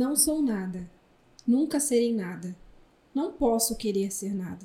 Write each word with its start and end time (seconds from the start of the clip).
Não 0.00 0.16
sou 0.16 0.40
nada. 0.40 0.90
Nunca 1.46 1.78
serei 1.78 2.14
nada. 2.14 2.56
Não 3.14 3.32
posso 3.32 3.76
querer 3.76 4.10
ser 4.10 4.34
nada. 4.34 4.64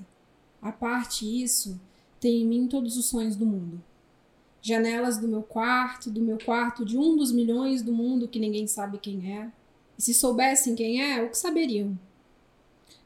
A 0.62 0.72
parte 0.72 1.26
isso, 1.26 1.78
tem 2.22 2.42
em 2.42 2.46
mim 2.46 2.68
todos 2.70 2.96
os 2.96 3.08
sonhos 3.08 3.36
do 3.36 3.46
mundo. 3.46 3.84
Janelas 4.62 5.18
do 5.18 5.28
meu 5.28 5.44
quarto, 5.44 6.10
do 6.10 6.22
meu 6.22 6.38
quarto 6.38 6.86
de 6.86 6.98
um 6.98 7.18
dos 7.18 7.34
milhões 7.34 7.82
do 7.82 7.92
mundo 7.92 8.30
que 8.30 8.40
ninguém 8.40 8.66
sabe 8.66 8.98
quem 8.98 9.30
é. 9.38 9.52
E 10.00 10.02
se 10.02 10.14
soubessem 10.14 10.74
quem 10.74 11.02
é, 11.02 11.22
o 11.22 11.30
que 11.30 11.38
saberiam? 11.38 12.00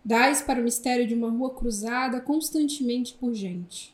Dais 0.05 0.39
para 0.39 0.61
o 0.61 0.63
mistério 0.63 1.07
de 1.07 1.15
uma 1.15 1.31
rua 1.31 1.49
cruzada 1.49 2.21
constantemente 2.21 3.15
por 3.15 3.33
gente, 3.33 3.91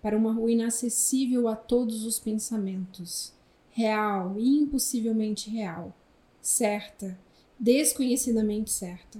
para 0.00 0.16
uma 0.16 0.32
rua 0.32 0.50
inacessível 0.50 1.46
a 1.46 1.54
todos 1.54 2.06
os 2.06 2.18
pensamentos, 2.18 3.34
real 3.68 4.34
e 4.38 4.48
impossivelmente 4.48 5.50
real, 5.50 5.94
certa, 6.40 7.18
desconhecidamente 7.58 8.70
certa, 8.70 9.18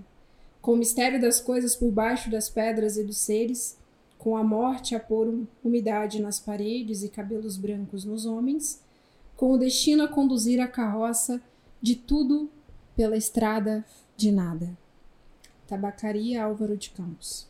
com 0.61 0.73
o 0.73 0.77
mistério 0.77 1.21
das 1.21 1.41
coisas 1.41 1.77
por 1.77 1.91
baixo 1.91 2.31
das 2.31 2.49
pedras 2.49 2.97
e 2.97 3.05
dos 3.05 3.19
seres, 3.19 3.79
com 4.19 4.37
a 4.37 4.43
morte 4.43 4.95
a 4.95 5.01
pôr 5.01 5.47
umidade 5.63 6.21
nas 6.21 6.41
paredes 6.41 7.03
e 7.03 7.09
cabelos 7.09 7.57
brancos 7.57 8.05
nos 8.05 8.27
homens, 8.27 8.83
com 9.37 9.53
o 9.53 9.59
destino 9.59 10.05
a 10.05 10.09
conduzir 10.09 10.61
a 10.61 10.67
carroça 10.67 11.41
de 11.81 11.95
tudo 11.95 12.51
pela 12.97 13.17
estrada 13.17 13.85
de 14.17 14.33
nada. 14.33 14.77
Tabacaria 15.67 16.43
Álvaro 16.43 16.77
de 16.77 16.91
Campos. 16.91 17.47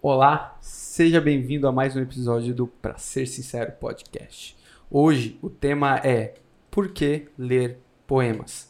Olá, 0.00 0.56
seja 0.60 1.20
bem-vindo 1.20 1.66
a 1.66 1.72
mais 1.72 1.96
um 1.96 2.00
episódio 2.00 2.54
do 2.54 2.66
Pra 2.66 2.96
Ser 2.96 3.26
Sincero 3.26 3.72
Podcast. 3.72 4.56
Hoje 4.90 5.38
o 5.42 5.50
tema 5.50 5.98
é 5.98 6.34
Por 6.70 6.92
que 6.92 7.28
ler 7.36 7.78
poemas? 8.06 8.67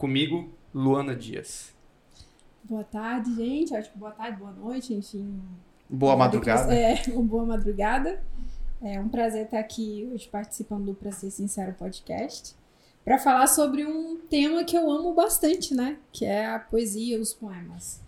Comigo, 0.00 0.48
Luana 0.74 1.14
Dias. 1.14 1.74
Boa 2.64 2.82
tarde, 2.82 3.36
gente. 3.36 3.76
Acho 3.76 3.92
que 3.92 3.98
boa 3.98 4.12
tarde, 4.12 4.38
boa 4.38 4.50
noite, 4.50 4.94
enfim. 4.94 5.38
Boa 5.90 6.16
madrugada. 6.16 6.74
É, 6.74 7.02
uma 7.12 7.22
boa 7.22 7.44
madrugada. 7.44 8.18
É 8.80 8.98
um 8.98 9.10
prazer 9.10 9.44
estar 9.44 9.58
aqui 9.58 10.08
hoje 10.10 10.26
participando 10.26 10.86
do 10.86 10.94
Pra 10.94 11.12
Ser 11.12 11.30
Sincero 11.30 11.74
Podcast 11.74 12.54
para 13.04 13.18
falar 13.18 13.46
sobre 13.46 13.84
um 13.84 14.16
tema 14.30 14.64
que 14.64 14.74
eu 14.74 14.90
amo 14.90 15.12
bastante, 15.12 15.74
né? 15.74 15.98
Que 16.10 16.24
é 16.24 16.46
a 16.46 16.58
poesia, 16.58 17.20
os 17.20 17.34
poemas. 17.34 18.00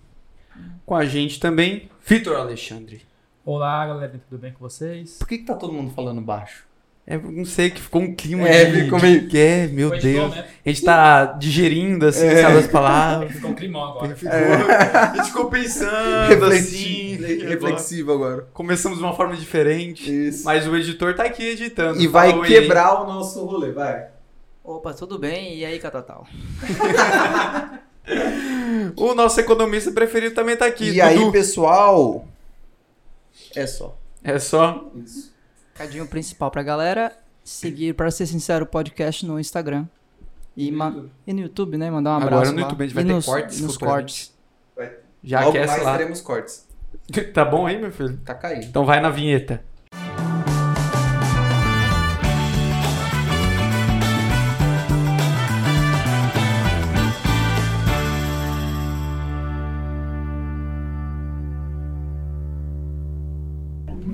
Com 0.86 0.94
a 0.94 1.04
gente 1.04 1.38
também, 1.38 1.90
Vitor 2.06 2.38
Alexandre. 2.38 3.02
Olá, 3.44 3.86
galera, 3.86 4.18
tudo 4.30 4.40
bem 4.40 4.54
com 4.54 4.60
vocês? 4.60 5.18
Por 5.18 5.28
que, 5.28 5.36
que 5.36 5.44
tá 5.44 5.54
todo 5.54 5.74
mundo 5.74 5.90
falando 5.90 6.22
baixo? 6.22 6.66
É, 7.12 7.18
não 7.18 7.44
sei, 7.44 7.68
que 7.70 7.80
ficou 7.82 8.00
um 8.00 8.14
clima 8.14 8.48
É, 8.48 8.64
de... 8.64 8.84
ficou 8.84 8.98
meio- 9.00 9.28
de- 9.28 9.38
É, 9.38 9.66
meu 9.66 9.90
Foi 9.90 9.98
Deus. 10.00 10.28
bom, 10.30 10.34
né? 10.34 10.46
A 10.64 10.68
gente 10.70 10.82
tá 10.82 11.24
digerindo, 11.26 12.06
assim, 12.06 12.24
É. 12.26 12.40
sabe, 12.40 12.56
as 12.58 12.66
palavras. 12.68 13.32
Ficou 13.32 13.50
um 13.50 13.54
climão 13.54 13.84
agora. 13.84 14.16
Ficou- 14.16 14.32
A 14.32 15.12
gente 15.16 15.26
ficou 15.26 15.44
pensando, 15.50 16.44
assim. 16.46 17.16
Reflexi- 17.16 17.44
reflexivo 17.46 18.12
agora. 18.12 18.46
Começamos 18.54 18.96
de 18.98 19.04
uma 19.04 19.14
forma 19.14 19.36
diferente. 19.36 20.10
Isso. 20.28 20.44
Mas 20.44 20.66
o 20.66 20.74
editor 20.74 21.14
tá 21.14 21.24
aqui 21.24 21.48
editando. 21.50 22.00
E 22.00 22.06
vai 22.06 22.32
aí. 22.32 22.42
quebrar 22.44 23.02
o 23.02 23.06
nosso 23.06 23.44
rolê, 23.44 23.72
vai. 23.72 24.06
Opa, 24.64 24.94
tudo 24.94 25.18
bem? 25.18 25.58
E 25.58 25.64
aí, 25.66 25.78
Catatal? 25.78 26.26
O 28.96 29.14
nosso 29.14 29.38
economista 29.40 29.90
preferido 29.92 30.34
também 30.34 30.56
tá 30.56 30.66
aqui. 30.66 30.90
E 30.90 31.00
aí, 31.00 31.16
Dudu. 31.18 31.32
pessoal? 31.32 32.26
É 33.54 33.66
só. 33.66 33.96
É 34.24 34.38
só. 34.38 34.90
Isso. 34.96 35.31
Cadinho 35.82 36.06
principal 36.06 36.48
pra 36.50 36.62
galera. 36.62 37.12
Seguir, 37.42 37.94
para 37.94 38.08
ser 38.12 38.26
sincero, 38.26 38.64
o 38.64 38.68
podcast 38.68 39.26
no 39.26 39.38
Instagram. 39.40 39.86
E, 40.56 40.70
No 40.70 40.84
YouTube. 40.84 41.10
e 41.26 41.32
no 41.32 41.40
YouTube, 41.40 41.76
né? 41.76 41.90
Mandar 41.90 42.10
um 42.10 42.14
Agora 42.18 42.34
abraço 42.36 42.52
no 42.52 42.58
lá. 42.58 42.62
YouTube 42.66 42.82
a 42.82 42.86
gente 42.86 42.94
vai 42.94 43.02
E 43.02 43.06
ter 43.06 43.12
nos, 43.14 43.26
cortes 43.26 43.60
Nos 43.60 43.76
cortes. 43.76 44.32
Já 45.24 45.40
Logo 45.40 45.50
aquece 45.50 45.72
mais 45.72 45.82
lá. 45.84 45.92
teremos 45.98 46.20
cortes. 46.20 46.68
Tá 47.34 47.44
bom 47.44 47.66
aí, 47.66 47.80
meu 47.80 47.90
filho? 47.90 48.16
Tá 48.18 48.32
caindo. 48.34 48.64
Então 48.66 48.84
vai 48.84 49.00
na 49.00 49.10
vinheta. 49.10 49.62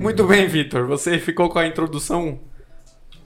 Muito 0.09 0.25
bem, 0.25 0.47
Vitor. 0.47 0.87
Você 0.87 1.19
ficou 1.19 1.49
com 1.49 1.59
a 1.59 1.67
introdução? 1.67 2.39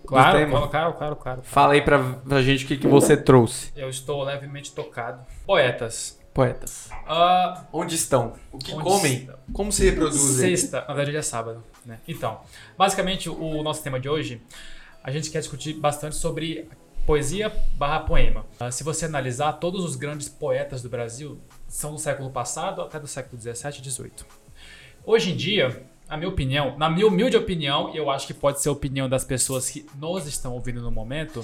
Claro, 0.05 0.37
tema. 0.37 0.51
claro, 0.51 0.69
claro, 0.69 0.93
claro, 0.93 1.15
claro. 1.15 1.41
Fala 1.41 1.73
aí 1.75 1.81
pra, 1.81 1.97
pra 1.97 2.41
gente 2.41 2.65
o 2.65 2.67
que, 2.67 2.75
que 2.75 2.87
você 2.89 3.15
trouxe. 3.15 3.71
Eu 3.73 3.87
estou 3.87 4.21
levemente 4.21 4.73
tocado. 4.73 5.25
Poetas. 5.45 6.19
Poetas. 6.33 6.89
Ah, 7.07 7.63
Onde 7.71 7.95
estão? 7.95 8.33
O 8.51 8.57
que 8.57 8.73
comem? 8.73 9.19
estão? 9.19 9.35
Como 9.53 9.71
se 9.71 9.85
reproduzem? 9.85 10.49
sexta, 10.49 10.83
na 10.85 10.93
verdade 10.93 11.15
é 11.15 11.21
sábado, 11.21 11.63
né? 11.85 11.99
Então, 12.05 12.41
basicamente 12.77 13.29
o 13.29 13.63
nosso 13.63 13.81
tema 13.81 13.97
de 13.97 14.09
hoje, 14.09 14.41
a 15.01 15.09
gente 15.09 15.31
quer 15.31 15.39
discutir 15.39 15.75
bastante 15.75 16.17
sobre 16.17 16.67
poesia 17.05 17.49
barra 17.77 18.01
poema. 18.01 18.45
Ah, 18.59 18.71
se 18.71 18.83
você 18.83 19.05
analisar, 19.05 19.53
todos 19.53 19.85
os 19.85 19.95
grandes 19.95 20.27
poetas 20.27 20.81
do 20.81 20.89
Brasil 20.89 21.39
são 21.65 21.93
do 21.93 21.97
século 21.97 22.29
passado 22.29 22.81
até 22.81 22.99
do 22.99 23.07
século 23.07 23.37
17 23.37 23.79
e 23.79 23.81
18. 23.81 24.25
Hoje 25.05 25.31
em 25.31 25.35
dia, 25.35 25.85
a 26.09 26.17
minha 26.17 26.29
opinião, 26.29 26.77
na 26.77 26.89
minha 26.89 27.07
humilde 27.07 27.35
opinião, 27.37 27.91
e 27.93 27.97
eu 27.97 28.09
acho 28.09 28.27
que 28.27 28.33
pode 28.33 28.61
ser 28.61 28.69
a 28.69 28.71
opinião 28.71 29.07
das 29.09 29.23
pessoas 29.23 29.69
que 29.69 29.85
nos 29.95 30.27
estão 30.27 30.53
ouvindo 30.53 30.81
no 30.81 30.91
momento, 30.91 31.43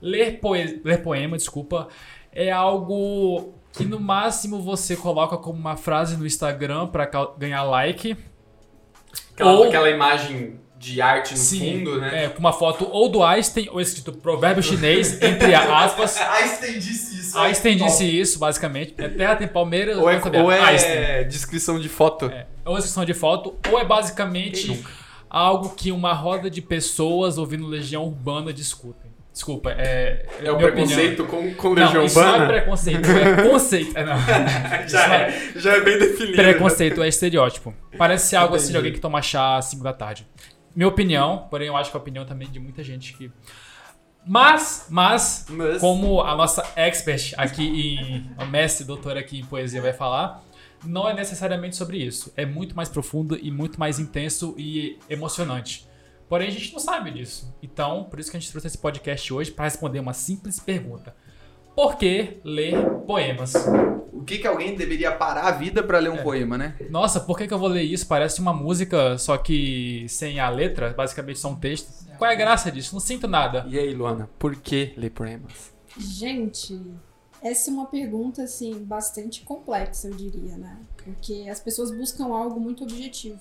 ler, 0.00 0.40
poe 0.40 0.80
ler 0.84 1.02
poema, 1.02 1.36
desculpa, 1.36 1.88
é 2.32 2.50
algo 2.50 3.54
que 3.72 3.84
no 3.84 3.98
máximo 3.98 4.60
você 4.60 4.96
coloca 4.96 5.36
como 5.36 5.58
uma 5.58 5.76
frase 5.76 6.16
no 6.16 6.26
Instagram 6.26 6.88
para 6.88 7.08
ganhar 7.38 7.62
like. 7.64 8.16
Aquela, 9.32 9.52
Ou- 9.52 9.64
aquela 9.64 9.90
imagem 9.90 10.60
de 10.84 11.00
arte 11.00 11.32
no 11.32 11.38
Sim, 11.38 11.78
fundo, 11.78 11.98
né? 12.00 12.24
é, 12.24 12.28
com 12.28 12.38
uma 12.40 12.52
foto 12.52 12.86
ou 12.90 13.08
do 13.08 13.22
Einstein 13.22 13.68
ou 13.70 13.80
escrito 13.80 14.12
provérbio 14.12 14.62
chinês, 14.62 15.20
entre 15.22 15.54
aspas. 15.56 16.16
Einstein 16.20 16.78
disse 16.78 17.18
isso. 17.18 17.38
Einstein 17.38 17.76
disse 17.76 18.04
isso, 18.20 18.38
basicamente. 18.38 18.94
É 18.98 19.08
terra 19.08 19.36
tem 19.36 19.48
palmeiras, 19.48 19.96
Ou 19.96 20.10
é, 20.10 20.14
não 20.16 20.22
sabia. 20.22 20.42
ou 20.42 20.52
é 20.52 20.60
Einstein. 20.60 21.28
descrição 21.28 21.80
de 21.80 21.88
foto. 21.88 22.26
É, 22.26 22.46
ou 22.64 22.76
descrição 22.76 23.04
de 23.04 23.14
foto, 23.14 23.56
ou 23.70 23.78
é 23.80 23.84
basicamente 23.84 24.84
algo 25.30 25.70
que 25.70 25.90
uma 25.90 26.12
roda 26.12 26.48
de 26.50 26.60
pessoas 26.62 27.38
ouvindo 27.38 27.66
Legião 27.66 28.04
Urbana 28.04 28.52
discutem. 28.52 29.12
Desculpa, 29.32 29.72
é. 29.76 30.26
É 30.44 30.52
o 30.52 30.56
preconceito 30.56 31.24
com, 31.24 31.52
com. 31.54 31.70
Legião 31.70 31.94
Não, 31.94 32.04
isso 32.04 32.20
não 32.20 32.24
é 32.24 32.30
Urbana? 32.30 32.46
preconceito, 32.52 33.10
é 33.10 33.42
conceito. 33.50 33.98
É, 33.98 34.04
não. 34.04 34.14
já, 34.86 35.12
é, 35.16 35.52
já 35.56 35.72
é 35.72 35.80
bem 35.80 35.98
definido. 35.98 36.36
Preconceito 36.36 37.02
é 37.02 37.08
estereótipo. 37.08 37.74
Parece 37.98 38.28
ser 38.28 38.36
algo 38.36 38.54
assim 38.54 38.66
de 38.66 38.70
Entendi. 38.70 38.76
alguém 38.78 38.92
que 38.92 39.00
toma 39.00 39.20
chá 39.22 39.56
às 39.56 39.64
5 39.64 39.82
da 39.82 39.92
tarde. 39.92 40.24
Minha 40.74 40.88
opinião, 40.88 41.46
porém 41.50 41.68
eu 41.68 41.76
acho 41.76 41.90
que 41.90 41.96
é 41.96 41.98
a 41.98 42.02
opinião 42.02 42.24
também 42.24 42.48
de 42.50 42.58
muita 42.58 42.82
gente 42.82 43.14
que. 43.14 43.30
Mas, 44.26 44.86
mas, 44.88 45.46
Mas- 45.50 45.80
como 45.80 46.22
a 46.22 46.34
nossa 46.34 46.64
expert 46.76 47.34
aqui 47.36 47.62
em. 47.64 48.30
A 48.36 48.44
mestre 48.44 48.84
doutora 48.84 49.20
aqui 49.20 49.38
em 49.40 49.44
poesia 49.44 49.80
vai 49.82 49.92
falar, 49.92 50.42
não 50.84 51.08
é 51.08 51.14
necessariamente 51.14 51.76
sobre 51.76 51.98
isso. 51.98 52.32
É 52.36 52.46
muito 52.46 52.74
mais 52.74 52.88
profundo 52.88 53.38
e 53.40 53.50
muito 53.50 53.78
mais 53.78 53.98
intenso 53.98 54.54
e 54.56 54.98
emocionante. 55.10 55.86
Porém, 56.28 56.48
a 56.48 56.50
gente 56.50 56.72
não 56.72 56.80
sabe 56.80 57.10
disso. 57.10 57.54
Então, 57.62 58.04
por 58.04 58.18
isso 58.18 58.30
que 58.30 58.36
a 58.36 58.40
gente 58.40 58.50
trouxe 58.50 58.66
esse 58.66 58.78
podcast 58.78 59.32
hoje 59.32 59.50
para 59.50 59.66
responder 59.66 60.00
uma 60.00 60.14
simples 60.14 60.58
pergunta. 60.58 61.14
Por 61.74 61.96
que 61.96 62.40
ler 62.44 62.88
poemas? 63.06 63.54
O 64.12 64.22
que, 64.24 64.38
que 64.38 64.46
alguém 64.46 64.76
deveria 64.76 65.12
parar 65.12 65.48
a 65.48 65.50
vida 65.50 65.82
pra 65.82 65.98
ler 65.98 66.10
um 66.10 66.22
poema, 66.22 66.56
né? 66.56 66.76
Nossa, 66.88 67.20
por 67.20 67.36
que, 67.36 67.46
que 67.46 67.52
eu 67.52 67.58
vou 67.58 67.68
ler 67.68 67.82
isso? 67.82 68.06
Parece 68.06 68.40
uma 68.40 68.52
música, 68.52 69.18
só 69.18 69.36
que 69.36 70.06
sem 70.08 70.38
a 70.38 70.48
letra, 70.48 70.94
basicamente 70.94 71.38
só 71.38 71.48
um 71.48 71.56
texto. 71.56 72.06
Qual 72.16 72.30
é 72.30 72.34
a 72.34 72.36
graça 72.36 72.70
disso? 72.70 72.94
Não 72.94 73.00
sinto 73.00 73.26
nada. 73.26 73.66
E 73.68 73.78
aí, 73.78 73.92
Luana, 73.92 74.30
por 74.38 74.54
que 74.54 74.94
ler 74.96 75.10
poemas? 75.10 75.74
Gente, 75.98 76.80
essa 77.42 77.70
é 77.70 77.72
uma 77.74 77.86
pergunta 77.86 78.42
assim 78.42 78.84
bastante 78.84 79.42
complexa, 79.42 80.08
eu 80.08 80.14
diria, 80.14 80.56
né? 80.56 80.78
Porque 80.96 81.46
as 81.50 81.60
pessoas 81.60 81.90
buscam 81.90 82.26
algo 82.26 82.58
muito 82.58 82.84
objetivo. 82.84 83.40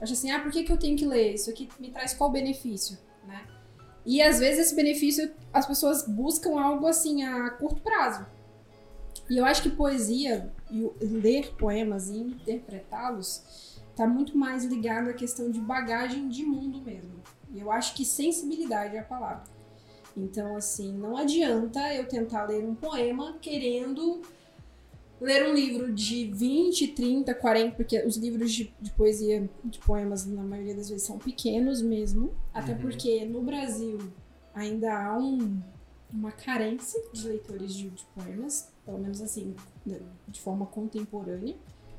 Acho 0.00 0.12
assim, 0.12 0.30
ah, 0.30 0.40
por 0.40 0.50
que, 0.50 0.62
que 0.62 0.72
eu 0.72 0.78
tenho 0.78 0.96
que 0.96 1.04
ler? 1.04 1.34
Isso 1.34 1.50
aqui 1.50 1.68
me 1.78 1.90
traz 1.90 2.14
qual 2.14 2.30
benefício, 2.30 2.96
né? 3.26 3.42
E 4.04 4.20
às 4.20 4.38
vezes 4.38 4.66
esse 4.66 4.74
benefício 4.74 5.30
as 5.52 5.66
pessoas 5.66 6.06
buscam 6.06 6.60
algo 6.60 6.86
assim 6.86 7.22
a 7.22 7.50
curto 7.50 7.80
prazo. 7.80 8.26
E 9.28 9.38
eu 9.38 9.44
acho 9.44 9.62
que 9.62 9.70
poesia 9.70 10.52
e 10.70 10.90
ler 11.00 11.54
poemas 11.56 12.08
e 12.08 12.18
interpretá-los 12.18 13.80
tá 13.96 14.06
muito 14.06 14.36
mais 14.36 14.64
ligado 14.64 15.08
à 15.08 15.14
questão 15.14 15.50
de 15.50 15.60
bagagem 15.60 16.28
de 16.28 16.44
mundo 16.44 16.82
mesmo. 16.82 17.22
E 17.52 17.60
eu 17.60 17.70
acho 17.70 17.94
que 17.94 18.04
sensibilidade 18.04 18.96
é 18.96 19.00
a 19.00 19.04
palavra. 19.04 19.44
Então, 20.16 20.56
assim, 20.56 20.92
não 20.92 21.16
adianta 21.16 21.92
eu 21.94 22.06
tentar 22.06 22.44
ler 22.44 22.64
um 22.64 22.74
poema 22.74 23.36
querendo 23.40 24.22
ler 25.24 25.48
um 25.48 25.54
livro 25.54 25.92
de 25.92 26.26
20, 26.32 26.88
30, 26.88 27.34
40, 27.34 27.76
porque 27.76 27.98
os 28.04 28.16
livros 28.16 28.52
de, 28.52 28.72
de 28.80 28.90
poesia, 28.90 29.48
de 29.64 29.78
poemas, 29.78 30.26
na 30.26 30.42
maioria 30.42 30.74
das 30.74 30.88
vezes, 30.88 31.06
são 31.06 31.18
pequenos 31.18 31.80
mesmo. 31.82 32.32
Até 32.52 32.72
Uhum. 32.72 32.78
porque 32.78 33.24
no 33.24 33.42
Brasil 33.42 33.98
ainda 34.54 34.92
há 34.96 35.18
um- 35.18 35.60
uma 36.12 36.30
carência 36.30 37.02
de 37.12 37.26
leitores 37.26 37.74
de, 37.74 37.88
de 37.90 38.04
poemas. 38.14 38.68
pelo 38.84 38.98
menos 38.98 39.20
assim, 39.22 39.54
de 40.28 40.40
forma 40.40 40.66
contemporânea. 40.66 41.56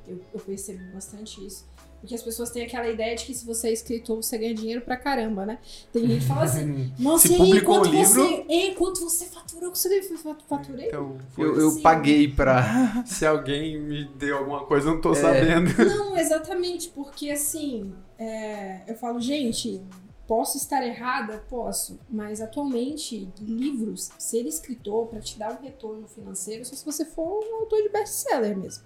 Eu, 0.07 0.21
eu 0.33 0.39
percebo 0.39 0.83
bastante 0.93 1.43
isso. 1.45 1.65
Porque 2.05 2.13
as 2.13 2.21
pessoas 2.21 2.51
têm 2.51 2.63
aquela 2.63 2.87
ideia 2.87 3.15
de 3.15 3.25
que 3.25 3.33
se 3.33 3.43
você 3.43 3.69
é 3.69 3.73
escritor, 3.73 4.17
você 4.21 4.37
ganha 4.37 4.53
dinheiro 4.53 4.81
pra 4.81 4.95
caramba, 4.95 5.43
né? 5.43 5.57
Tem 5.91 6.05
gente 6.05 6.21
que 6.21 6.27
fala 6.27 6.43
assim, 6.43 6.93
nossa, 6.99 7.27
Se 7.27 7.33
e 7.33 7.35
aí, 7.35 7.39
publicou 7.41 7.75
quanto 7.79 7.89
o 7.89 7.91
livro- 7.91 8.23
você. 8.27 8.45
Ei, 8.47 8.75
quanto 8.75 9.01
você 9.01 9.25
faturou? 9.25 9.73
Você 9.73 10.01
fa- 10.03 10.37
faturei? 10.47 10.87
Então, 10.89 11.17
Eu, 11.35 11.59
eu 11.59 11.71
Sim. 11.71 11.81
paguei 11.81 12.27
pra. 12.27 13.03
se 13.07 13.25
alguém 13.25 13.81
me 13.81 14.05
deu 14.19 14.37
alguma 14.37 14.65
coisa, 14.65 14.87
eu 14.89 14.93
não 14.93 15.01
tô 15.01 15.13
É. 15.13 15.15
sabendo. 15.15 15.71
Não, 15.83 16.15
exatamente, 16.15 16.89
porque 16.89 17.31
assim, 17.31 17.91
é, 18.19 18.81
eu 18.87 18.95
falo, 18.95 19.19
gente, 19.19 19.81
posso 20.27 20.57
estar 20.57 20.85
errada? 20.85 21.43
Posso, 21.49 21.99
mas 22.09 22.39
atualmente, 22.39 23.27
livros, 23.41 24.11
ser 24.19 24.45
escritor 24.45 25.07
para 25.07 25.19
te 25.21 25.39
dar 25.39 25.59
um 25.59 25.63
retorno 25.63 26.07
financeiro, 26.07 26.63
só 26.65 26.75
se 26.75 26.85
você 26.85 27.03
for 27.03 27.43
um 27.43 27.55
autor 27.61 27.81
de 27.81 27.89
best-seller 27.89 28.55
mesmo. 28.55 28.83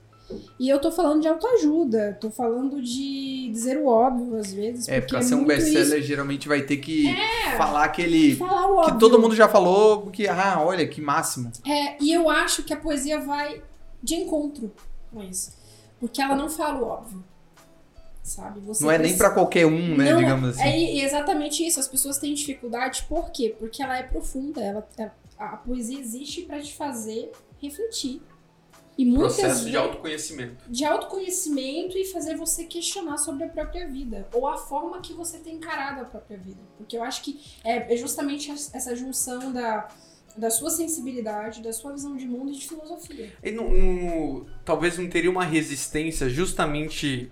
E 0.60 0.70
eu 0.70 0.80
tô 0.80 0.92
falando 0.92 1.22
de 1.22 1.28
autoajuda, 1.28 2.18
tô 2.22 2.30
falando 2.30 2.82
de 2.82 3.50
dizer 3.52 3.78
o 3.78 3.88
óbvio 3.88 4.36
às 4.38 4.54
vezes. 4.54 4.88
É, 4.88 5.00
porque 5.02 5.14
pra 5.16 5.22
ser 5.24 5.36
um 5.36 5.44
best-seller, 5.46 6.02
geralmente 6.04 6.48
vai 6.48 6.62
ter 6.62 6.78
que 6.78 7.08
É. 7.10 7.58
falar 7.58 7.86
aquele. 7.86 8.36
Falar 8.36 8.68
o 8.68 8.76
óbvio. 8.78 8.94
Que 8.94 9.00
todo 9.00 9.20
mundo 9.20 9.36
já 9.36 9.48
falou, 9.50 10.08
que, 10.12 10.28
ah, 10.28 10.62
olha, 10.64 10.88
que 10.88 11.02
máximo. 11.02 11.52
É, 11.68 11.96
e 12.04 12.12
eu 12.14 12.30
acho 12.30 12.62
que 12.64 12.74
a 12.74 12.78
poesia 12.78 13.20
vai 13.20 13.62
de 14.04 14.16
encontro 14.16 14.72
com 15.12 15.24
isso. 15.24 15.58
Porque 16.00 16.22
ela 16.22 16.36
não 16.36 16.50
fala 16.50 16.80
o 16.80 16.86
óbvio. 16.88 17.24
Sabe? 18.22 18.60
Você 18.60 18.84
Não 18.84 18.92
é 18.92 18.98
nem 18.98 19.08
precisa- 19.08 19.24
pra 19.26 19.34
qualquer 19.34 19.66
um, 19.66 19.98
né, 19.98 20.12
Não, 20.12 20.20
digamos 20.20 20.50
assim. 20.52 20.62
É 20.62 21.04
exatamente 21.04 21.66
isso. 21.66 21.80
As 21.80 21.88
pessoas 21.88 22.20
têm 22.20 22.34
dificuldade, 22.36 23.04
por 23.10 23.32
quê? 23.32 23.56
Porque 23.58 23.82
ela 23.82 23.98
é 23.98 24.04
profunda. 24.04 24.62
Ela, 24.62 24.88
é- 25.00 25.10
a, 25.40 25.46
a 25.54 25.58
poesia 25.58 26.00
existe 26.00 26.42
pra 26.44 26.62
te 26.62 26.74
fazer 26.76 27.32
refletir. 27.60 28.22
E 29.00 29.06
muitas 29.06 29.38
Processo 29.38 29.70
de 29.70 29.78
autoconhecimento. 29.78 30.66
de 30.70 30.84
autoconhecimento 30.84 31.98
e 31.98 32.04
fazer 32.06 32.36
você 32.36 32.66
questionar 32.66 33.18
sobre 33.18 33.46
a 33.46 33.48
própria 33.48 33.88
vida. 33.88 34.28
Ou 34.34 34.46
a 34.46 34.58
forma 34.58 35.00
que 35.00 35.14
você 35.14 35.38
tem 35.38 35.56
encarado 35.56 36.02
a 36.02 36.06
própria 36.06 36.38
vida. 36.38 36.60
Porque 36.78 36.98
eu 36.98 37.04
acho 37.04 37.24
que 37.24 37.40
é, 37.64 37.94
é 37.94 37.96
justamente 37.96 38.52
es- 38.52 38.70
essa 38.74 38.94
junção 38.98 39.54
da, 39.54 39.88
da 40.36 40.50
sua 40.50 40.70
sensibilidade, 40.70 41.62
da 41.62 41.72
sua 41.72 41.94
visão 41.94 42.18
de 42.18 42.26
mundo 42.28 42.52
e 42.52 42.56
de 42.56 42.68
filosofia. 42.68 43.32
E 43.42 43.52
não- 43.52 43.70
não- 43.70 44.46
talvez 44.66 44.98
não 44.98 45.08
teria 45.08 45.32
uma 45.32 45.46
resistência 45.46 46.28
justamente 46.28 47.32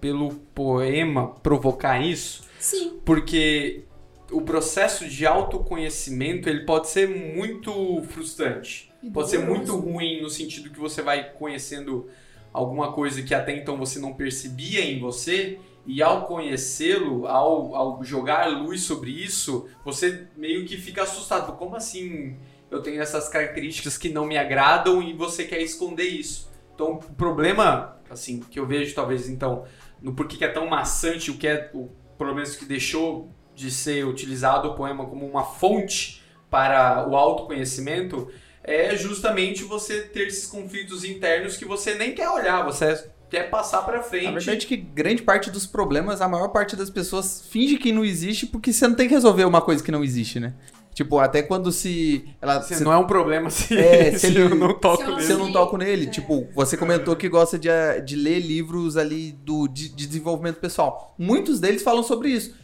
pelo 0.00 0.34
poema 0.54 1.34
provocar 1.42 2.00
isso, 2.00 2.44
Sim. 2.60 3.00
porque 3.04 3.84
o 4.30 4.40
processo 4.42 5.08
de 5.08 5.26
autoconhecimento 5.26 6.48
ele 6.48 6.64
pode 6.64 6.88
ser 6.88 7.08
muito 7.08 8.02
frustrante. 8.08 8.91
Pode 9.10 9.30
ser 9.30 9.38
muito 9.38 9.76
ruim 9.76 10.20
no 10.20 10.30
sentido 10.30 10.70
que 10.70 10.78
você 10.78 11.02
vai 11.02 11.30
conhecendo 11.32 12.08
alguma 12.52 12.92
coisa 12.92 13.22
que 13.22 13.34
até 13.34 13.56
então 13.56 13.76
você 13.76 13.98
não 13.98 14.12
percebia 14.14 14.84
em 14.84 15.00
você 15.00 15.58
e 15.86 16.02
ao 16.02 16.26
conhecê-lo, 16.26 17.26
ao, 17.26 17.74
ao 17.74 18.04
jogar 18.04 18.46
luz 18.46 18.82
sobre 18.82 19.10
isso, 19.10 19.68
você 19.84 20.28
meio 20.36 20.64
que 20.64 20.76
fica 20.76 21.02
assustado. 21.02 21.56
Como 21.56 21.74
assim 21.74 22.36
eu 22.70 22.82
tenho 22.82 23.02
essas 23.02 23.28
características 23.28 23.98
que 23.98 24.08
não 24.08 24.26
me 24.26 24.38
agradam 24.38 25.02
e 25.02 25.12
você 25.12 25.44
quer 25.44 25.60
esconder 25.60 26.06
isso? 26.06 26.50
Então, 26.74 26.94
o 26.94 27.14
problema, 27.14 27.98
assim, 28.08 28.40
que 28.40 28.58
eu 28.58 28.66
vejo 28.66 28.94
talvez 28.94 29.28
então 29.28 29.64
no 30.00 30.14
porquê 30.14 30.36
que 30.36 30.44
é 30.44 30.48
tão 30.48 30.66
maçante, 30.66 31.30
o 31.30 31.36
que 31.36 31.46
é 31.46 31.70
o 31.74 31.90
pelo 32.16 32.34
menos 32.34 32.56
que 32.56 32.64
deixou 32.64 33.30
de 33.54 33.70
ser 33.70 34.06
utilizado 34.06 34.68
o 34.68 34.74
poema 34.74 35.04
como 35.06 35.26
uma 35.26 35.44
fonte 35.44 36.22
para 36.48 37.08
o 37.08 37.16
autoconhecimento, 37.16 38.30
é 38.64 38.96
justamente 38.96 39.64
você 39.64 40.02
ter 40.02 40.26
esses 40.28 40.46
conflitos 40.46 41.04
internos 41.04 41.56
que 41.56 41.64
você 41.64 41.94
nem 41.94 42.14
quer 42.14 42.28
olhar, 42.30 42.64
você 42.64 43.04
quer 43.30 43.50
passar 43.50 43.82
pra 43.82 44.02
frente. 44.02 44.26
Na 44.26 44.32
verdade, 44.32 44.66
que 44.66 44.76
grande 44.76 45.22
parte 45.22 45.50
dos 45.50 45.66
problemas, 45.66 46.20
a 46.20 46.28
maior 46.28 46.48
parte 46.48 46.76
das 46.76 46.90
pessoas 46.90 47.44
finge 47.50 47.78
que 47.78 47.90
não 47.92 48.04
existe 48.04 48.46
porque 48.46 48.72
você 48.72 48.86
não 48.86 48.94
tem 48.94 49.08
que 49.08 49.14
resolver 49.14 49.44
uma 49.44 49.60
coisa 49.62 49.82
que 49.82 49.90
não 49.90 50.04
existe, 50.04 50.38
né? 50.38 50.54
Tipo, 50.94 51.18
até 51.18 51.40
quando 51.42 51.72
se. 51.72 52.22
Ela, 52.40 52.60
Se 52.62 52.74
se- 52.74 52.84
não 52.84 52.92
é 52.92 52.98
um 52.98 53.06
problema 53.06 53.48
se, 53.48 53.74
É, 53.78 54.12
se 54.12 54.18
se 54.18 54.26
ele- 54.26 54.42
eu 54.42 54.54
não 54.54 54.74
toco 54.78 54.98
se 54.98 55.02
eu 55.04 55.08
não 55.08 55.16
nele. 55.16 55.26
se 55.26 55.32
eu 55.32 55.38
não 55.38 55.50
toco 55.50 55.76
nele, 55.78 56.06
É. 56.06 56.10
tipo, 56.10 56.46
você 56.54 56.76
comentou 56.76 57.16
que 57.16 57.30
gosta 57.30 57.58
de, 57.58 57.68
de 58.04 58.14
ler 58.14 58.38
livros 58.40 58.98
ali 58.98 59.32
do, 59.32 59.66
de, 59.66 59.88
de 59.88 60.06
desenvolvimento 60.06 60.56
pessoal. 60.60 61.14
Muitos 61.18 61.58
deles 61.58 61.82
falam 61.82 62.02
sobre 62.02 62.28
isso. 62.28 62.54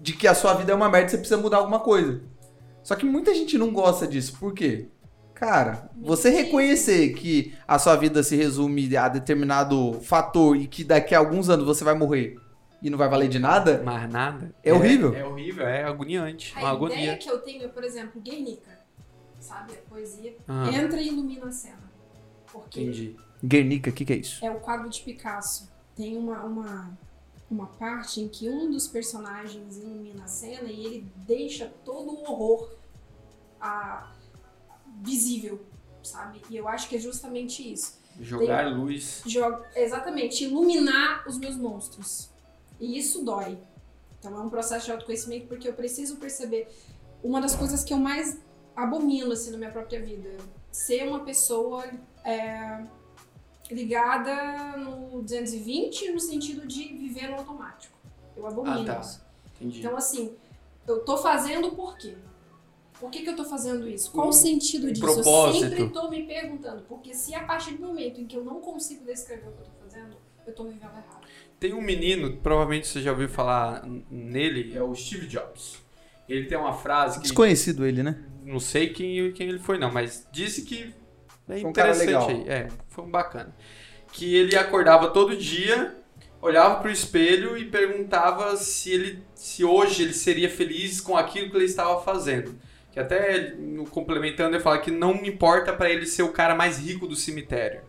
De 0.00 0.12
que 0.12 0.26
a 0.26 0.34
sua 0.34 0.54
vida 0.54 0.72
é 0.72 0.74
uma 0.74 0.88
merda 0.88 1.06
e 1.06 1.10
você 1.10 1.18
precisa 1.18 1.40
mudar 1.40 1.58
alguma 1.58 1.78
coisa. 1.78 2.20
Só 2.82 2.96
que 2.96 3.04
muita 3.06 3.32
gente 3.32 3.56
não 3.56 3.70
gosta 3.72 4.08
disso. 4.08 4.32
Por 4.40 4.52
quê? 4.52 4.88
Cara, 5.38 5.88
você 5.96 6.30
reconhecer 6.30 7.10
que 7.14 7.54
a 7.66 7.78
sua 7.78 7.94
vida 7.94 8.24
se 8.24 8.34
resume 8.34 8.96
a 8.96 9.08
determinado 9.08 9.92
fator 10.02 10.56
e 10.56 10.66
que 10.66 10.82
daqui 10.82 11.14
a 11.14 11.18
alguns 11.20 11.48
anos 11.48 11.64
você 11.64 11.84
vai 11.84 11.94
morrer 11.94 12.36
e 12.82 12.90
não 12.90 12.98
vai 12.98 13.08
valer 13.08 13.28
de 13.28 13.38
nada, 13.38 13.80
Mais 13.84 14.10
nada. 14.10 14.52
É 14.64 14.72
horrível. 14.72 15.14
É, 15.14 15.24
horrível, 15.24 15.66
é 15.66 15.84
agoniante. 15.84 16.52
A 16.56 16.60
uma 16.60 16.86
ideia 16.86 17.12
agonia. 17.12 17.16
que 17.18 17.30
eu 17.30 17.38
tenho 17.38 17.64
é, 17.64 17.68
por 17.68 17.84
exemplo, 17.84 18.20
Guernica. 18.20 18.78
Sabe? 19.38 19.74
A 19.74 19.88
poesia 19.88 20.36
Ah, 20.48 20.68
entra 20.72 21.00
e 21.00 21.06
ilumina 21.06 21.46
a 21.46 21.52
cena. 21.52 21.88
Porque 22.52 22.80
entendi. 22.80 23.16
Guernica, 23.44 23.90
o 23.90 23.92
que, 23.92 24.04
que 24.04 24.12
é 24.12 24.16
isso? 24.16 24.44
é 24.44 24.50
o 24.50 24.58
quadro 24.58 24.88
de 24.88 25.00
Picasso. 25.02 25.70
Tem 25.94 26.16
uma, 26.16 26.42
uma, 26.42 26.90
uma 27.48 27.66
parte 27.66 28.20
em 28.20 28.26
que 28.28 28.48
um 28.50 28.68
dos 28.72 28.88
personagens 28.88 29.76
ilumina 29.76 30.24
a 30.24 30.26
cena 30.26 30.68
e 30.68 30.84
ele 30.84 31.12
deixa 31.18 31.72
todo 31.84 32.10
o 32.10 32.22
horror 32.22 32.70
a, 33.60 34.12
visível, 35.02 35.60
sabe? 36.02 36.40
E 36.50 36.56
eu 36.56 36.68
acho 36.68 36.88
que 36.88 36.96
é 36.96 36.98
justamente 36.98 37.72
isso. 37.72 37.98
Jogar 38.20 38.66
luz. 38.72 39.22
Joga, 39.26 39.64
exatamente, 39.76 40.44
iluminar 40.44 41.24
os 41.28 41.38
meus 41.38 41.56
monstros. 41.56 42.30
E 42.80 42.98
isso 42.98 43.24
dói. 43.24 43.58
Então 44.18 44.34
é 44.36 44.40
um 44.40 44.48
processo 44.50 44.86
de 44.86 44.92
autoconhecimento 44.92 45.46
porque 45.46 45.68
eu 45.68 45.72
preciso 45.72 46.16
perceber 46.16 46.68
uma 47.22 47.40
das 47.40 47.54
coisas 47.54 47.84
que 47.84 47.92
eu 47.92 47.98
mais 47.98 48.38
abomino 48.74 49.32
assim 49.32 49.50
na 49.50 49.58
minha 49.58 49.70
própria 49.70 50.00
vida, 50.04 50.36
ser 50.72 51.06
uma 51.08 51.20
pessoa 51.24 51.84
é, 52.24 52.84
ligada 53.70 54.76
no 54.76 55.22
220 55.22 56.12
no 56.12 56.20
sentido 56.20 56.66
de 56.66 56.84
viver 56.84 57.28
no 57.28 57.36
automático. 57.36 57.96
Eu 58.36 58.46
abomino 58.46 58.80
Ah, 58.82 58.94
tá. 58.94 59.00
isso. 59.00 59.20
Entendi. 59.56 59.78
Então 59.80 59.96
assim, 59.96 60.34
eu 60.86 61.04
tô 61.04 61.16
fazendo 61.18 61.72
por 61.72 61.96
quê? 61.98 62.16
Por 63.00 63.10
que, 63.10 63.22
que 63.22 63.30
eu 63.30 63.36
tô 63.36 63.44
fazendo 63.44 63.88
isso? 63.88 64.10
Qual 64.10 64.26
Um- 64.26 64.30
o 64.30 64.32
sentido 64.32 64.88
um 64.88 64.92
disso? 64.92 65.06
Eu 65.06 65.14
propósito. 65.14 65.68
sempre 65.68 65.88
tô 65.90 66.10
me 66.10 66.24
perguntando, 66.24 66.82
porque 66.88 67.14
se 67.14 67.34
a 67.34 67.44
partir 67.44 67.74
do 67.74 67.86
momento 67.86 68.20
em 68.20 68.26
que 68.26 68.36
eu 68.36 68.44
não 68.44 68.60
consigo 68.60 69.04
descrever 69.04 69.48
o 69.48 69.52
que 69.52 69.60
eu 69.60 69.64
tô 69.66 69.70
fazendo, 69.84 70.16
eu 70.46 70.52
tô 70.54 70.64
vivendo 70.64 70.82
errado. 70.82 71.26
Tem 71.60 71.72
um 71.74 71.80
menino, 71.80 72.36
provavelmente 72.38 72.86
você 72.88 73.00
já 73.02 73.10
ouviu 73.12 73.28
falar 73.28 73.84
nele, 74.10 74.76
é 74.76 74.82
o 74.82 74.94
Steve 74.94 75.26
Jobs. 75.26 75.78
Ele 76.28 76.46
tem 76.46 76.58
uma 76.58 76.72
frase 76.74 77.16
que 77.18 77.22
Desconhecido 77.22 77.86
ele, 77.86 78.02
né? 78.02 78.24
não 78.44 78.60
sei 78.60 78.88
quem, 78.90 79.32
quem 79.32 79.48
ele 79.48 79.58
foi 79.58 79.78
não, 79.78 79.90
mas 79.92 80.26
disse 80.32 80.62
que 80.62 80.94
é 81.48 81.60
Foi 81.60 81.64
um 81.64 81.72
cara 81.72 81.90
interessante 81.90 82.06
legal. 82.06 82.28
aí. 82.28 82.48
É, 82.48 82.68
foi 82.88 83.04
um 83.04 83.10
bacana. 83.10 83.54
Que 84.12 84.34
ele 84.34 84.56
acordava 84.56 85.08
todo 85.10 85.36
dia, 85.36 85.96
olhava 86.40 86.80
pro 86.80 86.90
espelho 86.90 87.56
e 87.58 87.64
perguntava 87.66 88.56
se 88.56 88.90
ele 88.90 89.22
se 89.34 89.64
hoje 89.64 90.02
ele 90.02 90.14
seria 90.14 90.48
feliz 90.50 91.00
com 91.00 91.16
aquilo 91.16 91.50
que 91.50 91.56
ele 91.56 91.64
estava 91.64 92.00
fazendo. 92.02 92.54
Que 92.90 92.98
até 92.98 93.54
complementando 93.90 94.56
ele 94.56 94.62
fala 94.62 94.78
que 94.78 94.90
não 94.90 95.14
me 95.14 95.28
importa 95.28 95.72
para 95.72 95.90
ele 95.90 96.06
ser 96.06 96.22
o 96.22 96.32
cara 96.32 96.54
mais 96.54 96.78
rico 96.78 97.06
do 97.06 97.14
cemitério. 97.14 97.82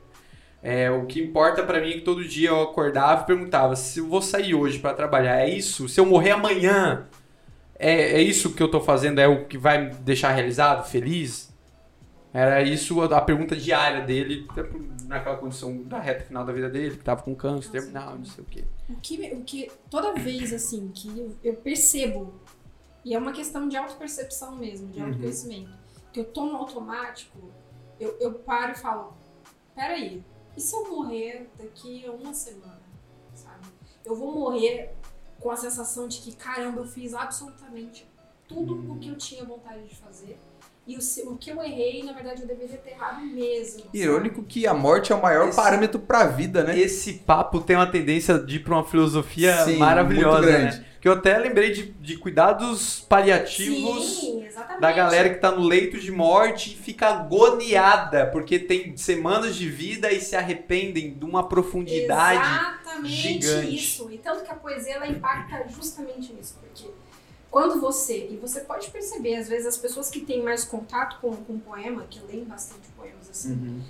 É, 0.62 0.92
o 0.92 1.06
que 1.06 1.22
importa 1.22 1.64
pra 1.64 1.80
mim 1.80 1.92
é 1.92 1.94
que 1.94 2.02
todo 2.02 2.28
dia 2.28 2.50
eu 2.50 2.62
acordava 2.62 3.24
e 3.24 3.26
perguntava 3.26 3.76
se 3.76 4.00
eu 4.00 4.08
vou 4.08 4.22
sair 4.22 4.54
hoje 4.54 4.78
pra 4.80 4.94
trabalhar, 4.94 5.40
é 5.40 5.50
isso? 5.50 5.88
Se 5.88 6.00
eu 6.00 6.06
morrer 6.06 6.32
amanhã, 6.32 7.08
é, 7.78 8.18
é 8.18 8.22
isso 8.22 8.54
que 8.54 8.62
eu 8.62 8.70
tô 8.70 8.82
fazendo? 8.82 9.20
É 9.20 9.28
o 9.28 9.46
que 9.46 9.58
vai 9.58 9.86
me 9.86 9.94
deixar 9.96 10.32
realizado, 10.32 10.86
feliz? 10.86 11.50
Era 12.34 12.62
isso 12.62 13.02
a, 13.02 13.18
a 13.18 13.22
pergunta 13.22 13.56
diária 13.56 14.02
dele, 14.02 14.46
naquela 15.06 15.38
condição 15.38 15.82
da 15.84 16.00
reta 16.00 16.26
final 16.26 16.46
da 16.46 16.54
vida 16.54 16.70
dele, 16.70 16.98
que 16.98 17.04
tava 17.04 17.24
com 17.24 17.34
câncer 17.34 17.72
terminal, 17.72 18.16
não 18.16 18.26
sei 18.26 18.44
o 18.44 18.48
quê. 18.48 18.64
O 18.90 18.96
que, 18.98 19.34
o 19.34 19.42
que 19.44 19.72
toda 19.90 20.14
vez 20.14 20.54
assim 20.54 20.92
que 20.94 21.08
eu, 21.08 21.36
eu 21.44 21.54
percebo, 21.56 22.34
e 23.04 23.14
é 23.14 23.18
uma 23.18 23.32
questão 23.32 23.68
de 23.68 23.78
autopercepção 23.78 24.56
mesmo, 24.56 24.88
de 24.92 25.00
Uhum. 25.00 25.08
autoconhecimento, 25.08 25.72
que 26.12 26.20
eu 26.20 26.26
tô 26.26 26.46
no 26.46 26.58
automático, 26.58 27.38
eu, 28.00 28.18
eu 28.20 28.34
paro 28.40 28.72
e 28.72 28.76
falo, 28.76 29.14
peraí, 29.76 30.24
e 30.56 30.62
se 30.62 30.76
eu 30.76 30.90
morrer 30.90 31.50
daqui 31.58 32.06
a 32.06 32.12
uma 32.12 32.34
semana, 32.34 32.82
sabe? 33.34 33.66
Eu 34.04 34.16
vou 34.16 34.32
morrer 34.34 34.94
com 35.40 35.52
a 35.52 35.56
sensação 35.56 36.08
de 36.08 36.20
que, 36.20 36.36
caramba, 36.36 36.82
eu 36.82 36.86
fiz 36.86 37.14
absolutamente 37.14 38.08
tudo 38.48 38.92
o 38.92 38.98
que 39.00 39.10
eu 39.10 39.16
tinha 39.18 39.46
vontade 39.46 39.88
de 39.88 39.96
fazer 39.96 40.38
e 40.94 40.98
o, 40.98 41.32
o 41.34 41.38
que 41.38 41.50
eu 41.52 41.62
errei, 41.64 42.04
na 42.04 42.14
verdade, 42.14 42.42
eu 42.42 42.48
deveria 42.48 42.78
ter 42.78 42.92
errado 42.92 43.22
mesmo. 43.26 43.84
Irônico 43.94 44.44
que 44.44 44.66
a 44.66 44.74
morte 44.74 45.12
é 45.12 45.16
o 45.16 45.22
maior 45.22 45.48
Esse- 45.50 45.56
parâmetro 45.56 46.00
pra 46.00 46.26
vida, 46.28 46.64
né? 46.64 46.78
Esse 46.78 47.14
papo 47.14 47.62
tem 47.62 47.76
uma 47.76 47.88
tendência 47.88 48.40
de 48.40 48.56
ir 48.58 48.60
pra 48.60 48.74
uma 48.76 48.84
filosofia 48.84 49.56
Sim, 49.66 49.78
maravilhosa, 49.78 50.38
muito 50.42 50.48
grande. 50.52 50.78
né? 50.80 50.86
Que 51.02 51.08
eu 51.08 51.14
até 51.14 51.38
lembrei 51.38 51.72
de, 51.72 51.92
de 51.92 52.18
cuidados 52.18 53.00
paliativos 53.08 54.04
Sim, 54.20 54.44
exatamente. 54.46 54.82
da 54.82 54.92
galera 54.92 55.30
que 55.30 55.36
tá 55.40 55.50
no 55.50 55.62
leito 55.64 55.98
de 55.98 56.12
morte 56.12 56.72
e 56.74 56.76
fica 56.76 57.08
agoniada 57.08 58.26
porque 58.28 58.60
tem 58.60 58.96
semanas 58.98 59.56
de 59.56 59.70
vida 59.70 60.12
e 60.12 60.20
se 60.20 60.36
arrependem 60.36 61.14
de 61.14 61.24
uma 61.24 61.48
profundidade. 61.48 62.42
Exatamente 62.42 63.16
gigante. 63.16 63.76
isso. 63.76 64.12
E 64.12 64.18
tanto 64.18 64.44
que 64.44 64.52
a 64.52 64.56
poesia 64.56 64.96
ela 64.96 65.08
impacta 65.08 65.66
justamente 65.70 66.34
nisso, 66.34 66.56
porque 66.60 66.90
quando 67.52 67.80
você, 67.82 68.28
e 68.32 68.38
você 68.38 68.62
pode 68.62 68.90
perceber, 68.90 69.36
às 69.36 69.48
vezes 69.50 69.66
as 69.68 69.78
pessoas 69.78 70.10
que 70.10 70.20
têm 70.22 70.44
mais 70.44 70.64
contato 70.64 71.18
com, 71.22 71.36
com 71.36 71.58
poema, 71.60 72.06
que 72.10 72.20
leem 72.28 72.44
bastante 72.46 72.88
poemas 72.98 73.30
assim, 73.30 73.54
Uhum. 73.54 73.82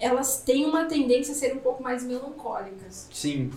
elas 0.00 0.42
têm 0.42 0.64
uma 0.66 0.84
tendência 0.86 1.32
a 1.32 1.36
ser 1.36 1.54
um 1.54 1.58
pouco 1.58 1.82
mais 1.82 2.02
melancólicas. 2.02 3.08
Sim. 3.12 3.50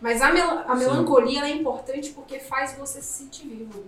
Mas 0.00 0.20
a, 0.20 0.32
mel 0.32 0.64
a 0.66 0.74
melancolia 0.74 1.38
ela 1.40 1.48
é 1.48 1.52
importante 1.52 2.10
porque 2.10 2.40
faz 2.40 2.74
você 2.76 3.00
se 3.00 3.18
sentir 3.22 3.46
vivo. 3.46 3.84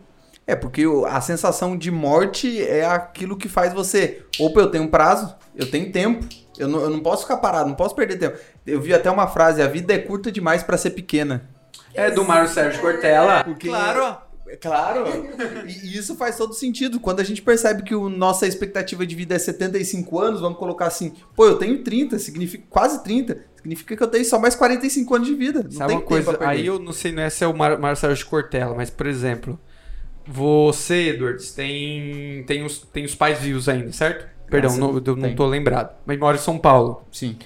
É, 0.46 0.54
porque 0.54 0.84
a 1.08 1.20
sensação 1.22 1.76
de 1.76 1.90
morte 1.90 2.62
é 2.62 2.84
aquilo 2.84 3.36
que 3.36 3.48
faz 3.48 3.72
você. 3.72 4.24
Opa, 4.38 4.60
eu 4.60 4.70
tenho 4.70 4.84
um 4.84 4.88
prazo, 4.88 5.34
eu 5.56 5.68
tenho 5.70 5.90
tempo. 5.90 6.24
Eu 6.58 6.68
não, 6.68 6.80
eu 6.82 6.90
não 6.90 7.00
posso 7.00 7.22
ficar 7.22 7.38
parado, 7.38 7.68
não 7.68 7.74
posso 7.74 7.94
perder 7.96 8.18
tempo. 8.18 8.38
Eu 8.66 8.80
vi 8.80 8.92
até 8.94 9.10
uma 9.10 9.26
frase: 9.26 9.60
a 9.62 9.66
vida 9.66 9.92
é 9.94 9.98
curta 9.98 10.30
demais 10.30 10.62
pra 10.62 10.76
ser 10.76 10.90
pequena. 10.90 11.48
É 11.94 12.10
do 12.10 12.22
Mário 12.24 12.48
Sérgio 12.48 12.80
Cortella. 12.80 13.42
Porque- 13.42 13.68
Claro. 13.68 14.18
Claro. 14.56 15.04
E, 15.66 15.96
isso 15.96 16.14
faz 16.16 16.36
todo 16.36 16.54
sentido. 16.54 17.00
Quando 17.00 17.20
a 17.20 17.24
gente 17.24 17.42
percebe 17.42 17.82
que 17.82 17.94
a 17.94 17.98
nossa 17.98 18.46
expectativa 18.46 19.06
de 19.06 19.14
vida 19.14 19.34
é 19.34 19.38
75 19.38 20.18
anos, 20.20 20.40
vamos 20.40 20.58
colocar 20.58 20.86
assim: 20.86 21.12
pô, 21.34 21.46
eu 21.46 21.56
tenho 21.56 21.82
30, 21.82 22.18
significa 22.18 22.64
quase 22.68 23.02
30. 23.02 23.38
Significa 23.56 23.96
que 23.96 24.02
eu 24.02 24.08
tenho 24.08 24.24
só 24.24 24.38
mais 24.38 24.54
45 24.54 25.14
anos 25.14 25.26
de 25.28 25.34
vida. 25.34 25.62
Não 25.62 25.70
Sabe 25.70 25.88
tem 25.88 25.96
uma 25.98 26.06
coisa? 26.06 26.38
Aí 26.40 26.66
eu 26.66 26.78
não 26.78 26.92
sei, 26.92 27.12
não 27.12 27.22
é 27.22 27.30
se 27.30 27.42
é 27.42 27.46
o 27.46 27.56
Mar 27.56 27.78
Mário 27.78 27.96
Sérgio 27.96 28.26
Cortella, 28.26 28.74
mas 28.74 28.90
por 28.90 29.06
exemplo, 29.06 29.58
você, 30.26 31.10
Edwards, 31.10 31.52
tem, 31.52 32.44
tem, 32.44 32.64
os, 32.64 32.78
tem 32.78 33.04
os 33.04 33.14
pais 33.14 33.38
vivos 33.38 33.68
ainda, 33.68 33.92
certo? 33.92 34.26
Perdão, 34.50 34.70
Graças- 34.70 34.78
não, 34.78 35.02
eu 35.04 35.16
não 35.16 35.34
tô 35.34 35.46
lembrado. 35.46 35.94
Mas 36.04 36.18
mora 36.18 36.36
em 36.36 36.40
São 36.40 36.58
Paulo. 36.58 37.06
Sim. 37.10 37.36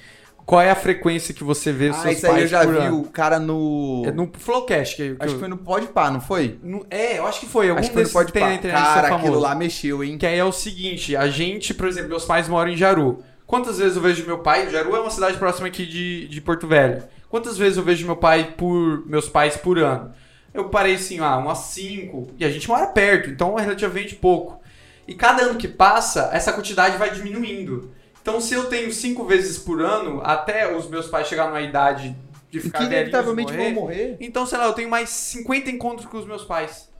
Qual 0.48 0.62
é 0.62 0.70
a 0.70 0.74
frequência 0.74 1.34
que 1.34 1.44
você 1.44 1.70
vê 1.70 1.90
Ah, 1.90 1.92
seus 1.92 2.16
isso 2.16 2.26
aí 2.26 2.40
eu 2.44 2.48
já 2.48 2.64
vi 2.64 2.78
ano? 2.78 3.00
o 3.02 3.04
cara 3.10 3.38
no. 3.38 4.02
É 4.06 4.10
no 4.10 4.30
Flowcast. 4.32 4.96
Que, 4.96 5.10
que 5.14 5.16
Acho 5.22 5.28
eu- 5.28 5.34
que 5.34 5.40
foi 5.40 5.48
no 5.48 5.58
Podpah, 5.58 6.10
não 6.10 6.22
foi? 6.22 6.58
no- 6.62 6.86
É, 6.88 7.18
eu 7.18 7.26
acho 7.26 7.40
que 7.40 7.46
foi. 7.46 7.68
Algum 7.68 7.80
Acho 7.80 7.90
que 7.90 8.06
foi 8.06 8.22
no 8.22 8.26
que 8.28 8.32
tem 8.32 8.42
na 8.42 8.48
Podpah. 8.48 8.54
internet 8.68 8.82
que 8.88 8.94
Cara, 8.94 9.08
é 9.08 9.12
aquilo 9.12 9.38
lá 9.38 9.54
mexeu, 9.54 10.02
hein? 10.02 10.16
Que 10.16 10.26
aí 10.26 10.38
é 10.38 10.44
o 10.44 10.50
seguinte, 10.50 11.14
a 11.14 11.28
gente, 11.28 11.74
por 11.74 11.86
exemplo, 11.86 12.08
meus 12.08 12.24
pais 12.24 12.48
moram 12.48 12.70
em 12.72 12.76
Jaru. 12.78 13.22
Quantas 13.46 13.76
vezes 13.78 13.96
eu 13.96 14.02
vejo 14.02 14.24
meu 14.24 14.38
pai? 14.38 14.70
Jaru 14.70 14.96
é 14.96 15.00
uma 15.00 15.10
cidade 15.10 15.36
próxima 15.36 15.66
aqui 15.68 15.84
de, 15.84 16.26
de 16.28 16.40
Porto 16.40 16.66
Velho. 16.66 17.02
Quantas 17.28 17.58
vezes 17.58 17.76
eu 17.76 17.84
vejo 17.84 18.06
meu 18.06 18.16
pai 18.16 18.54
por. 18.56 19.06
meus 19.06 19.28
pais 19.28 19.54
por 19.54 19.78
ano? 19.78 20.12
Eu 20.54 20.70
parei 20.70 20.94
assim, 20.94 21.18
ah, 21.20 21.36
umas 21.36 21.58
cinco. 21.58 22.26
E 22.38 22.44
a 22.46 22.50
gente 22.50 22.66
mora 22.66 22.86
perto, 22.86 23.28
então 23.28 23.58
é 23.58 23.62
relativamente 23.62 24.14
pouco. 24.14 24.58
E 25.06 25.14
cada 25.14 25.42
ano 25.42 25.56
que 25.58 25.68
passa, 25.68 26.30
essa 26.32 26.54
quantidade 26.54 26.96
vai 26.96 27.10
diminuindo. 27.10 27.90
Então, 28.28 28.42
se 28.42 28.52
eu 28.52 28.66
tenho 28.68 28.92
cinco 28.92 29.24
vezes 29.24 29.58
por 29.58 29.80
ano, 29.80 30.20
até 30.22 30.76
os 30.76 30.86
meus 30.86 31.06
pais 31.06 31.26
chegarem 31.26 31.50
numa 31.50 31.62
idade 31.62 32.14
de 32.50 32.60
ficar 32.60 32.82
e 32.82 32.86
inevitavelmente 32.86 33.52
morrer, 33.52 33.64
vão 33.64 33.82
morrer. 33.82 34.16
Então, 34.20 34.44
sei 34.44 34.58
lá, 34.58 34.66
eu 34.66 34.74
tenho 34.74 34.90
mais 34.90 35.08
50 35.08 35.70
encontros 35.70 36.06
com 36.06 36.18
os 36.18 36.26
meus 36.26 36.44
pais. 36.44 36.90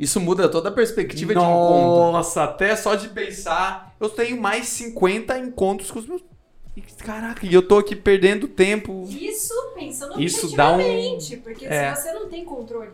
Isso 0.00 0.20
muda 0.20 0.48
toda 0.48 0.70
a 0.70 0.72
perspectiva 0.72 1.32
de 1.32 1.38
encontro. 1.38 2.12
Nossa, 2.12 2.42
até 2.42 2.74
só 2.74 2.96
de 2.96 3.08
pensar, 3.08 3.94
eu 4.00 4.08
tenho 4.08 4.40
mais 4.40 4.66
50 4.66 5.38
encontros 5.38 5.92
com 5.92 6.00
os 6.00 6.08
meus. 6.08 6.24
Caraca, 6.98 7.46
e 7.46 7.54
eu 7.54 7.62
tô 7.62 7.78
aqui 7.78 7.94
perdendo 7.94 8.48
tempo. 8.48 9.06
Isso 9.08 9.54
pensando 9.76 10.20
Isso 10.20 10.56
dá 10.56 10.72
um- 10.72 11.18
porque 11.44 11.66
é. 11.66 11.94
se 11.94 12.02
você 12.02 12.12
não 12.12 12.28
tem 12.28 12.44
controle. 12.44 12.90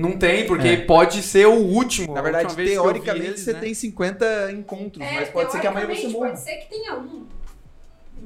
Não 0.00 0.16
tem, 0.16 0.46
porque 0.46 0.68
É. 0.68 0.76
pode 0.78 1.22
ser 1.22 1.46
o 1.46 1.54
último. 1.54 2.14
Na 2.14 2.22
verdade, 2.22 2.54
teoricamente 2.54 3.26
eles, 3.26 3.40
você 3.40 3.52
né? 3.52 3.60
tem 3.60 3.74
50 3.74 4.52
encontros, 4.52 5.04
É, 5.06 5.14
mas 5.14 5.28
pode 5.28 5.52
ser 5.52 5.60
que 5.60 5.66
amanhã 5.66 5.86
você 5.86 6.08
morra. 6.08 6.28
Pode 6.28 6.40
ser 6.40 6.56
que 6.56 6.70
tenha 6.70 6.94
um. 6.96 7.26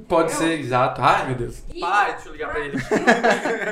Pode 0.08 0.32
Entendeu? 0.32 0.48
ser, 0.56 0.60
exato. 0.60 1.00
Ai, 1.00 1.26
meu 1.28 1.36
Deus. 1.36 1.62
E- 1.72 1.78
Pai, 1.78 2.14
deixa 2.14 2.28
eu 2.28 2.32
ligar 2.32 2.50
pra 2.50 2.60
ele. 2.60 2.76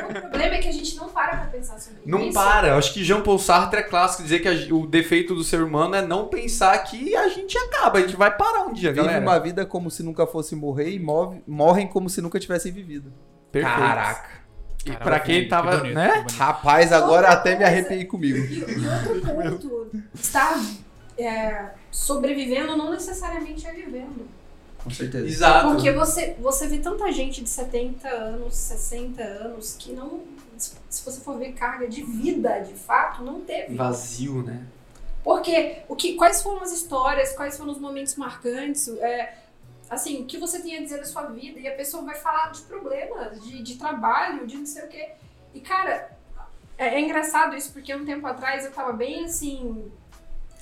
O 0.09 0.21
problema 0.31 0.55
é 0.55 0.59
que 0.59 0.69
a 0.69 0.73
gente 0.73 0.95
não 0.97 1.09
para 1.09 1.37
pra 1.37 1.47
pensar 1.47 1.79
sobre 1.81 2.01
Não 2.07 2.21
isso. 2.27 2.33
para. 2.35 2.69
Eu 2.69 2.75
acho 2.77 2.95
que 2.95 3.03
Jean 3.03 3.21
Paul 3.23 3.41
Sartre 3.41 3.81
é 3.81 3.83
clássico 3.83 4.23
dizer 4.23 4.39
que 4.39 4.49
a- 4.49 4.75
o 4.75 4.87
defeito 4.87 5.35
do 5.35 5.43
ser 5.43 5.61
humano 5.63 5.97
é 5.97 6.03
não 6.03 6.29
pensar 6.29 6.79
que 6.85 7.17
a 7.17 7.29
gente 7.29 7.59
acaba. 7.59 7.99
A 7.99 8.03
gente 8.03 8.15
vai 8.15 8.31
parar 8.37 8.63
um 8.63 8.73
dia, 8.73 8.91
Vive 8.93 9.03
galera. 9.05 9.21
uma 9.21 9.39
vida 9.41 9.67
como 9.67 9.91
se 9.91 10.05
nunca 10.05 10.25
fosse 10.25 10.55
morrer 10.55 10.91
e 10.91 10.99
move- 11.01 11.43
morrem 11.47 11.89
como 11.89 12.09
se 12.09 12.23
nunca 12.23 12.39
tivessem 12.39 12.71
vivido. 12.71 13.13
Perfeito. 13.51 13.77
Caraca. 13.79 14.42
E 14.85 14.93
pra 14.93 15.21
quem 15.21 15.43
que 15.45 15.49
tava, 15.49 15.77
bonito, 15.79 15.95
né? 15.95 16.13
bonito. 16.17 16.33
Rapaz, 16.35 16.93
agora 16.93 17.29
Outra 17.29 17.33
até 17.33 17.51
me 17.51 17.57
coisa- 17.59 17.71
arrepiei 17.71 18.05
comigo. 18.05 18.39
E, 18.39 18.59
e 18.59 18.89
outro 18.89 19.21
ponto, 19.61 19.91
estar 20.15 20.61
é, 21.17 21.67
sobrevivendo 21.91 22.77
não 22.77 22.91
necessariamente 22.91 23.67
é 23.67 23.73
vivendo. 23.73 24.27
Com 24.83 24.91
certeza. 24.91 25.27
Exato. 25.27 25.69
Porque 25.69 25.93
você, 25.93 26.35
você 26.41 26.67
vê 26.67 26.79
tanta 26.79 27.11
gente 27.13 27.43
de 27.43 27.49
70 27.49 28.09
anos, 28.09 28.55
60 28.57 29.23
anos, 29.23 29.77
que 29.79 29.93
não. 29.93 30.21
Se 30.57 31.05
você 31.05 31.21
for 31.21 31.39
ver 31.39 31.53
carga 31.53 31.87
de 31.89 32.03
vida, 32.03 32.59
de 32.61 32.75
fato, 32.75 33.23
não 33.23 33.41
teve. 33.41 33.75
Vazio, 33.77 34.43
né? 34.43 34.63
Porque 35.23 35.79
o 35.89 35.95
que, 35.95 36.15
quais 36.15 36.43
foram 36.43 36.63
as 36.63 36.73
histórias, 36.73 37.33
quais 37.33 37.57
foram 37.57 37.71
os 37.71 37.79
momentos 37.79 38.17
marcantes, 38.17 38.89
é, 38.99 39.35
assim, 39.93 40.23
o 40.23 40.27
que 40.27 40.39
você 40.39 40.61
tem 40.61 40.79
a 40.79 40.83
dizer 40.83 40.99
da 40.99 41.05
sua 41.05 41.25
vida, 41.27 41.61
e 41.61 41.69
a 41.69 41.77
pessoa 41.77 42.03
vai 42.03 42.15
falar 42.15 42.51
de 42.51 42.63
problemas, 42.63 43.43
de, 43.43 43.63
de 43.63 43.77
trabalho, 43.77 44.47
de 44.47 44.57
não 44.57 44.67
sei 44.67 44.85
o 44.85 44.89
quê. 44.89 45.13
E, 45.55 45.61
cara, 45.61 46.17
é, 46.79 46.95
é 46.95 47.01
engraçado 47.01 47.55
isso, 47.55 47.73
porque 47.73 47.95
um 47.95 48.05
tempo 48.05 48.27
atrás 48.27 48.65
eu 48.65 48.73
tava 48.73 48.93
bem, 48.93 49.25
assim, 49.25 49.93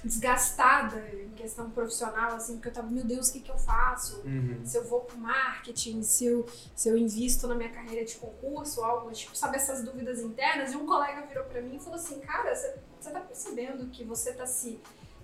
desgastada 0.02 0.98
em 1.12 1.30
questão 1.30 1.70
profissional, 1.70 2.34
assim, 2.34 2.54
porque 2.54 2.68
eu 2.68 2.72
tava, 2.72 2.88
meu 2.88 3.04
Deus, 3.04 3.28
o 3.28 3.32
que 3.32 3.40
que 3.40 3.50
eu 3.50 3.58
faço? 3.58 4.20
Uhum. 4.24 4.60
se 4.64 4.76
eu 4.76 4.84
vou 4.84 5.00
pro 5.00 5.16
marketing, 5.18 6.02
se 6.02 6.26
eu, 6.26 6.46
se 6.74 6.88
eu 6.88 6.96
invisto 6.96 7.46
na 7.46 7.54
minha 7.54 7.70
carreira 7.70 8.04
de 8.04 8.16
concurso, 8.16 8.82
algo, 8.82 9.10
tipo, 9.12 9.36
sabe, 9.36 9.56
essas 9.56 9.82
dúvidas 9.82 10.20
internas. 10.20 10.72
E 10.72 10.76
um 10.76 10.86
colega 10.86 11.26
virou 11.26 11.44
pra 11.44 11.60
mim 11.60 11.76
e 11.76 11.78
falou 11.78 11.96
assim, 11.96 12.18
cara, 12.20 12.54
você 12.54 12.74
você 13.00 13.10
tá 13.10 13.20
percebendo 13.20 13.86
que 13.86 14.04
você 14.04 14.32
tá 14.32 14.46
se 14.46 14.78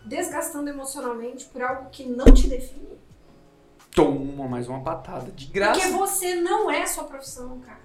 desgastando 0.04 0.70
emocionalmente 0.70 1.44
por 1.46 1.62
algo 1.62 1.90
que 1.90 2.06
não 2.06 2.32
te 2.32 2.48
define? 2.48 2.98
Toma 3.96 4.46
mais 4.46 4.68
uma 4.68 4.82
patada. 4.82 5.32
De 5.32 5.46
graça. 5.46 5.80
Porque 5.80 5.92
você 5.96 6.34
não 6.34 6.70
é 6.70 6.84
sua 6.86 7.04
profissão, 7.04 7.58
cara. 7.60 7.80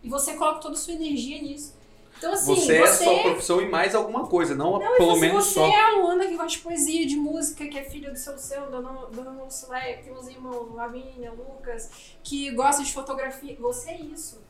E 0.00 0.08
você 0.08 0.34
coloca 0.34 0.60
toda 0.60 0.74
a 0.74 0.78
sua 0.78 0.94
energia 0.94 1.42
nisso. 1.42 1.74
Então, 2.16 2.32
assim, 2.32 2.54
você, 2.54 2.76
é 2.76 2.82
a 2.84 2.92
sua 2.94 3.18
profissão 3.22 3.60
e 3.60 3.68
mais 3.68 3.96
alguma 3.96 4.28
coisa, 4.28 4.54
não, 4.54 4.78
Não, 4.78 4.96
pelo 4.96 5.10
você, 5.16 5.20
menos 5.20 5.46
você 5.46 5.54
só. 5.54 5.66
é 5.66 5.80
a 5.80 5.96
Luana 5.96 6.24
que 6.26 6.36
gosta 6.36 6.50
de 6.50 6.58
poesia, 6.60 7.04
de 7.04 7.16
música, 7.16 7.66
que 7.66 7.76
é 7.76 7.82
filha 7.82 8.12
do 8.12 8.16
seu 8.16 8.38
seu, 8.38 8.70
da 8.70 8.80
Dona 8.80 9.42
Lucileia, 9.42 9.96
que 9.96 10.04
tem 10.04 10.12
os 10.12 10.28
irmãos 10.28 10.72
Lavínia, 10.72 11.32
Lucas, 11.32 11.90
que 12.22 12.52
gosta 12.52 12.84
de 12.84 12.92
fotografia. 12.92 13.56
Você 13.58 13.90
é 13.90 14.00
isso. 14.00 14.40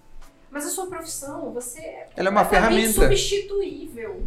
Mas 0.50 0.66
a 0.66 0.68
sua 0.68 0.86
profissão, 0.86 1.50
você 1.50 1.80
é 1.80 2.08
Ela 2.14 2.28
é 2.28 2.30
uma 2.30 2.44
ferramenta. 2.44 2.92
substituível. 2.92 4.22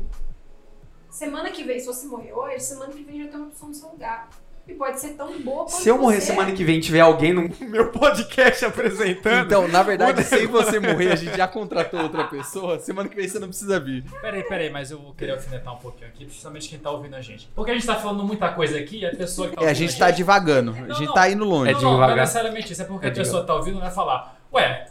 Semana 1.12 1.52
que 1.52 1.64
vem, 1.64 1.80
se 1.80 1.86
você 1.86 2.08
morrer 2.08 2.34
hoje, 2.34 2.62
semana 2.62 2.92
que 2.92 3.04
vem 3.04 3.24
já 3.24 3.28
tem 3.30 3.40
uma 3.40 3.48
opção 3.50 3.68
no 3.68 3.76
seu 3.76 3.90
lugar. 3.90 4.28
E 4.68 4.74
pode 4.74 5.00
ser 5.00 5.10
tão 5.14 5.40
boa 5.42 5.60
quanto 5.66 5.72
Se 5.82 5.88
eu 5.88 5.98
morrer 5.98 6.20
você. 6.20 6.28
semana 6.28 6.52
que 6.52 6.64
vem 6.64 6.78
e 6.78 6.82
tiver 6.82 7.00
alguém 7.00 7.32
no 7.34 7.50
meu 7.70 7.90
podcast 7.90 8.66
apresentando. 8.66 9.46
Então, 9.46 9.68
na 9.68 9.82
verdade, 9.82 10.24
sem 10.26 10.46
você 10.46 10.78
morrer, 10.80 11.14
a 11.14 11.16
gente 11.18 11.38
já 11.38 11.48
contratou 11.48 12.02
outra 12.02 12.26
pessoa. 12.26 12.78
Semana 12.78 13.08
que 13.08 13.16
vem 13.16 13.28
você 13.28 13.40
não 13.40 13.48
precisa 13.48 13.80
vir. 13.80 14.04
Peraí, 14.22 14.44
peraí, 14.44 14.70
mas 14.70 14.92
eu 14.92 15.00
queria 15.18 15.36
alfinetar 15.36 15.74
um 15.74 15.78
pouquinho 15.78 16.10
aqui, 16.10 16.26
principalmente 16.26 16.68
quem 16.68 16.80
tá 16.80 16.92
ouvindo 16.92 17.16
a 17.16 17.22
gente. 17.22 17.50
Porque 17.56 17.72
a 17.72 17.74
gente 17.74 17.88
tá 17.88 17.96
falando 17.96 18.24
muita 18.26 18.50
coisa 18.50 18.78
aqui 18.78 19.00
e 19.00 19.06
a 19.06 19.16
pessoa 19.16 19.48
que 19.50 19.56
tá 19.56 19.62
É, 19.62 19.66
a 19.66 19.70
ouvindo 19.70 19.88
gente 19.88 19.98
tá 20.00 20.12
divagando. 20.12 20.72
A 20.72 20.94
gente 20.94 21.06
não. 21.08 21.14
tá 21.14 21.30
indo 21.30 21.46
longe. 21.46 21.72
É 21.72 21.74
Não, 21.74 21.82
não, 21.82 21.88
não 21.92 21.98
é 21.98 22.02
devagar. 22.02 22.18
necessariamente 22.18 22.74
isso, 22.74 22.82
é 22.82 22.86
porque 22.86 23.06
É 23.08 23.10
a 23.10 23.14
pessoa 23.14 23.46
tá 23.46 23.56
ouvindo 23.56 23.80
vai 23.80 23.92
falar, 23.92 24.38
ué, 24.54 24.86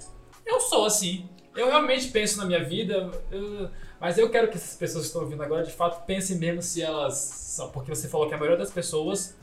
eu 0.47 0.59
sou 0.59 0.87
assim, 0.87 1.29
eu 1.55 1.67
realmente 1.69 2.09
penso 2.09 2.39
na 2.39 2.47
minha 2.47 2.65
vida, 2.65 3.11
eu- 3.31 3.69
mas 4.01 4.17
eu 4.17 4.29
quero 4.31 4.49
que 4.49 4.57
essas 4.57 4.75
pessoas 4.77 5.05
que 5.05 5.09
estão 5.09 5.23
ouvindo 5.23 5.43
agora, 5.43 5.63
de 5.63 5.73
fato, 5.73 6.05
pensem 6.07 6.37
mesmo 6.39 6.63
se 6.63 6.83
elas 6.83 7.45
porque 7.73 7.95
você 7.95 8.07
falou 8.09 8.27
que 8.29 8.35
a 8.35 8.37
maioria 8.39 8.59
das 8.59 8.71
pessoas 8.71 9.35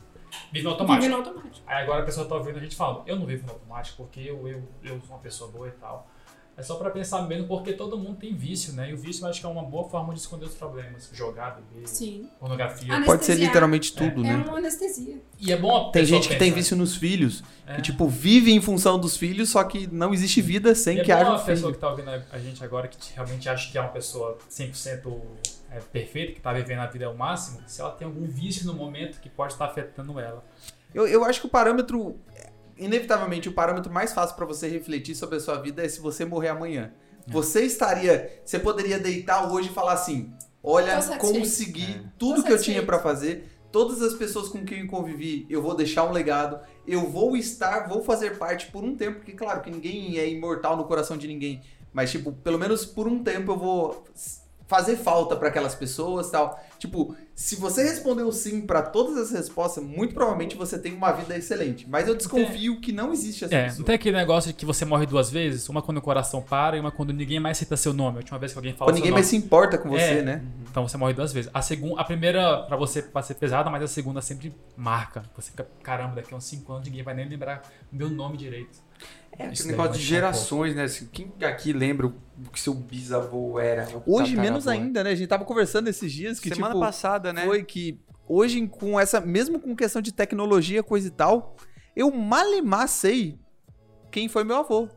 vive 0.52 0.64
no 0.64 0.70
automático. 0.70 1.02
Vive 1.02 1.08
no 1.14 1.16
automático. 1.20 1.64
Aí 1.66 1.82
agora 1.82 2.02
a 2.02 2.04
pessoa 2.04 2.26
tá 2.26 2.34
ouvindo 2.36 2.56
a 2.58 2.60
gente 2.60 2.76
falando, 2.76 3.02
eu 3.06 3.16
não 3.18 3.26
vivo 3.26 3.46
no 3.46 3.52
automático 3.52 3.96
porque 4.02 4.20
eu, 4.20 4.46
eu, 4.48 4.62
eu 4.82 5.00
sou 5.00 5.10
uma 5.16 5.18
pessoa 5.18 5.50
boa 5.50 5.68
e 5.68 5.72
tal. 5.72 6.08
É 6.56 6.62
só 6.62 6.76
pra 6.76 6.88
pensar 6.88 7.22
mesmo, 7.22 7.48
porque 7.48 7.72
todo 7.72 7.98
mundo 7.98 8.16
tem 8.16 8.32
vício, 8.32 8.74
né? 8.74 8.88
E 8.88 8.94
o 8.94 8.96
vício 8.96 9.24
eu 9.24 9.28
acho 9.28 9.40
que 9.40 9.46
é 9.46 9.48
uma 9.48 9.64
boa 9.64 9.88
forma 9.88 10.14
de 10.14 10.20
esconder 10.20 10.44
os 10.44 10.54
problemas. 10.54 11.10
Jogar, 11.12 11.56
beber, 11.56 11.88
Sim. 11.88 12.28
pornografia. 12.38 12.94
Ah, 12.96 13.02
Pode 13.04 13.24
ser 13.24 13.34
literalmente 13.34 13.92
tudo, 13.92 14.20
É 14.24 14.36
né? 14.36 14.44
uma 14.46 14.58
anestesia. 14.58 15.20
E 15.40 15.52
é 15.52 15.56
bom 15.56 15.88
a 15.88 15.90
Tem 15.90 16.04
gente 16.04 16.28
que 16.28 16.36
tem 16.36 16.52
vício 16.52 16.76
nos 16.76 16.94
filhos, 16.94 17.42
É. 17.66 17.74
que 17.74 17.82
tipo, 17.82 18.06
vive 18.06 18.52
em 18.52 18.60
função 18.60 19.00
dos 19.00 19.16
filhos, 19.16 19.50
só 19.50 19.64
que 19.64 19.88
não 19.88 20.14
existe 20.14 20.40
vida 20.40 20.76
sem 20.76 20.98
E 20.98 21.00
é 21.00 21.02
que 21.04 21.12
bom 21.12 21.18
haja 21.20 21.30
a 21.30 21.34
um 21.34 21.38
pessoa 21.44 21.56
filho. 21.56 21.72
que 21.74 21.78
tá 21.80 21.90
ouvindo 21.90 22.10
a- 22.10 22.22
a 22.30 22.38
gente 22.38 22.62
agora, 22.62 22.86
que 22.86 22.98
realmente 23.12 23.48
acha 23.48 23.72
que 23.72 23.76
é 23.76 23.80
uma 23.80 23.90
pessoa 23.90 24.38
100% 24.48 25.20
é, 25.74 25.80
perfeita, 25.80 26.32
que 26.32 26.40
tá 26.40 26.52
vivendo 26.52 26.78
a 26.80 26.86
vida 26.86 27.06
ao 27.06 27.14
máximo, 27.14 27.60
se 27.66 27.80
ela 27.80 27.90
tem 27.90 28.06
algum 28.06 28.26
vício 28.26 28.66
no 28.66 28.74
momento 28.74 29.20
que 29.20 29.28
pode 29.28 29.52
estar 29.54 29.64
afetando 29.66 30.18
ela. 30.20 30.44
Eu, 30.94 31.06
eu 31.08 31.24
acho 31.24 31.40
que 31.40 31.46
o 31.46 31.50
parâmetro, 31.50 32.16
inevitavelmente, 32.78 33.48
o 33.48 33.52
parâmetro 33.52 33.92
mais 33.92 34.12
fácil 34.12 34.36
pra 34.36 34.46
você 34.46 34.68
refletir 34.68 35.14
sobre 35.14 35.36
a 35.36 35.40
sua 35.40 35.60
vida 35.60 35.84
é 35.84 35.88
se 35.88 36.00
você 36.00 36.24
morrer 36.24 36.48
amanhã. 36.48 36.92
Você 37.26 37.62
estaria, 37.62 38.40
você 38.44 38.58
poderia 38.58 38.98
deitar 38.98 39.50
hoje 39.50 39.70
e 39.70 39.72
falar 39.72 39.94
assim: 39.94 40.32
olha, 40.62 41.00
consegui 41.18 41.94
É. 41.94 42.02
tudo 42.18 42.42
Tô 42.42 42.46
que 42.46 42.52
eu 42.52 42.60
tinha 42.60 42.82
pra 42.84 42.98
fazer. 42.98 43.50
Todas 43.72 44.00
as 44.02 44.14
pessoas 44.14 44.48
com 44.48 44.64
quem 44.64 44.82
eu 44.82 44.86
convivi, 44.86 45.46
eu 45.50 45.60
vou 45.60 45.74
deixar 45.74 46.04
um 46.04 46.12
legado. 46.12 46.60
Eu 46.86 47.10
vou 47.10 47.36
estar, 47.36 47.88
vou 47.88 48.04
fazer 48.04 48.38
parte 48.38 48.70
por 48.70 48.84
um 48.84 48.94
tempo, 48.94 49.16
porque 49.16 49.32
claro 49.32 49.62
que 49.62 49.70
ninguém 49.70 50.16
é 50.18 50.28
imortal 50.28 50.76
no 50.76 50.84
coração 50.84 51.16
de 51.16 51.26
ninguém, 51.26 51.60
mas 51.92 52.12
tipo, 52.12 52.30
pelo 52.30 52.56
menos 52.56 52.86
por 52.86 53.08
um 53.08 53.24
tempo 53.24 53.50
eu 53.50 53.56
vou 53.58 54.04
fazer 54.66 54.96
falta 54.96 55.36
pra 55.36 55.48
aquelas 55.48 55.74
pessoas, 55.74 56.30
tal. 56.30 56.58
Tipo, 56.78 57.14
se 57.34 57.56
você 57.56 57.82
respondeu 57.82 58.30
sim 58.32 58.62
pra 58.62 58.82
todas 58.82 59.16
as 59.16 59.30
respostas, 59.30 59.82
muito 59.82 60.14
provavelmente 60.14 60.56
você 60.56 60.78
tem 60.78 60.92
uma 60.94 61.12
vida 61.12 61.36
excelente. 61.36 61.88
Mas 61.88 62.08
eu 62.08 62.14
desconfio 62.14 62.80
que 62.80 62.92
não 62.92 63.12
existe 63.12 63.44
essa 63.44 63.54
É, 63.54 63.62
pessoa. 63.64 63.78
não 63.78 63.84
tem 63.86 63.94
aquele 63.94 64.16
negócio 64.16 64.48
de 64.52 64.54
que 64.56 64.64
você 64.66 64.84
morre 64.84 65.06
duas 65.06 65.30
vezes, 65.30 65.68
uma 65.68 65.80
quando 65.82 65.98
o 65.98 66.02
coração 66.02 66.42
para 66.42 66.76
e 66.76 66.80
uma 66.80 66.90
quando 66.90 67.12
ninguém 67.12 67.38
mais 67.40 67.58
cita 67.58 67.76
seu 67.76 67.92
nome. 67.92 68.16
A 68.16 68.20
última 68.20 68.38
vez 68.38 68.52
que 68.52 68.58
alguém 68.58 68.72
fala 68.74 68.88
Quando 68.90 68.96
ninguém 68.96 69.10
nome. 69.10 69.20
mais 69.20 69.26
se 69.26 69.36
importa 69.36 69.78
com 69.78 69.88
você, 69.88 70.02
É. 70.18 70.22
né? 70.22 70.42
Então 70.70 70.86
você 70.86 70.96
morre 70.96 71.12
duas 71.14 71.32
vezes. 71.32 71.50
A 71.54 71.62
segunda, 71.62 72.00
a 72.00 72.04
primeira 72.04 72.62
pra 72.62 72.76
você 72.76 73.00
pode 73.02 73.26
ser 73.26 73.34
pesada, 73.34 73.70
mas 73.70 73.82
a 73.82 73.88
segunda 73.88 74.20
sempre 74.20 74.54
marca. 74.76 75.22
Você 75.36 75.50
fica, 75.50 75.66
caramba, 75.82 76.16
daqui 76.16 76.32
a 76.34 76.36
uns 76.36 76.44
5 76.44 76.72
anos 76.72 76.86
ninguém 76.86 77.02
vai 77.02 77.14
nem 77.14 77.28
lembrar 77.28 77.62
o 77.92 77.96
meu 77.96 78.10
nome 78.10 78.36
direito. 78.36 78.82
É, 79.38 79.46
aquele 79.46 79.70
negócio 79.70 79.90
vai 79.90 79.98
de 79.98 80.04
gerações, 80.04 80.76
né? 80.76 80.84
Assim, 80.84 81.08
quem 81.10 81.32
aqui 81.42 81.72
lembra 81.72 82.06
o 82.06 82.14
que 82.52 82.60
seu 82.60 82.72
bisavô 82.72 83.58
era? 83.58 83.88
Hoje 84.06 84.36
menos 84.36 84.68
ainda, 84.68 85.02
né? 85.02 85.10
A 85.10 85.14
gente 85.14 85.28
tava 85.28 85.44
conversando 85.44 85.88
esses 85.88 86.12
dias 86.12 86.38
que 86.38 86.48
Semana 86.48 86.74
tipo 86.74 86.80
passada, 86.80 87.32
né? 87.32 87.44
foi 87.44 87.64
que 87.64 88.00
hoje 88.28 88.66
com 88.68 88.98
essa 88.98 89.20
mesmo 89.20 89.58
com 89.60 89.74
questão 89.74 90.00
de 90.00 90.12
tecnologia 90.12 90.82
coisa 90.82 91.08
e 91.08 91.10
tal, 91.10 91.56
eu 91.96 92.10
malemar 92.10 92.88
sei 92.88 93.38
quem 94.10 94.28
foi 94.28 94.44
meu 94.44 94.56
avô. 94.56 94.88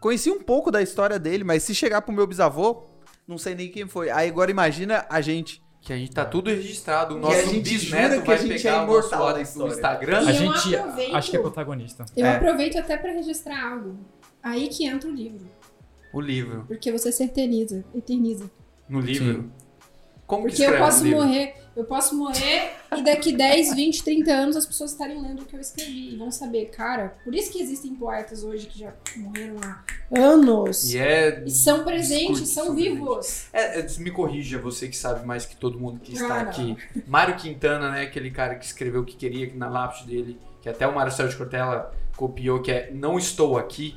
Conheci 0.00 0.30
um 0.30 0.42
pouco 0.42 0.70
da 0.70 0.82
história 0.82 1.18
dele, 1.18 1.44
mas 1.44 1.62
se 1.62 1.74
chegar 1.74 2.02
pro 2.02 2.12
meu 2.12 2.26
bisavô, 2.26 2.84
não 3.26 3.38
sei 3.38 3.54
nem 3.54 3.70
quem 3.70 3.86
foi. 3.86 4.10
Aí 4.10 4.28
agora 4.28 4.50
imagina 4.50 5.06
a 5.08 5.20
gente. 5.20 5.62
Que 5.84 5.92
a 5.92 5.96
gente 5.98 6.12
tá 6.12 6.24
tudo 6.24 6.48
registrado. 6.48 7.14
O 7.14 7.18
E 7.18 7.20
nosso 7.20 7.36
a 7.36 7.42
gente 7.44 7.60
bisneto 7.70 8.08
jura 8.14 8.20
que 8.22 8.26
vai 8.26 8.36
a 8.36 8.38
gente 8.40 8.62
pegar 8.62 8.70
é 8.70 8.82
o 8.82 8.86
nosso 8.86 9.10
da 9.10 9.68
do. 9.68 9.74
Instagram. 9.74 10.22
E 10.22 10.28
a 10.28 10.30
eu 10.30 10.34
gente 10.34 10.76
aproveito- 10.76 11.14
acho 11.14 11.30
que 11.30 11.36
é 11.36 11.40
protagonista. 11.40 12.04
Eu 12.16 12.26
É. 12.26 12.36
aproveito 12.36 12.78
até 12.78 12.96
pra 12.96 13.12
registrar 13.12 13.72
algo. 13.72 13.98
Aí 14.42 14.68
que 14.68 14.86
entra 14.86 15.10
o 15.10 15.12
livro. 15.12 15.46
O 16.12 16.20
livro. 16.20 16.64
Porque 16.66 16.90
você 16.90 17.12
se 17.12 17.22
eterniza. 17.24 17.84
eterniza. 17.94 18.50
No 18.88 19.00
livro. 19.00 19.50
Como 20.36 20.46
que 20.48 20.56
Porque 20.56 20.74
eu 20.74 20.78
posso 20.78 21.04
livro? 21.04 21.20
morrer, 21.20 21.54
eu 21.76 21.84
posso 21.84 22.16
morrer 22.16 22.72
e 22.96 23.02
daqui 23.02 23.32
10, 23.32 23.74
20, 23.74 24.04
30 24.04 24.32
anos 24.32 24.56
as 24.56 24.66
pessoas 24.66 24.92
estarem 24.92 25.20
lendo 25.20 25.42
o 25.42 25.44
que 25.44 25.56
eu 25.56 25.60
escrevi 25.60 26.14
e 26.14 26.16
vão 26.16 26.30
saber, 26.30 26.66
cara, 26.66 27.16
por 27.24 27.34
isso 27.34 27.50
que 27.50 27.60
existem 27.60 27.94
poetas 27.94 28.44
hoje 28.44 28.66
que 28.66 28.78
já 28.78 28.92
morreram 29.16 29.56
há 29.62 29.82
anos. 30.16 30.92
E 30.92 30.98
é. 30.98 31.42
E 31.44 31.50
são 31.50 31.84
presentes, 31.84 32.48
são 32.48 32.74
vivos. 32.74 33.46
É, 33.52 33.80
é, 33.80 33.86
me 33.98 34.10
corrija, 34.10 34.58
você 34.58 34.88
que 34.88 34.96
sabe 34.96 35.26
mais 35.26 35.44
que 35.44 35.56
todo 35.56 35.78
mundo 35.78 36.00
que 36.00 36.12
está 36.12 36.28
Cara. 36.28 36.40
aqui. 36.42 36.76
Mário 37.06 37.36
Quintana, 37.36 37.90
né? 37.90 38.02
Aquele 38.02 38.30
cara 38.30 38.54
que 38.54 38.64
escreveu 38.64 39.02
o 39.02 39.04
que 39.04 39.16
queria 39.16 39.52
na 39.54 39.68
lápis 39.68 40.04
dele, 40.04 40.38
que 40.62 40.68
até 40.68 40.86
o 40.86 40.94
Marcelo 40.94 41.28
de 41.28 41.36
Cortella 41.36 41.92
copiou, 42.16 42.62
que 42.62 42.70
é 42.70 42.90
Não 42.92 43.18
Estou 43.18 43.58
Aqui. 43.58 43.96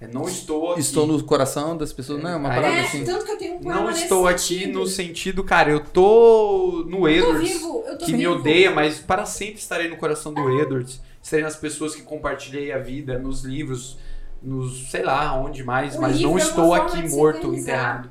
É 0.00 0.06
Não 0.06 0.28
Estou 0.28 0.72
Aqui. 0.72 0.80
Estou 0.80 1.06
no 1.06 1.22
coração 1.24 1.76
das 1.76 1.92
pessoas, 1.92 2.22
não 2.22 2.30
é 2.30 2.36
uma 2.36 2.48
parada 2.48 2.68
É, 2.76 2.80
assim. 2.82 3.04
tanto 3.04 3.24
que 3.24 3.32
eu 3.32 3.38
tenho 3.38 3.56
um 3.56 3.60
Não 3.62 3.86
nesse 3.88 4.02
estou 4.04 4.28
aqui 4.28 4.40
sentido. 4.60 4.78
no 4.78 4.86
sentido, 4.86 5.44
cara, 5.44 5.70
eu 5.72 5.80
tô 5.80 6.84
no 6.88 7.08
Eu 7.08 7.24
tô 7.24 7.30
Edwards, 7.30 7.52
vivo, 7.52 7.84
eu 7.86 7.98
tô 7.98 8.04
que 8.06 8.12
me 8.12 8.18
vivo. 8.18 8.32
odeia, 8.34 8.70
mas 8.70 9.00
para 9.00 9.26
sempre 9.26 9.56
estarei 9.60 9.88
no 9.88 9.96
coração 9.96 10.32
do 10.32 10.48
Edwards. 10.60 11.00
Estarei 11.20 11.44
nas 11.44 11.56
pessoas 11.56 11.96
que 11.96 12.02
compartilhei 12.02 12.70
a 12.72 12.78
vida, 12.78 13.18
nos 13.18 13.42
livros, 13.42 13.98
nos, 14.40 14.88
sei 14.90 15.02
lá, 15.02 15.34
onde 15.34 15.64
mais, 15.64 15.96
O 15.96 16.00
mas 16.00 16.20
não 16.20 16.38
é 16.38 16.42
estou 16.42 16.72
aqui 16.74 17.08
morto, 17.08 17.52
enterrado. 17.52 18.10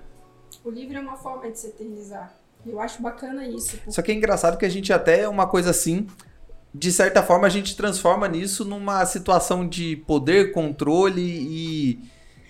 O 0.65 0.69
livro 0.69 0.97
é 0.97 0.99
uma 0.99 1.15
forma 1.15 1.49
de 1.49 1.57
se 1.57 1.67
eternizar. 1.67 2.33
Eu 2.65 2.81
acho 2.81 3.01
bacana 3.01 3.47
isso. 3.47 3.77
porque- 3.77 3.91
Só 3.91 4.01
que 4.01 4.11
é 4.11 4.13
engraçado 4.13 4.57
que 4.57 4.65
a 4.65 4.69
gente 4.69 4.91
até 4.91 5.25
uma 5.29 5.47
coisa 5.47 5.69
assim, 5.69 6.05
de 6.77 6.91
certa 6.91 7.23
forma 7.23 7.47
a 7.47 7.49
gente 7.49 7.75
transforma 7.75 8.27
nisso 8.27 8.63
numa 8.63 9.05
situação 9.05 9.67
de 9.67 9.95
poder, 10.07 10.51
controle 10.51 11.21
e 11.21 11.99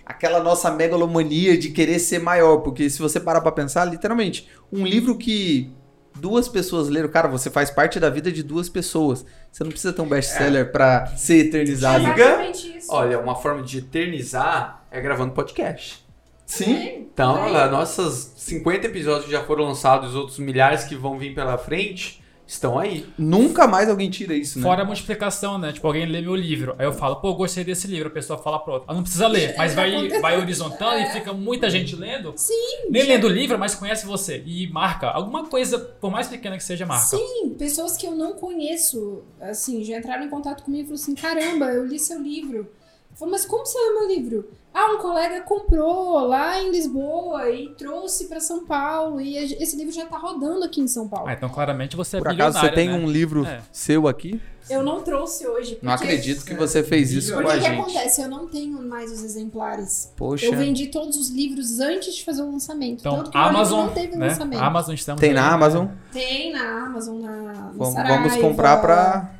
aquela 0.05 0.41
nossa 0.41 0.71
megalomania 0.71 1.57
de 1.57 1.69
querer 1.69 1.99
ser 1.99 2.19
maior, 2.19 2.57
porque 2.57 2.89
se 2.89 2.99
você 2.99 3.19
parar 3.19 3.41
pra 3.41 3.51
pensar, 3.51 3.85
literalmente, 3.85 4.47
um 4.71 4.85
livro 4.85 5.17
que 5.17 5.71
duas 6.15 6.47
pessoas 6.47 6.89
leram, 6.89 7.09
cara, 7.09 7.27
você 7.27 7.49
faz 7.49 7.69
parte 7.69 7.99
da 7.99 8.09
vida 8.09 8.31
de 8.31 8.41
duas 8.41 8.69
pessoas. 8.69 9.25
Você 9.51 9.63
não 9.63 9.71
precisa 9.71 9.93
ter 9.93 10.01
um 10.01 10.07
best-seller 10.07 10.71
pra 10.71 11.05
ser 11.07 11.37
É 11.37 11.39
eternizado. 11.47 12.05
Diga. 12.05 12.23
exatamente 12.23 12.77
isso. 12.77 12.87
Olha, 12.91 13.19
uma 13.19 13.35
forma 13.35 13.61
de 13.63 13.79
eternizar 13.79 14.83
é 14.89 14.99
gravando 15.01 15.33
podcast. 15.33 16.05
Sim. 16.45 17.07
Então, 17.11 17.41
olha, 17.41 17.67
nossos 17.67 18.31
50 18.37 18.87
episódios 18.87 19.25
que 19.25 19.31
já 19.31 19.43
foram 19.43 19.65
lançados, 19.65 20.11
os 20.11 20.15
outros 20.15 20.39
milhares 20.39 20.85
que 20.85 20.95
vão 20.95 21.19
vir 21.19 21.35
pela 21.35 21.57
frente, 21.57 22.23
estão 22.47 22.79
aí. 22.79 23.05
Nunca 23.17 23.67
mais 23.67 23.89
alguém 23.89 24.09
tira 24.09 24.33
isso, 24.33 24.57
né? 24.57 24.63
Fora 24.63 24.83
a 24.83 24.85
multiplicação, 24.85 25.59
né? 25.59 25.73
Tipo, 25.73 25.85
alguém 25.85 26.05
lê 26.05 26.21
meu 26.21 26.35
livro. 26.35 26.73
Aí 26.79 26.85
eu 26.85 26.93
falo, 26.93 27.17
pô, 27.17 27.33
gostei 27.35 27.63
desse 27.63 27.87
livro. 27.87 28.07
A 28.07 28.11
pessoa 28.11 28.39
fala 28.39 28.57
pro 28.57 28.73
outro. 28.73 28.87
Ela 28.87 28.95
não 28.95 29.03
precisa 29.03 29.27
ler, 29.27 29.53
mas 29.57 29.75
vai, 29.75 30.07
vai 30.21 30.37
horizontando 30.39 31.01
e 31.01 31.05
fica 31.07 31.33
muita 31.33 31.69
gente 31.69 31.95
lendo. 31.95 32.33
Sim. 32.37 32.89
Nem 32.89 33.03
lendo 33.03 33.25
o 33.25 33.29
livro, 33.29 33.59
mas 33.59 33.75
conhece 33.75 34.05
você. 34.05 34.41
E 34.45 34.67
marca. 34.71 35.09
Alguma 35.09 35.45
coisa, 35.45 35.77
por 35.77 36.09
mais 36.09 36.27
pequena 36.27 36.55
que 36.57 36.63
seja, 36.63 36.85
marca. 36.85 37.05
Sim, 37.05 37.55
pessoas 37.59 37.97
que 37.97 38.07
eu 38.07 38.15
não 38.15 38.33
conheço, 38.33 39.23
assim, 39.41 39.83
já 39.83 39.97
entraram 39.97 40.23
em 40.23 40.29
contato 40.29 40.63
comigo 40.63 40.83
e 40.83 40.85
falaram 40.85 41.03
assim: 41.03 41.15
caramba, 41.15 41.65
eu 41.65 41.85
li 41.85 41.99
seu 41.99 42.21
livro. 42.21 42.59
Eu 42.59 43.17
falei, 43.17 43.33
mas 43.33 43.45
como 43.45 43.65
você 43.65 43.77
leu 43.77 43.99
meu 43.99 44.07
livro? 44.07 44.49
Ah, 44.79 44.93
um 44.93 44.97
colega 44.99 45.41
comprou 45.41 46.19
lá 46.27 46.61
em 46.61 46.69
Lisboa 46.69 47.49
e 47.49 47.69
trouxe 47.75 48.27
pra 48.27 48.39
São 48.39 48.63
Paulo. 48.65 49.19
E 49.19 49.35
esse 49.35 49.75
livro 49.75 49.91
já 49.91 50.05
tá 50.05 50.17
rodando 50.19 50.63
aqui 50.63 50.79
em 50.81 50.87
São 50.87 51.07
Paulo. 51.07 51.27
Ah, 51.27 51.33
então 51.33 51.49
claramente 51.49 51.95
você 51.95 52.17
é 52.17 52.19
Por 52.19 52.27
acaso 52.27 52.59
você 52.59 52.69
tem 52.69 52.89
né? 52.89 52.93
um 52.95 53.09
livro 53.09 53.43
É. 53.43 53.61
seu 53.71 54.07
aqui? 54.07 54.39
Eu 54.69 54.83
não 54.83 55.01
trouxe 55.01 55.47
hoje. 55.47 55.79
Não 55.81 55.93
porque- 55.93 56.07
acredito 56.07 56.45
que 56.45 56.53
você 56.53 56.83
fez 56.83 57.11
isso 57.11 57.33
Porque 57.33 57.43
com 57.45 57.49
o 57.49 57.51
a 57.53 57.57
que 57.57 57.65
gente. 57.65 57.79
acontece? 57.81 58.21
Eu 58.21 58.27
não 58.29 58.47
tenho 58.47 58.79
mais 58.83 59.11
os 59.11 59.23
exemplares. 59.23 60.13
Poxa. 60.15 60.45
Eu 60.45 60.55
vendi 60.55 60.87
todos 60.87 61.17
os 61.17 61.29
livros 61.29 61.79
antes 61.79 62.13
de 62.15 62.23
fazer 62.23 62.41
o 62.43 62.51
lançamento. 62.51 62.99
Então, 62.99 63.15
Tanto 63.17 63.31
que 63.31 63.37
o 63.37 63.41
Amazon, 63.41 63.85
não 63.87 63.93
teve 63.93 64.15
né? 64.15 64.27
lançamento. 64.27 64.61
Amazon 64.61 64.93
estamos 64.93 65.19
Tem 65.21 65.29
aí, 65.29 65.35
na 65.35 65.41
né? 65.47 65.53
Amazon? 65.55 65.87
Tem 66.11 66.51
na 66.53 66.85
Amazon, 66.85 67.19
na, 67.19 67.31
na 67.41 67.53
Vamos, 67.75 67.93
Saraiva. 67.93 68.17
vamos 68.29 68.37
comprar 68.41 68.77
pra. 68.81 69.31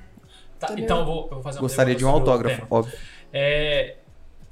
Tá, 0.60 0.74
então 0.78 1.00
eu 1.02 1.06
vou, 1.06 1.24
eu 1.26 1.30
vou 1.36 1.44
fazer 1.44 1.58
uma 1.58 1.62
Gostaria 1.62 1.94
de 1.96 2.04
um 2.04 2.08
sobre 2.12 2.28
o 2.30 2.32
autógrafo, 2.32 2.66
óbvio. 2.72 2.98
É, 3.32 3.98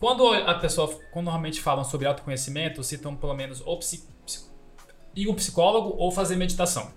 quando 0.05 0.27
a 0.31 0.53
pessoa, 0.53 0.87
quando 1.11 1.25
normalmente 1.25 1.59
falam 1.61 1.83
sobre 1.83 2.05
autoconhecimento, 2.05 2.83
citam 2.83 3.15
pelo 3.15 3.33
menos 3.33 3.59
ou 3.65 3.79
psi, 3.79 4.03
psi- 4.23 4.45
ir 5.15 5.27
um 5.27 5.33
psicólogo 5.33 5.95
ou 5.97 6.11
fazer 6.11 6.35
meditação. 6.35 6.91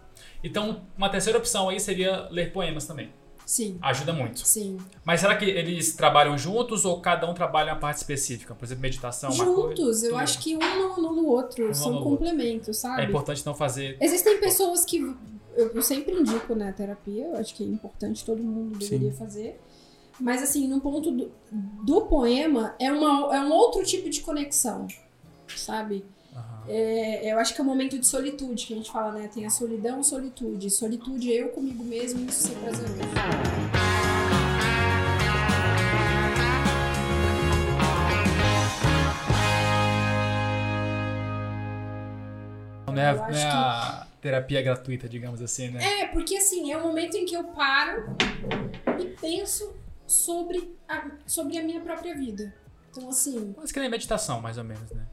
Então, 0.45 0.83
uma 0.95 1.09
terceira 1.09 1.39
opção 1.39 1.71
aí 1.71 1.81
seria 1.81 2.29
ler 2.31 2.53
poemas 2.53 2.87
também. 2.87 3.11
Sim, 3.47 3.79
Ajuda 3.81 4.13
muito. 4.13 4.41
sim. 4.41 4.77
Mas 5.07 5.21
será 5.23 5.35
que 5.39 5.47
eles 5.47 5.97
trabalham 5.97 6.37
juntos 6.37 6.85
ou 6.85 7.01
cada 7.01 7.27
um 7.27 7.33
trabalha 7.33 7.73
uma 7.73 7.81
parte 7.81 7.97
específica? 7.97 8.55
Por 8.55 8.63
exemplo, 8.67 8.83
meditação, 8.83 9.31
uma 9.31 9.43
coisa. 9.47 9.61
Juntos, 9.77 10.03
eu 10.03 10.11
tudo. 10.11 10.21
acho 10.21 10.39
que 10.41 10.55
um 10.55 10.59
não 10.59 10.93
anula 10.93 11.23
o 11.23 11.29
outro, 11.29 11.71
Um 11.71 11.73
são 11.73 12.03
complementos, 12.03 12.69
É 12.69 12.73
sabe? 12.75 13.05
importante 13.05 13.47
não 13.47 13.55
fazer. 13.55 13.97
Existem 14.03 14.39
pessoas 14.39 14.85
que 14.85 14.99
eu, 15.57 15.75
eu 15.75 15.81
sempre 15.83 16.13
indico 16.15 16.55
né, 16.55 16.73
terapia, 16.73 17.25
eu 17.25 17.37
acho 17.39 17.55
que 17.55 17.65
é 17.65 17.67
importante, 17.67 18.23
todo 18.23 18.43
mundo 18.43 18.77
deveria 18.79 19.15
fazer. 19.15 19.59
Mas 20.21 20.43
assim, 20.43 20.67
no 20.67 20.81
ponto 20.81 21.11
do, 21.11 21.31
do 21.85 22.01
poema, 22.03 22.75
é, 22.79 22.91
uma, 22.91 23.35
é 23.37 23.41
um 23.41 23.53
outro 23.53 23.85
tipo 23.85 24.11
de 24.11 24.21
conexão, 24.21 24.87
sabe? 25.57 26.05
É, 26.69 27.33
eu 27.33 27.39
acho 27.39 27.55
que 27.55 27.61
é 27.61 27.65
um 27.65 27.67
momento 27.67 27.99
de 27.99 28.07
solitude, 28.07 28.67
que 28.67 28.75
a 28.75 28.77
gente 28.77 28.91
fala, 28.91 29.13
né? 29.13 29.31
Tem 29.33 29.47
a 29.47 29.51
solidão, 29.51 30.03
solitude. 30.03 30.69
Solitude 30.71 31.33
é 31.33 31.43
eu 31.43 31.49
comigo 31.49 31.83
mesmo, 31.83 32.29
isso 32.29 32.49
ser 32.49 32.57
prazeroso. 32.57 32.99
Não 42.87 43.03
é, 43.03 43.15
não 43.15 43.25
é 43.27 43.31
que- 43.31 43.37
a 43.37 44.07
terapia 44.21 44.63
gratuita, 44.63 45.09
digamos 45.09 45.41
assim, 45.43 45.69
né? 45.71 46.01
É, 46.03 46.07
porque 46.09 46.37
assim, 46.37 46.73
é 46.73 46.77
o 46.77 46.83
momento 46.83 47.17
em 47.17 47.25
que 47.27 47.35
eu 47.35 47.45
paro 47.45 48.17
e 48.99 49.05
penso 49.21 49.73
sobre 50.09 50.77
a, 50.89 51.11
sobre 51.27 51.59
a 51.59 51.63
minha 51.63 51.81
própria 51.81 52.15
vida. 52.15 52.55
Então, 52.91 53.09
assim, 53.09 53.55
Mas 53.57 53.71
que 53.71 53.79
nem 53.79 53.89
meditação, 53.89 54.41
mais 54.41 54.59
ou 54.59 54.65
menos, 54.65 54.91
né? 54.91 55.07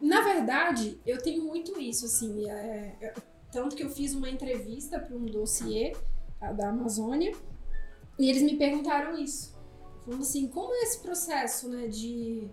na 0.00 0.20
verdade, 0.20 1.00
eu 1.04 1.20
tenho 1.20 1.44
muito 1.44 1.78
isso, 1.80 2.06
assim. 2.06 2.48
é- 2.48 2.96
é- 3.00 3.14
tanto 3.50 3.74
que 3.74 3.82
eu 3.82 3.90
fiz 3.90 4.14
uma 4.14 4.28
entrevista 4.28 4.98
para 5.00 5.16
um 5.16 5.24
dossiê 5.24 5.96
a, 6.40 6.52
da 6.52 6.68
Amazônia 6.68 7.32
e 8.18 8.28
eles 8.28 8.42
me 8.42 8.56
perguntaram 8.56 9.18
isso. 9.18 9.56
Falando 10.04 10.22
assim, 10.22 10.46
como 10.48 10.72
é 10.74 10.82
esse 10.82 11.00
processo, 11.00 11.68
né, 11.68 11.88
de, 11.88 12.48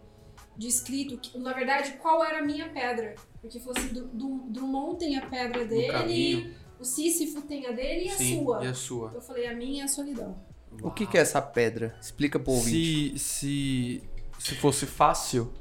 de 0.58 0.68
escrito? 0.68 1.18
Que, 1.18 1.38
Na 1.38 1.54
verdade, 1.54 1.94
qual 2.02 2.24
era 2.24 2.40
a 2.40 2.42
minha 2.42 2.70
pedra? 2.70 3.16
Porque 3.42 3.60
falou 3.60 3.76
assim, 3.78 3.94
do, 3.94 4.08
do, 4.08 4.38
Drummond 4.50 4.98
tem 4.98 5.18
a 5.18 5.26
pedra 5.30 5.66
dele, 5.66 6.56
o 6.80 6.84
Sísifo 6.84 7.42
tem 7.42 7.68
a 7.68 7.72
dele 7.72 8.06
e 8.06 8.10
a 8.10 8.18
Sim, 8.18 8.44
sua. 8.44 8.64
e 8.64 8.68
a 8.68 8.74
sua. 8.74 9.12
Eu 9.14 9.22
falei, 9.22 9.48
a 9.48 9.54
minha 9.54 9.84
é 9.84 9.86
a 9.86 9.88
solidão. 9.88 10.36
O 10.82 10.92
que, 10.92 11.06
que 11.06 11.18
é 11.18 11.22
essa 11.22 11.42
pedra? 11.42 11.96
Explica 12.02 12.40
pro 12.40 12.52
ouvinte. 12.54 13.18
Se, 13.18 13.20
se, 13.20 14.04
se 14.40 14.56
fosse 14.56 14.86
fácil 14.86 15.52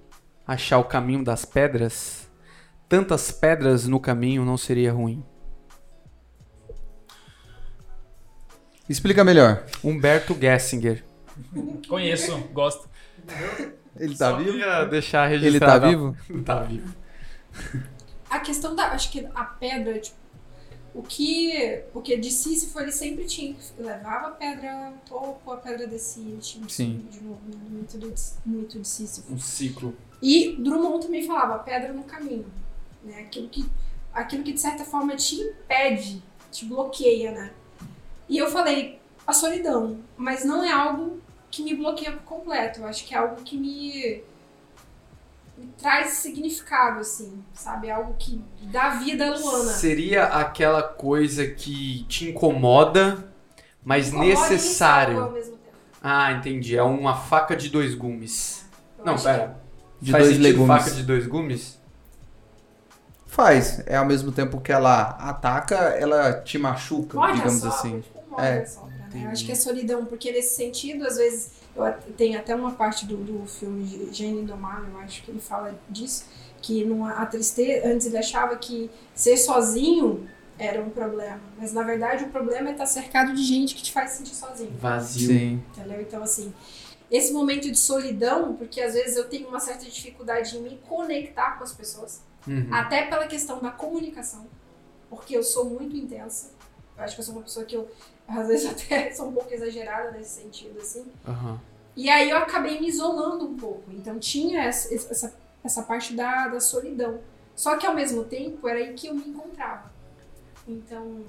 achar 0.46 0.78
o 0.78 0.84
caminho 0.84 1.24
das 1.24 1.44
pedras, 1.44 2.28
tantas 2.88 3.30
pedras 3.30 3.86
no 3.86 3.98
caminho 3.98 4.44
não 4.44 4.56
seria 4.56 4.92
ruim. 4.92 5.24
Explica 8.88 9.24
melhor. 9.24 9.64
Humberto 9.82 10.36
Gessinger. 10.38 11.04
Conheço, 11.88 12.36
gosto. 12.52 12.88
Ele 13.98 14.16
tá 14.16 14.30
Só 14.30 14.36
vivo? 14.36 14.50
queria 14.52 14.84
deixar 14.84 15.32
Ele 15.32 15.44
registrado. 15.44 15.80
tá 15.80 15.88
vivo? 15.88 16.16
Tá 16.44 16.62
vivo. 16.62 16.94
A 18.28 18.40
questão 18.40 18.74
da. 18.74 18.88
Acho 18.88 19.10
que 19.10 19.26
a 19.34 19.44
pedra, 19.44 19.98
tipo. 19.98 20.23
O 20.94 21.02
que. 21.02 21.82
Porque 21.92 22.16
de 22.16 22.30
Sísifo 22.30 22.78
ele 22.78 22.92
sempre 22.92 23.24
tinha. 23.24 23.56
Levava 23.76 24.28
a 24.28 24.30
pedra 24.30 24.92
pouco, 25.08 25.50
a 25.50 25.56
pedra 25.56 25.86
descia. 25.86 26.36
Tinha 26.38 26.68
Sim. 26.68 27.06
de 27.10 27.20
novo, 27.20 27.40
né? 27.48 27.58
muito, 27.68 27.98
de, 27.98 28.14
muito 28.46 28.78
de 28.78 28.86
Sísifo. 28.86 29.32
Um 29.32 29.38
ciclo. 29.38 29.96
E 30.22 30.56
Drummond 30.56 31.04
também 31.04 31.26
falava 31.26 31.58
pedra 31.58 31.92
no 31.92 32.04
caminho. 32.04 32.46
Né? 33.02 33.22
Aquilo, 33.22 33.48
que, 33.48 33.68
aquilo 34.12 34.44
que 34.44 34.52
de 34.52 34.60
certa 34.60 34.84
forma 34.84 35.16
te 35.16 35.34
impede, 35.34 36.22
te 36.52 36.64
bloqueia, 36.64 37.32
né? 37.32 37.52
E 38.28 38.38
eu 38.38 38.48
falei, 38.48 39.00
a 39.26 39.32
solidão. 39.32 39.98
Mas 40.16 40.44
não 40.44 40.62
é 40.62 40.70
algo 40.70 41.20
que 41.50 41.62
me 41.62 41.74
bloqueia 41.74 42.12
por 42.12 42.22
completo. 42.22 42.80
Eu 42.80 42.86
acho 42.86 43.04
que 43.04 43.14
é 43.14 43.18
algo 43.18 43.42
que 43.42 43.56
me 43.56 44.22
traz 45.78 46.10
significado, 46.12 47.00
assim, 47.00 47.42
sabe? 47.52 47.90
Algo 47.90 48.14
que 48.18 48.42
dá 48.62 48.90
vida 48.90 49.26
à 49.26 49.36
Luana. 49.38 49.72
Seria 49.72 50.24
aquela 50.26 50.82
coisa 50.82 51.46
que 51.46 52.04
te 52.04 52.30
incomoda, 52.30 53.28
mas 53.84 54.08
Incomoda 54.08 54.26
e 54.26 54.30
necessário. 54.30 55.20
ao 55.22 55.30
mesmo 55.32 55.56
tempo. 55.56 55.76
Ah, 56.02 56.32
entendi. 56.32 56.76
É 56.76 56.82
uma 56.82 57.14
faca 57.16 57.56
de 57.56 57.68
dois 57.68 57.94
gumes. 57.94 58.64
Eu 58.98 59.04
Não, 59.04 59.16
pera. 59.18 59.56
De 60.00 60.12
Faz 60.12 60.24
dois 60.24 60.38
legumes. 60.38 60.66
faca 60.84 60.90
de 60.90 61.02
dois 61.02 61.26
gumes? 61.26 61.78
Faz. 63.26 63.82
É 63.86 63.96
ao 63.96 64.04
mesmo 64.06 64.30
tempo 64.30 64.60
que 64.60 64.70
ela 64.72 65.02
ataca, 65.18 65.74
ela 65.76 66.34
te 66.42 66.58
machuca, 66.58 67.18
digamos 67.32 67.64
assim. 67.64 68.00
tipo, 68.00 68.40
É? 68.40 68.64
Entendi. 69.16 69.24
Eu 69.24 69.30
acho 69.30 69.44
que 69.46 69.52
é 69.52 69.54
solidão, 69.54 70.04
porque 70.06 70.30
nesse 70.32 70.56
sentido, 70.56 71.06
às 71.06 71.16
vezes, 71.16 71.50
eu 71.74 71.84
tem 72.16 72.36
até 72.36 72.54
uma 72.54 72.72
parte 72.72 73.06
do, 73.06 73.16
do 73.16 73.46
filme 73.46 74.08
Gênio 74.12 74.42
Indomável, 74.42 74.88
eu 74.92 75.00
acho 75.00 75.22
que 75.22 75.30
ele 75.30 75.40
fala 75.40 75.78
disso, 75.88 76.26
que 76.62 76.84
numa, 76.84 77.12
a 77.12 77.26
tristeza, 77.26 77.86
antes 77.88 78.06
ele 78.06 78.16
achava 78.18 78.56
que 78.56 78.90
ser 79.14 79.36
sozinho 79.36 80.28
era 80.58 80.80
um 80.80 80.88
problema, 80.90 81.40
mas 81.58 81.72
na 81.72 81.82
verdade 81.82 82.24
o 82.24 82.28
problema 82.28 82.68
é 82.68 82.72
estar 82.72 82.86
cercado 82.86 83.34
de 83.34 83.42
gente 83.42 83.74
que 83.74 83.82
te 83.82 83.92
faz 83.92 84.12
sentir 84.12 84.34
sozinho, 84.36 84.70
Vazio. 84.78 85.26
Sim. 85.28 85.62
entendeu? 85.76 86.00
Então, 86.00 86.22
assim, 86.22 86.54
esse 87.10 87.32
momento 87.32 87.70
de 87.70 87.76
solidão, 87.78 88.54
porque 88.54 88.80
às 88.80 88.94
vezes 88.94 89.16
eu 89.16 89.28
tenho 89.28 89.48
uma 89.48 89.58
certa 89.60 89.84
dificuldade 89.84 90.56
em 90.56 90.62
me 90.62 90.78
conectar 90.88 91.58
com 91.58 91.64
as 91.64 91.72
pessoas, 91.72 92.22
Uhum. 92.46 92.68
até 92.70 93.06
pela 93.06 93.26
questão 93.26 93.58
da 93.60 93.70
comunicação, 93.70 94.46
porque 95.10 95.36
eu 95.36 95.42
sou 95.42 95.64
muito 95.70 95.96
intensa. 95.96 96.50
Eu 96.96 97.02
acho 97.02 97.14
que 97.16 97.20
eu 97.20 97.24
sou 97.24 97.34
uma 97.34 97.42
pessoa 97.42 97.64
que 97.66 97.74
eu, 97.74 97.90
às 98.28 98.48
vezes, 98.48 98.66
até 98.70 99.12
sou 99.12 99.28
um 99.28 99.32
pouco 99.32 99.52
exagerada 99.52 100.10
nesse 100.12 100.42
sentido, 100.42 100.78
assim. 100.80 101.04
Aham. 101.26 101.60
E 101.96 102.10
aí 102.10 102.30
eu 102.30 102.38
acabei 102.38 102.80
me 102.80 102.88
isolando 102.88 103.46
um 103.46 103.56
pouco. 103.56 103.84
Então 103.92 104.18
tinha 104.18 104.64
essa, 104.64 104.92
essa, 104.94 105.34
essa 105.62 105.82
parte 105.82 106.14
da, 106.14 106.48
da 106.48 106.60
solidão. 106.60 107.20
Só 107.54 107.76
que 107.76 107.86
ao 107.86 107.94
mesmo 107.94 108.24
tempo 108.24 108.66
era 108.66 108.80
aí 108.80 108.94
que 108.94 109.06
eu 109.06 109.14
me 109.14 109.28
encontrava. 109.28 109.92
Então 110.66 111.24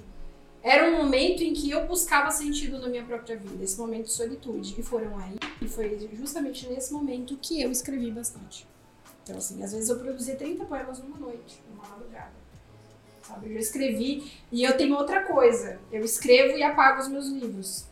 era 0.62 0.90
um 0.90 0.96
momento 0.96 1.44
em 1.44 1.54
que 1.54 1.70
eu 1.70 1.86
buscava 1.86 2.28
sentido 2.32 2.80
na 2.80 2.88
minha 2.88 3.04
própria 3.04 3.36
vida, 3.36 3.62
esse 3.62 3.78
momento 3.78 4.06
de 4.06 4.12
solitude. 4.12 4.74
E 4.76 4.82
foram 4.82 5.16
aí, 5.18 5.38
e 5.62 5.68
foi 5.68 6.10
justamente 6.12 6.68
nesse 6.68 6.92
momento 6.92 7.36
que 7.36 7.62
eu 7.62 7.70
escrevi 7.70 8.10
bastante. 8.10 8.66
Então, 9.22 9.36
assim, 9.36 9.62
às 9.62 9.72
vezes 9.72 9.88
eu 9.88 9.98
produzia 9.98 10.34
30 10.34 10.64
poemas 10.64 10.98
numa 10.98 11.18
noite, 11.18 11.62
numa 11.70 11.88
madrugada. 11.88 12.32
Sabe? 13.26 13.48
Eu 13.48 13.54
já 13.54 13.58
escrevi. 13.60 14.32
E 14.52 14.62
eu 14.62 14.76
tenho 14.76 14.94
outra 14.94 15.24
coisa. 15.24 15.80
Eu 15.90 16.04
escrevo 16.04 16.56
e 16.56 16.62
apago 16.62 17.00
os 17.00 17.08
meus 17.08 17.26
livros. 17.28 17.86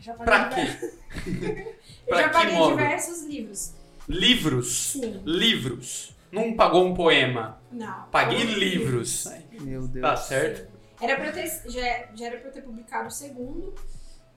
Já 0.00 0.14
Pra 0.14 0.48
quê? 0.48 0.94
Eu 2.06 2.08
Pra 2.14 2.22
já 2.22 2.28
paguei 2.30 2.54
modo? 2.54 2.76
diversos 2.76 3.22
livros. 3.22 3.72
Livros. 4.08 4.92
Sim. 4.92 5.22
Livros. 5.24 6.16
Não 6.32 6.54
pagou 6.54 6.84
um 6.86 6.94
poema. 6.94 7.60
Não. 7.70 8.08
Paguei 8.10 8.40
Foram 8.40 8.58
livros. 8.58 9.28
Meu 9.60 9.86
Deus. 9.86 10.02
Tá 10.02 10.16
certo? 10.16 10.72
Era 11.00 11.16
pra 11.16 11.26
eu 11.26 11.32
ter, 11.32 11.46
já, 11.70 12.08
já 12.14 12.26
era 12.26 12.38
pra 12.38 12.48
eu 12.48 12.52
ter 12.52 12.62
publicado 12.62 13.08
o 13.08 13.10
segundo. 13.10 13.74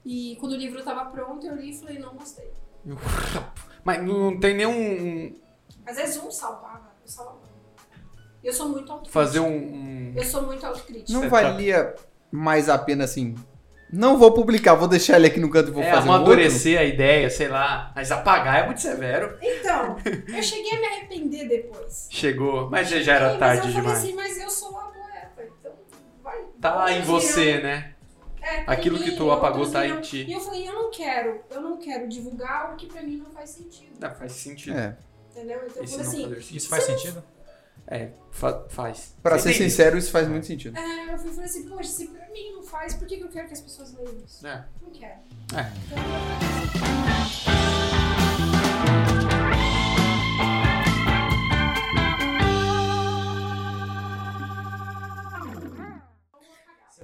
E 0.04 0.36
quando 0.40 0.52
o 0.52 0.56
livro 0.56 0.82
tava 0.84 1.10
pronto, 1.10 1.46
eu 1.46 1.56
li 1.56 1.70
e 1.70 1.78
falei, 1.78 1.98
não 1.98 2.14
gostei. 2.14 2.50
Mas 3.84 4.02
não 4.04 4.38
tem 4.38 4.54
nenhum. 4.54 5.36
Às 5.84 5.96
vezes 5.96 6.16
um 6.22 6.30
salvava, 6.30 6.90
eu 7.02 7.08
salvava. 7.08 7.49
Eu 8.42 8.52
sou 8.52 8.68
muito 8.68 8.90
autocrítica. 8.90 9.12
Fazer 9.12 9.40
um. 9.40 9.46
um- 9.56 10.12
Eu 10.16 10.24
sou 10.24 10.42
muito 10.42 10.64
autocrítica. 10.66 11.12
Não 11.12 11.20
Setup. 11.22 11.42
valia 11.42 11.94
mais 12.30 12.68
a 12.68 12.78
pena 12.78 13.04
assim. 13.04 13.34
Não 13.92 14.16
vou 14.16 14.32
publicar, 14.32 14.74
vou 14.76 14.86
deixar 14.86 15.16
ele 15.16 15.26
aqui 15.26 15.40
no 15.40 15.50
canto 15.50 15.68
e 15.70 15.72
vou 15.72 15.82
é, 15.82 15.90
fazer 15.90 16.08
um 16.08 16.12
outro. 16.12 16.26
amadurecer 16.32 16.78
a 16.78 16.84
ideia, 16.84 17.28
sei 17.28 17.48
lá. 17.48 17.92
Mas 17.94 18.12
apagar 18.12 18.62
é 18.62 18.66
muito 18.66 18.80
severo. 18.80 19.36
Então, 19.42 19.96
eu 20.32 20.42
cheguei 20.42 20.76
a 20.76 20.80
me 20.80 20.86
arrepender 20.86 21.48
depois. 21.48 22.06
Chegou, 22.08 22.70
mas 22.70 22.88
já 22.88 23.14
era 23.14 23.24
Cheguei, 23.26 23.38
tarde 23.40 23.62
mas 23.66 23.74
eu 23.74 23.80
demais. 23.80 23.98
falei 23.98 24.12
assim, 24.12 24.16
mas 24.16 24.38
eu 24.44 24.48
sou 24.50 24.78
a 24.78 24.82
poeta, 24.84 25.52
então 25.58 25.72
vai. 26.22 26.38
Tá 26.60 26.74
vai 26.76 26.98
em 26.98 27.02
você, 27.02 27.58
né? 27.58 27.94
É, 28.40 28.62
tá 28.62 28.72
Aquilo 28.72 28.96
em 28.96 29.02
que 29.02 29.10
tu 29.16 29.24
eu 29.24 29.32
apagou 29.32 29.68
tá 29.68 29.84
em 29.86 30.00
ti. 30.00 30.24
E 30.26 30.32
eu 30.32 30.40
falei, 30.40 30.66
eu 30.68 30.72
não 30.72 30.90
quero, 30.90 31.40
eu 31.50 31.60
não 31.60 31.76
quero 31.76 32.08
divulgar 32.08 32.62
algo 32.66 32.76
que 32.76 32.86
pra 32.86 33.02
mim 33.02 33.16
não 33.16 33.30
faz 33.32 33.50
sentido. 33.50 33.90
Não, 33.98 34.14
faz 34.14 34.32
sentido. 34.32 34.78
É. 34.78 34.96
Entendeu? 35.32 35.60
Então 35.66 35.82
eu 35.82 35.90
não 35.90 36.00
assim. 36.00 36.36
Isso 36.56 36.68
faz 36.68 36.84
sentido? 36.84 37.22
É, 37.86 38.10
fa- 38.30 38.64
faz. 38.68 39.14
Pra 39.22 39.36
Você 39.38 39.44
ser 39.44 39.54
entende? 39.56 39.70
sincero, 39.70 39.98
isso 39.98 40.10
faz 40.10 40.28
muito 40.28 40.46
sentido. 40.46 40.76
É, 40.78 41.12
eu 41.14 41.18
fui 41.18 41.30
falei 41.30 41.44
assim, 41.44 41.68
poxa, 41.68 41.88
se 41.88 42.06
pra 42.08 42.28
mim 42.30 42.52
não 42.52 42.62
faz, 42.62 42.94
por 42.94 43.06
que, 43.08 43.16
que 43.16 43.24
eu 43.24 43.28
quero 43.28 43.46
que 43.48 43.54
as 43.54 43.60
pessoas 43.60 43.92
leiam 43.94 44.14
isso? 44.24 44.46
É. 44.46 44.64
Não 44.82 44.90
quero. 44.90 45.18
É. 45.56 45.72
Então, 45.86 47.49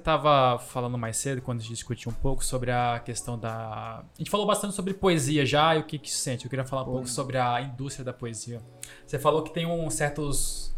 estava 0.07 0.57
falando 0.61 0.97
mais 0.97 1.17
cedo, 1.17 1.43
quando 1.43 1.59
a 1.59 1.63
gente 1.63 1.75
discutiu 1.75 2.13
um 2.13 2.15
pouco 2.15 2.45
sobre 2.45 2.71
a 2.71 3.01
questão 3.05 3.37
da. 3.37 3.99
A 3.99 4.19
gente 4.19 4.31
falou 4.31 4.47
bastante 4.47 4.73
sobre 4.73 4.95
poesia 4.95 5.45
já 5.45 5.75
e 5.75 5.81
o 5.81 5.85
que, 5.85 5.99
que 5.99 6.09
se 6.09 6.19
sente. 6.19 6.45
Eu 6.45 6.51
queria 6.51 6.65
falar 6.65 6.83
um 6.83 6.93
pouco 6.93 7.09
sobre 7.09 7.37
a 7.37 7.61
indústria 7.61 8.05
da 8.05 8.13
poesia. 8.13 8.61
Você 9.05 9.19
falou 9.19 9.43
que 9.43 9.53
tem 9.53 9.67
um 9.67 9.91
certos. 9.91 10.76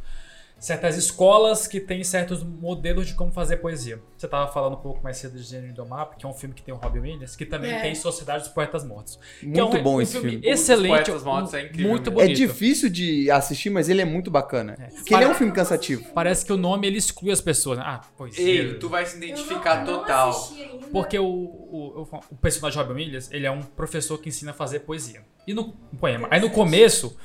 Certas 0.59 0.97
escolas 0.97 1.69
que 1.69 1.79
têm 1.79 2.03
certos 2.03 2.43
modelos 2.43 3.07
de 3.07 3.15
como 3.15 3.31
fazer 3.31 3.59
poesia. 3.59 4.01
Você 4.17 4.27
estava 4.27 4.51
falando 4.53 4.73
um 4.75 4.81
pouco 4.81 5.01
mais 5.05 5.17
cedo 5.17 5.37
de 5.39 5.45
Gênero 5.45 5.73
do 5.73 5.87
Mapa, 5.87 6.17
que 6.17 6.27
é 6.27 6.29
um 6.29 6.35
filme 6.35 6.53
que 6.53 6.63
tem 6.63 6.75
o 6.75 6.77
Robin 6.77 6.99
Williams, 6.99 7.37
que 7.37 7.47
também 7.47 7.71
É. 7.73 7.81
tem 7.81 7.95
Sociedade 7.95 8.43
dos 8.45 8.53
Poetas 8.53 8.85
Mortos. 8.85 9.21
que 9.39 9.47
Muito 9.47 9.77
é 9.77 9.81
um, 9.81 9.83
bom 9.85 9.97
um 9.97 10.01
esse 10.01 10.19
filme. 10.19 10.41
Excelente, 10.43 11.05
Poetas 11.05 11.23
Mortos 11.23 11.55
é 11.55 11.63
incrível 11.63 11.89
muito. 11.91 12.11
É 12.11 12.13
bonito. 12.13 12.37
difícil 12.37 12.91
de 12.91 13.31
assistir, 13.31 13.71
mas 13.71 13.89
ele 13.89 14.01
é 14.03 14.05
muito 14.05 14.31
bacana. 14.33 14.75
É. 14.81 14.87
Porque 14.89 15.15
ele 15.15 15.23
é 15.23 15.27
um 15.27 15.29
Pare- 15.31 15.39
filme 15.39 15.53
cansativo. 15.53 16.05
Parece 16.13 16.45
que 16.45 16.53
o 16.53 16.57
nome 16.57 16.89
ele 16.89 16.99
exclui 16.99 17.31
as 17.31 17.41
pessoas. 17.41 17.79
né? 17.79 17.85
Ah, 17.87 18.01
poesia. 18.17 18.45
Ei, 18.45 18.75
tu 18.75 18.89
vai 18.89 19.07
se 19.07 19.17
identificar 19.17 19.87
eu 19.87 19.93
não 19.93 20.01
total. 20.01 20.53
Porque 20.91 21.19
o, 21.19 21.25
o, 21.25 22.09
o, 22.31 22.37
personagem 22.37 22.81
Robin 22.83 22.95
Williams, 22.95 23.31
ele 23.31 23.47
é 23.47 23.51
um 23.51 23.63
professor 23.63 24.19
que 24.19 24.29
ensina 24.29 24.51
a 24.51 24.55
fazer 24.55 24.81
poesia. 24.81 25.23
E 25.47 25.55
no 25.55 25.69
no 25.93 25.99
poema. 25.99 26.27
Aí 26.31 26.41
no 26.41 26.51
começo, 26.51 27.17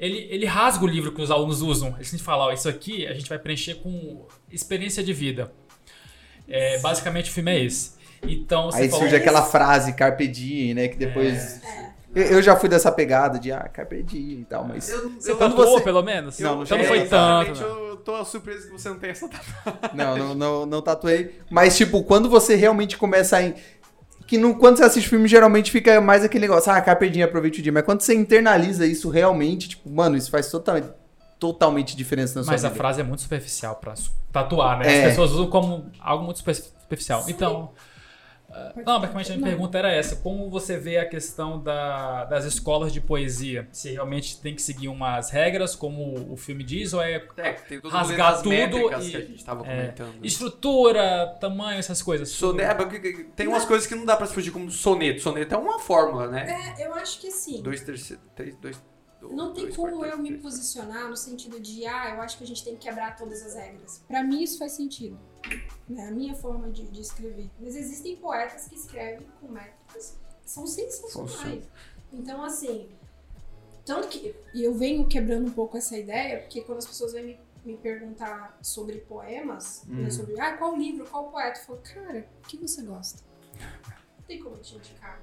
ele, 0.00 0.26
ele 0.30 0.46
rasga 0.46 0.82
o 0.82 0.88
livro 0.88 1.12
que 1.12 1.20
os 1.20 1.30
alunos 1.30 1.60
usam. 1.60 1.94
Ele 1.94 2.04
sempre 2.04 2.24
fala, 2.24 2.46
ó, 2.46 2.52
isso 2.52 2.68
aqui 2.68 3.06
a 3.06 3.12
gente 3.12 3.28
vai 3.28 3.38
preencher 3.38 3.74
com 3.74 4.26
experiência 4.50 5.04
de 5.04 5.12
vida. 5.12 5.52
É, 6.48 6.80
basicamente 6.80 7.30
o 7.30 7.34
filme 7.34 7.52
é 7.52 7.64
esse. 7.64 7.92
Então, 8.22 8.70
você 8.70 8.82
Aí 8.82 8.88
falou... 8.88 9.02
surge 9.02 9.16
aquela 9.16 9.42
frase, 9.42 9.92
Carpe 9.92 10.26
Diem, 10.26 10.74
né? 10.74 10.88
Que 10.88 10.96
depois. 10.96 11.62
É. 11.62 11.90
Eu, 12.14 12.24
eu 12.24 12.42
já 12.42 12.56
fui 12.56 12.68
dessa 12.68 12.90
pegada 12.90 13.38
de, 13.38 13.52
ah, 13.52 13.68
Carpe 13.72 14.02
Diem 14.02 14.40
e 14.40 14.44
tal, 14.44 14.64
mas. 14.66 14.88
Você 14.88 15.34
quando 15.34 15.54
tatuou, 15.54 15.78
você- 15.78 15.84
pelo 15.84 16.02
menos? 16.02 16.38
Não, 16.38 16.56
não 16.56 16.62
então 16.64 16.78
não 16.78 16.84
foi 16.84 17.06
tanto. 17.06 17.60
Não. 17.60 17.86
eu 17.86 17.96
tô 17.96 18.24
surpreso 18.24 18.66
que 18.66 18.72
você 18.72 18.88
não 18.88 18.98
tenha 18.98 19.12
essa 19.12 19.28
tatuagem. 19.28 19.96
Não, 19.96 20.16
não, 20.16 20.34
não, 20.34 20.66
não 20.66 20.82
tatuei. 20.82 21.38
Mas, 21.50 21.76
tipo, 21.76 22.02
quando 22.02 22.28
você 22.28 22.56
realmente 22.56 22.96
começa 22.96 23.38
a. 23.38 23.42
Que 24.30 24.38
no, 24.38 24.54
quando 24.54 24.76
você 24.76 24.84
assiste 24.84 25.08
filme, 25.08 25.26
geralmente 25.26 25.72
fica 25.72 26.00
mais 26.00 26.22
aquele 26.22 26.42
negócio, 26.42 26.70
ah, 26.70 26.78
Diem, 26.78 27.24
aproveite 27.24 27.58
o 27.58 27.62
dia. 27.64 27.72
Mas 27.72 27.82
quando 27.82 28.00
você 28.00 28.14
internaliza 28.14 28.86
isso 28.86 29.10
realmente, 29.10 29.70
tipo, 29.70 29.90
mano, 29.90 30.16
isso 30.16 30.30
faz 30.30 30.48
totalmente, 30.48 30.88
totalmente 31.36 31.96
diferença 31.96 32.38
na 32.38 32.44
sua 32.44 32.52
Mas 32.52 32.64
a 32.64 32.68
vida. 32.68 32.78
frase 32.78 33.00
é 33.00 33.02
muito 33.02 33.22
superficial 33.22 33.74
pra 33.74 33.92
tatuar, 34.30 34.78
né? 34.78 34.86
É. 34.86 35.02
As 35.02 35.08
pessoas 35.08 35.32
usam 35.32 35.48
como 35.48 35.90
algo 35.98 36.22
muito 36.22 36.36
super- 36.36 36.54
superficial. 36.54 37.24
Então, 37.26 37.72
Pode- 38.74 38.86
Não, 38.86 39.00
basicamente 39.00 39.26
a 39.32 39.34
minha 39.36 39.40
Não. 39.40 39.48
pergunta 39.48 39.78
era 39.78 39.92
essa. 39.92 40.16
Como 40.16 40.50
você 40.50 40.76
vê 40.76 40.98
a 40.98 41.08
questão 41.08 41.62
da- 41.62 42.24
das 42.24 42.44
escolas 42.44 42.92
de 42.92 43.00
poesia? 43.00 43.68
Se 43.72 43.90
realmente 43.92 44.40
tem 44.40 44.54
que 44.54 44.62
seguir 44.62 44.88
umas 44.88 45.30
regras, 45.30 45.74
como 45.76 46.32
o 46.32 46.36
filme 46.36 46.64
diz, 46.64 46.92
ou 46.92 47.00
é 47.02 47.24
É, 47.36 47.56
Rasgar 47.84 48.32
as 48.34 48.42
tudo 48.42 48.52
e- 48.54 48.68
que 48.68 48.94
a 48.94 49.00
gente 49.00 49.44
tava 49.44 49.64
é, 49.66 49.86
comentando. 49.92 50.24
estrutura, 50.24 51.26
tamanho, 51.40 51.78
essas 51.78 52.02
coisas? 52.02 52.28
Sone- 52.30 52.62
é, 52.62 52.74
porque 52.74 53.26
tem 53.36 53.46
umas 53.46 53.64
coisas 53.64 53.86
que 53.86 53.94
não 53.94 54.04
dá 54.04 54.16
pra 54.16 54.26
fugir 54.26 54.50
como 54.50 54.70
soneto. 54.70 55.20
Soneto 55.20 55.54
é 55.54 55.58
uma 55.58 55.78
fórmula, 55.78 56.26
né? 56.28 56.74
É, 56.78 56.86
eu 56.86 56.94
acho 56.94 57.20
que 57.20 57.28
assim. 57.28 57.62
Dois 57.62 57.80
terceiros. 57.82 58.24
Três, 58.34 58.56
dois. 58.56 58.82
Não 59.22 59.52
tem 59.52 59.70
como 59.72 60.04
eu 60.04 60.18
me 60.18 60.38
posicionar 60.38 61.08
no 61.08 61.16
sentido 61.16 61.60
de, 61.60 61.86
ah, 61.86 62.14
eu 62.14 62.22
acho 62.22 62.38
que 62.38 62.44
a 62.44 62.46
gente 62.46 62.64
tem 62.64 62.74
que 62.76 62.88
quebrar 62.88 63.16
todas 63.16 63.42
as 63.44 63.54
regras. 63.54 64.02
Pra 64.08 64.22
mim 64.22 64.42
isso 64.42 64.58
faz 64.58 64.72
sentido. 64.72 65.18
Né? 65.88 66.08
A 66.08 66.10
minha 66.10 66.34
forma 66.34 66.70
de, 66.70 66.84
de 66.88 67.00
escrever. 67.00 67.50
Mas 67.60 67.76
existem 67.76 68.16
poetas 68.16 68.68
que 68.68 68.74
escrevem 68.76 69.26
com 69.40 69.48
métricas 69.48 70.16
que 70.42 70.50
são 70.50 70.66
sensacionais. 70.66 71.64
Então, 72.12 72.42
assim, 72.42 72.88
tanto 73.84 74.08
que 74.08 74.34
e 74.54 74.64
eu 74.64 74.74
venho 74.74 75.06
quebrando 75.06 75.48
um 75.48 75.52
pouco 75.52 75.76
essa 75.76 75.96
ideia, 75.98 76.40
porque 76.40 76.60
quando 76.62 76.78
as 76.78 76.86
pessoas 76.86 77.12
vêm 77.12 77.24
me, 77.24 77.40
me 77.64 77.76
perguntar 77.76 78.58
sobre 78.62 78.98
poemas, 78.98 79.82
né, 79.86 80.06
Hum. 80.06 80.10
sobre, 80.10 80.38
ah, 80.40 80.56
qual 80.56 80.76
livro, 80.76 81.04
qual 81.06 81.30
poeta, 81.30 81.60
eu 81.60 81.64
falo, 81.64 81.80
cara, 81.82 82.26
o 82.44 82.48
que 82.48 82.56
você 82.56 82.82
gosta? 82.82 83.22
Não 83.58 84.24
tem 84.26 84.40
como 84.42 84.56
te 84.58 84.76
indicar. 84.76 85.20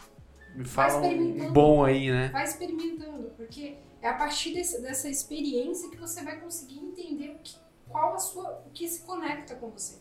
Me 0.55 0.65
fala 0.65 1.05
um 1.07 1.53
bom 1.53 1.83
aí, 1.85 2.09
né? 2.11 2.29
Vai 2.29 2.43
experimentando, 2.43 3.29
porque 3.37 3.77
é 4.01 4.07
a 4.09 4.13
partir 4.13 4.53
desse- 4.53 4.81
dessa 4.81 5.09
experiência 5.09 5.89
que 5.89 5.97
você 5.97 6.23
vai 6.23 6.39
conseguir 6.39 6.79
entender 6.79 7.29
o 7.31 7.39
que, 7.43 7.55
qual 7.89 8.13
a 8.13 8.19
sua, 8.19 8.63
o 8.65 8.69
que 8.73 8.87
se 8.87 9.01
conecta 9.01 9.55
com 9.55 9.69
você. 9.69 9.95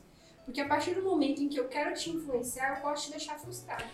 Porque 0.44 0.60
a 0.60 0.68
partir 0.68 0.94
do 0.94 1.02
momento 1.02 1.42
em 1.42 1.48
que 1.48 1.58
eu 1.58 1.66
quero 1.68 1.94
te 1.94 2.10
influenciar, 2.10 2.76
eu 2.76 2.82
posso 2.82 3.06
te 3.06 3.10
deixar 3.10 3.38
frustrado. 3.38 3.84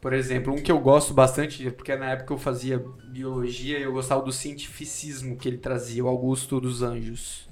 Por 0.00 0.12
exemplo, 0.12 0.52
um 0.52 0.60
que 0.60 0.70
eu 0.72 0.78
gosto 0.80 1.14
bastante, 1.14 1.70
porque 1.70 1.94
na 1.94 2.10
época 2.10 2.34
eu 2.34 2.38
fazia 2.38 2.84
biologia 3.10 3.78
e 3.78 3.82
eu 3.82 3.92
gostava 3.92 4.20
do 4.22 4.32
cientificismo 4.32 5.36
que 5.36 5.48
ele 5.48 5.58
trazia, 5.58 6.04
o 6.04 6.08
Augusto 6.08 6.60
dos 6.60 6.82
Anjos. 6.82 7.48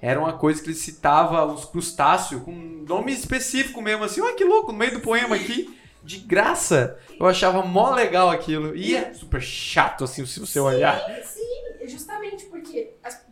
Era 0.00 0.18
uma 0.18 0.32
coisa 0.32 0.60
que 0.60 0.68
ele 0.68 0.74
citava 0.74 1.44
os 1.44 1.64
crustáceos 1.66 2.42
com 2.42 2.50
nome 2.50 3.12
específico 3.12 3.80
mesmo, 3.80 4.02
assim, 4.04 4.20
olha 4.20 4.34
que 4.34 4.42
louco, 4.44 4.72
no 4.72 4.78
meio 4.78 4.94
do 4.94 5.00
poema 5.00 5.36
aqui, 5.36 5.78
de 6.02 6.18
graça. 6.18 6.98
Eu 7.20 7.26
achava 7.26 7.62
mó 7.62 7.94
legal 7.94 8.28
aquilo. 8.30 8.74
E 8.74 8.96
é 8.96 9.12
super 9.14 9.40
chato, 9.40 10.02
assim, 10.02 10.26
se 10.26 10.40
você 10.40 10.58
olhar. 10.58 10.98
Sim, 10.98 11.12
as- 11.12 11.36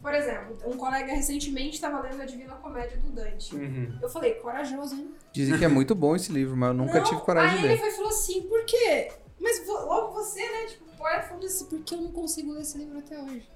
por 0.01 0.15
exemplo, 0.15 0.57
um 0.67 0.77
colega 0.77 1.13
recentemente 1.13 1.75
estava 1.75 2.01
lendo 2.01 2.21
a 2.23 2.25
Divina 2.25 2.55
Comédia 2.57 2.97
do 2.99 3.11
Dante. 3.11 3.55
Uhum. 3.55 3.99
Eu 4.01 4.09
falei, 4.09 4.35
corajoso, 4.35 4.95
hein? 4.95 5.11
Dizem 5.33 5.59
que 5.59 5.65
é 5.65 5.69
muito 5.69 5.95
bom 5.95 6.17
esse 6.17 6.33
livro, 6.33 6.57
mas 6.57 6.69
eu 6.71 6.75
nunca 6.75 6.99
Não, 6.99 7.05
tive 7.05 7.21
coragem 7.21 7.51
aí 7.51 7.59
de 7.59 7.65
ele 7.67 7.75
ler. 7.75 7.81
foi 7.81 7.89
e 7.89 7.93
falou 7.93 8.11
assim, 8.11 8.43
por 8.43 8.65
quê? 8.65 9.13
Mas 9.39 9.67
logo 9.67 10.13
você, 10.13 10.41
né, 10.41 10.67
tipo, 10.69 10.85
poeta 10.97 11.23
falando 11.29 11.47
assim, 11.47 11.65
porque 11.67 11.95
eu 11.95 12.01
não 12.01 12.13
consigo 12.13 12.53
ler 12.53 12.61
esse 12.63 12.77
livro 12.79 12.99
até 12.99 13.19
hoje. 13.21 13.49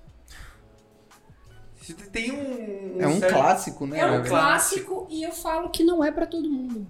Tem 2.13 2.33
um. 2.33 3.01
É 3.01 3.07
um 3.07 3.19
certo- 3.21 3.33
clássico, 3.35 3.87
né? 3.87 3.99
É 3.99 4.07
um 4.07 4.15
É 4.25 4.29
clássico 4.29 5.07
e 5.11 5.23
eu 5.23 5.33
falo 5.33 5.69
que 5.69 5.85
não 5.85 6.03
é 6.03 6.11
pra 6.11 6.27
todo 6.27 6.49
mundo. 6.49 6.87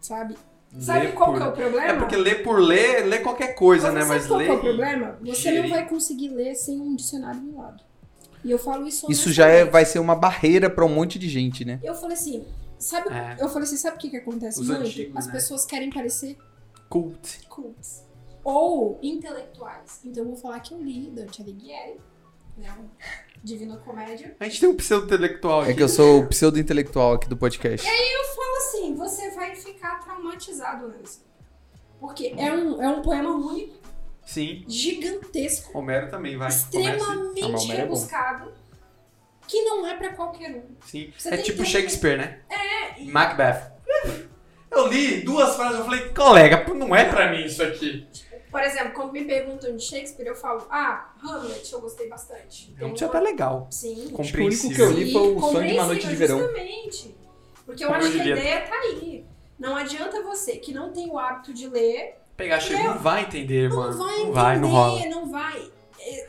Sabe? 0.00 0.36
Sabe 0.80 1.06
Ler 1.06 1.14
qual 1.14 1.30
por- 1.30 1.38
que 1.38 1.44
é 1.44 1.48
o 1.48 1.52
problema? 1.52 1.86
É 1.88 1.96
porque 1.98 2.16
ler 2.16 2.42
por 2.42 2.58
ler, 2.60 3.04
ler 3.06 3.22
qualquer 3.22 3.54
coisa, 3.54 3.90
né? 3.92 4.00
sabe 4.02 4.14
Mas 4.14 4.26
qual 4.26 4.38
que 4.40 4.46
é 4.46 4.52
o 4.52 4.54
ler. 4.56 4.60
problema? 4.60 5.18
Você 5.24 5.50
não 5.62 5.68
vai 5.68 5.88
conseguir 5.88 6.28
ler 6.30 6.54
sem 6.54 6.80
um 6.80 6.94
dicionário 6.96 7.40
do 7.40 7.56
lado. 7.56 7.82
E 8.44 8.50
eu 8.50 8.58
falo 8.58 8.86
isso 8.86 9.10
Isso 9.10 9.32
já 9.32 9.46
é, 9.46 9.64
vai 9.64 9.84
ser 9.84 9.98
uma 9.98 10.14
barreira 10.14 10.70
pra 10.70 10.84
um 10.84 10.88
monte 10.88 11.18
de 11.18 11.28
gente, 11.28 11.64
né? 11.64 11.78
Eu 11.82 11.94
falei 11.94 12.16
assim, 12.16 12.44
sabe? 12.78 13.08
É. 13.10 13.36
Eu 13.38 13.48
falei 13.48 13.64
assim, 13.64 13.76
sabe 13.76 13.96
o 13.96 13.98
que, 13.98 14.10
que 14.10 14.16
acontece 14.16 14.60
Os 14.60 14.68
muito? 14.68 14.82
antigos, 14.82 15.16
As 15.16 15.26
né? 15.26 15.32
pessoas 15.32 15.64
querem 15.66 15.90
parecer 15.90 16.36
Cult. 16.88 17.46
cults. 17.48 18.04
Ou 18.42 18.98
intelectuais. 19.02 20.00
Então 20.04 20.22
eu 20.22 20.28
vou 20.30 20.36
falar 20.38 20.60
que 20.60 20.72
eu 20.72 20.82
li 20.82 21.10
Dante 21.10 21.42
Alighieri, 21.42 22.00
né? 22.56 22.74
um 22.80 22.88
Divina 23.42 23.76
Comédia. 23.78 24.36
A 24.40 24.44
gente 24.44 24.60
tem 24.60 24.68
um 24.68 24.76
pseudo-intelectual 24.76 25.62
aqui. 25.62 25.70
É 25.70 25.74
que 25.74 25.82
eu 25.82 25.88
sou 25.88 26.20
o 26.20 26.26
pseudo-intelectual 26.26 27.14
aqui 27.14 27.28
do 27.28 27.36
podcast. 27.36 27.86
Eu 27.86 28.34
falo 28.34 28.56
assim, 28.56 28.94
você 28.94 29.30
vai 29.30 29.54
ficar 29.54 30.00
traumatizado 30.00 30.88
nisso. 30.98 31.24
Porque 31.98 32.34
é 32.36 32.52
um, 32.52 32.82
é 32.82 32.88
um 32.88 33.02
poema 33.02 33.30
único, 33.34 33.74
Sim. 34.32 34.64
gigantesco, 34.68 35.76
Homero 35.76 36.08
também 36.10 36.36
vai. 36.36 36.48
Comece. 36.48 36.64
Ah, 36.76 36.80
extremamente 36.90 37.42
Homero 37.44 37.72
é 37.72 37.76
rebuscado, 37.76 38.52
que 39.48 39.62
não 39.62 39.86
é 39.86 39.96
pra 39.96 40.12
qualquer 40.14 40.50
um. 40.54 40.62
Sim. 40.86 41.12
Você 41.18 41.34
é 41.34 41.36
tipo 41.38 41.62
que- 41.62 41.68
Shakespeare, 41.68 42.16
né? 42.16 42.40
É, 42.48 43.00
e- 43.02 43.06
Macbeth. 43.10 43.72
Eu 44.70 44.86
li 44.86 45.22
duas 45.22 45.56
frases 45.56 45.78
eu 45.80 45.84
falei, 45.84 46.08
colega, 46.10 46.64
não 46.74 46.94
é 46.94 47.04
pra 47.06 47.30
mim 47.32 47.44
isso 47.44 47.60
aqui. 47.62 48.06
Por 48.52 48.62
exemplo, 48.62 48.92
quando 48.92 49.12
me 49.12 49.24
perguntam 49.24 49.76
de 49.76 49.82
Shakespeare, 49.82 50.26
eu 50.28 50.34
falo, 50.36 50.66
ah, 50.70 51.12
Hamlet 51.22 51.72
eu 51.72 51.80
gostei 51.80 52.08
bastante. 52.08 52.72
É 52.78 52.84
um 52.84 52.88
Tem 52.88 52.94
teatro 52.94 53.18
uma- 53.18 53.24
legal. 53.24 53.66
Sim. 53.70 54.10
Compreensível. 54.12 54.76
que 54.76 54.82
eu 54.82 54.90
li 54.92 55.12
foi 55.12 55.34
o 55.34 55.40
Sonho 55.40 55.68
de 55.68 55.74
uma 55.74 55.86
Noite 55.86 56.06
de 56.08 56.14
Verão. 56.16 56.38
Justamente. 56.38 57.14
Porque 57.66 57.84
eu 57.84 57.92
acho 57.92 58.08
e 58.08 58.12
que 58.12 58.20
a 58.20 58.26
ideia 58.26 58.60
tá 58.62 58.74
aí. 58.76 59.24
Não 59.58 59.76
adianta 59.76 60.22
você 60.22 60.56
que 60.56 60.72
não 60.72 60.92
tem 60.92 61.08
o 61.10 61.18
hábito 61.18 61.52
de 61.52 61.68
ler, 61.68 62.16
Pegar 62.40 62.58
Shakespeare 62.58 62.88
não 62.88 62.98
vai 62.98 63.22
entender, 63.22 63.68
não 63.68 63.76
mano. 63.76 63.98
vai 63.98 64.14
entender, 64.14 64.26
não 64.26 64.32
vai, 64.32 64.58
não 64.58 64.68
rola. 64.70 65.06
não 65.06 65.30
vai. 65.30 65.70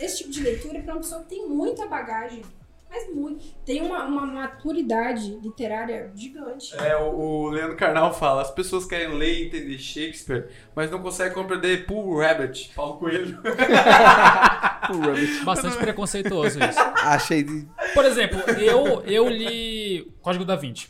Esse 0.01 0.17
tipo 0.17 0.29
de 0.29 0.41
leitura 0.41 0.79
é 0.79 0.81
pra 0.81 0.93
uma 0.93 0.99
pessoa 0.99 1.21
que 1.21 1.29
tem 1.29 1.47
muita 1.47 1.87
bagagem. 1.87 2.41
Mas 2.89 3.15
muito. 3.15 3.45
Tem 3.65 3.81
uma, 3.81 4.03
uma 4.03 4.25
maturidade 4.25 5.39
literária 5.41 6.11
gigante. 6.13 6.75
É, 6.75 6.97
o, 6.97 7.15
o 7.15 7.49
Leandro 7.49 7.77
Carnal 7.77 8.13
fala, 8.13 8.41
as 8.41 8.51
pessoas 8.51 8.85
querem 8.85 9.17
ler 9.17 9.33
e 9.33 9.47
entender 9.47 9.79
Shakespeare, 9.79 10.49
mas 10.75 10.91
não 10.91 11.01
conseguem 11.01 11.33
compreender 11.33 11.85
Paul 11.85 12.19
Rabbit, 12.19 12.73
Paulo 12.75 12.97
Coelho. 12.97 13.39
Bastante 15.45 15.77
preconceituoso 15.77 16.59
isso. 16.59 16.79
Achei 17.05 17.43
de... 17.43 17.65
Por 17.93 18.03
exemplo, 18.03 18.37
eu, 18.59 19.01
eu 19.05 19.29
li 19.29 20.11
Código 20.21 20.43
da 20.43 20.57
Vinci, 20.57 20.89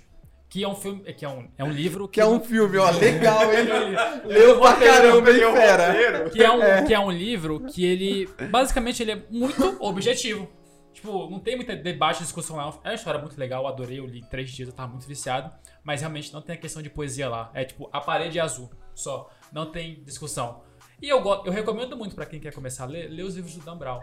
que 0.51 0.65
é 0.65 0.67
um 0.67 0.75
filme, 0.75 1.01
que 1.13 1.23
é 1.23 1.29
um, 1.29 1.47
é 1.57 1.63
um 1.63 1.71
livro 1.71 2.09
Que 2.09 2.19
é 2.19 2.25
um 2.25 2.41
filme, 2.41 2.77
ó, 2.77 2.91
legal, 2.99 3.43
hein? 3.53 3.69
Leu 4.25 4.47
Leu 4.47 4.59
pra 4.59 4.73
caramba, 4.73 5.31
hein, 5.31 5.39
fera? 5.53 6.29
que 6.29 6.43
é 6.43 6.51
um, 6.51 6.85
que 6.85 6.93
é 6.93 6.99
um 6.99 7.09
livro 7.09 7.61
que 7.61 7.85
ele, 7.85 8.29
basicamente, 8.49 9.01
ele 9.01 9.11
é 9.13 9.23
muito 9.29 9.77
objetivo. 9.79 10.49
Tipo, 10.91 11.29
não 11.29 11.39
tem 11.39 11.55
muita 11.55 11.73
debate, 11.73 12.21
discussão 12.21 12.57
lá. 12.57 12.77
É 12.83 12.89
uma 12.89 12.95
história 12.95 13.21
muito 13.21 13.39
legal, 13.39 13.63
eu 13.63 13.69
adorei, 13.69 13.99
eu 13.99 14.05
li 14.05 14.19
em 14.19 14.25
três 14.25 14.51
dias, 14.51 14.67
eu 14.67 14.75
tava 14.75 14.91
muito 14.91 15.07
viciado. 15.07 15.49
Mas 15.85 16.01
realmente 16.01 16.33
não 16.33 16.41
tem 16.41 16.55
a 16.55 16.59
questão 16.59 16.81
de 16.81 16.89
poesia 16.89 17.29
lá. 17.29 17.49
É 17.53 17.63
tipo, 17.63 17.89
a 17.93 18.01
parede 18.01 18.37
é 18.37 18.41
azul, 18.41 18.69
só. 18.93 19.29
Não 19.53 19.71
tem 19.71 20.03
discussão. 20.03 20.63
E 21.01 21.07
eu, 21.07 21.23
eu 21.45 21.51
recomendo 21.51 21.95
muito 21.95 22.13
pra 22.13 22.25
quem 22.25 22.41
quer 22.41 22.53
começar 22.53 22.83
a 22.83 22.87
ler, 22.87 23.07
ler 23.09 23.23
os 23.23 23.35
livros 23.35 23.55
do 23.55 23.63
Dan 23.63 23.77
Brown. 23.77 24.01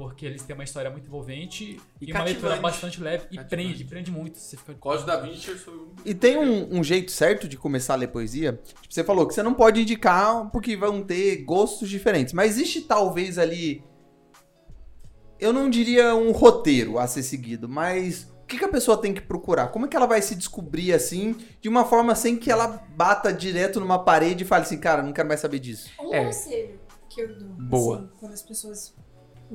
Porque 0.00 0.24
eles 0.24 0.42
têm 0.42 0.54
uma 0.54 0.64
história 0.64 0.90
muito 0.90 1.06
envolvente 1.06 1.78
E 2.00 2.08
e, 2.08 2.12
uma 2.12 2.24
leitura 2.24 2.56
bastante 2.56 2.98
leve 3.02 3.24
e 3.30 3.36
Cativante. 3.36 3.48
prende, 3.50 3.84
prende 3.84 4.10
muito. 4.10 4.38
Você 4.38 4.56
fica 4.56 4.72
Código 4.72 5.06
da 5.06 5.20
Vinci 5.20 5.50
foi 5.56 5.74
um... 5.74 5.88
E 6.06 6.14
tem 6.14 6.38
um, 6.38 6.78
um 6.78 6.82
jeito 6.82 7.10
certo 7.12 7.46
de 7.46 7.58
começar 7.58 7.92
a 7.92 7.96
ler 7.96 8.08
poesia? 8.08 8.58
Tipo, 8.64 8.80
você 8.88 9.04
falou 9.04 9.26
que 9.26 9.34
você 9.34 9.42
não 9.42 9.52
pode 9.52 9.82
indicar 9.82 10.48
porque 10.50 10.74
vão 10.74 11.02
ter 11.02 11.44
gostos 11.44 11.86
diferentes. 11.90 12.32
Mas 12.32 12.52
existe 12.52 12.80
talvez 12.80 13.36
ali. 13.36 13.84
Eu 15.38 15.52
não 15.52 15.68
diria 15.68 16.14
um 16.14 16.32
roteiro 16.32 16.98
a 16.98 17.06
ser 17.06 17.22
seguido, 17.22 17.68
mas 17.68 18.24
o 18.42 18.46
que, 18.46 18.58
que 18.58 18.64
a 18.64 18.68
pessoa 18.68 18.96
tem 18.96 19.12
que 19.12 19.20
procurar? 19.20 19.68
Como 19.68 19.84
é 19.84 19.88
que 19.88 19.96
ela 19.96 20.06
vai 20.06 20.22
se 20.22 20.34
descobrir 20.34 20.94
assim, 20.94 21.36
de 21.60 21.68
uma 21.68 21.84
forma 21.84 22.14
sem 22.14 22.36
que 22.38 22.50
ela 22.50 22.66
bata 22.96 23.30
direto 23.32 23.78
numa 23.80 23.98
parede 23.98 24.44
e 24.44 24.46
fale 24.46 24.62
assim, 24.64 24.78
cara, 24.78 25.02
não 25.02 25.12
quero 25.12 25.28
mais 25.28 25.40
saber 25.40 25.58
disso? 25.58 25.90
Um 26.00 26.14
É. 26.14 26.24
conselho 26.24 26.80
que 27.08 27.20
eu 27.22 27.38
dou, 27.38 27.48
Boa. 27.48 27.96
assim, 27.98 28.08
quando 28.18 28.32
as 28.32 28.42
pessoas 28.42 28.94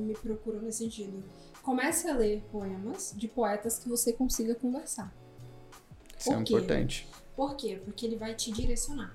me 0.00 0.14
procuram 0.14 0.60
nesse 0.60 0.78
sentido. 0.78 1.22
Comece 1.62 2.08
a 2.08 2.14
ler 2.14 2.42
poemas 2.52 3.12
de 3.16 3.26
poetas 3.28 3.78
que 3.78 3.88
você 3.88 4.12
consiga 4.12 4.54
conversar. 4.54 5.12
Isso 6.18 6.30
é 6.32 6.36
Por 6.36 6.44
quê? 6.44 6.54
importante. 6.54 7.08
Por 7.36 7.56
quê? 7.56 7.80
Porque 7.84 8.06
ele 8.06 8.16
vai 8.16 8.34
te 8.34 8.50
direcionar. 8.50 9.14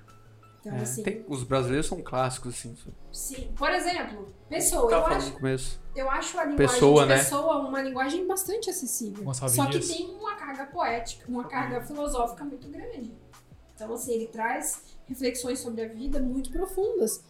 Então, 0.60 0.74
É, 0.76 0.82
assim, 0.82 1.02
tem- 1.02 1.24
os 1.28 1.42
brasileiros 1.42 1.86
são 1.86 2.00
clássicos, 2.00 2.54
assim. 2.54 2.76
sim. 3.10 3.50
Por 3.56 3.68
exemplo, 3.70 4.32
pessoa. 4.48 4.88
Tava 4.88 5.00
Eu 5.02 5.04
falando 5.08 5.18
acho, 5.22 5.30
no 5.32 5.36
começo. 5.40 5.80
eu 5.96 6.08
acho 6.10 6.38
a 6.38 6.44
linguagem 6.44 6.74
Pessoa, 6.74 7.02
de 7.02 7.08
né? 7.08 7.16
pessoa 7.18 7.58
uma 7.68 7.82
linguagem 7.82 8.26
bastante 8.28 8.70
acessível. 8.70 9.24
Gonçalves 9.24 9.56
Só 9.56 9.64
que 9.66 9.72
Dias. 9.80 9.88
tem 9.88 10.08
uma 10.14 10.36
carga 10.36 10.66
poética, 10.66 11.24
uma 11.28 11.44
carga 11.48 11.82
filosófica 11.82 12.44
muito 12.44 12.68
grande. 12.68 13.12
Então, 13.74 13.92
assim, 13.92 14.12
ele 14.12 14.28
traz 14.28 14.82
reflexões 15.08 15.58
sobre 15.58 15.82
a 15.82 15.88
vida 15.88 16.20
muito 16.20 16.50
profundas. 16.50 17.24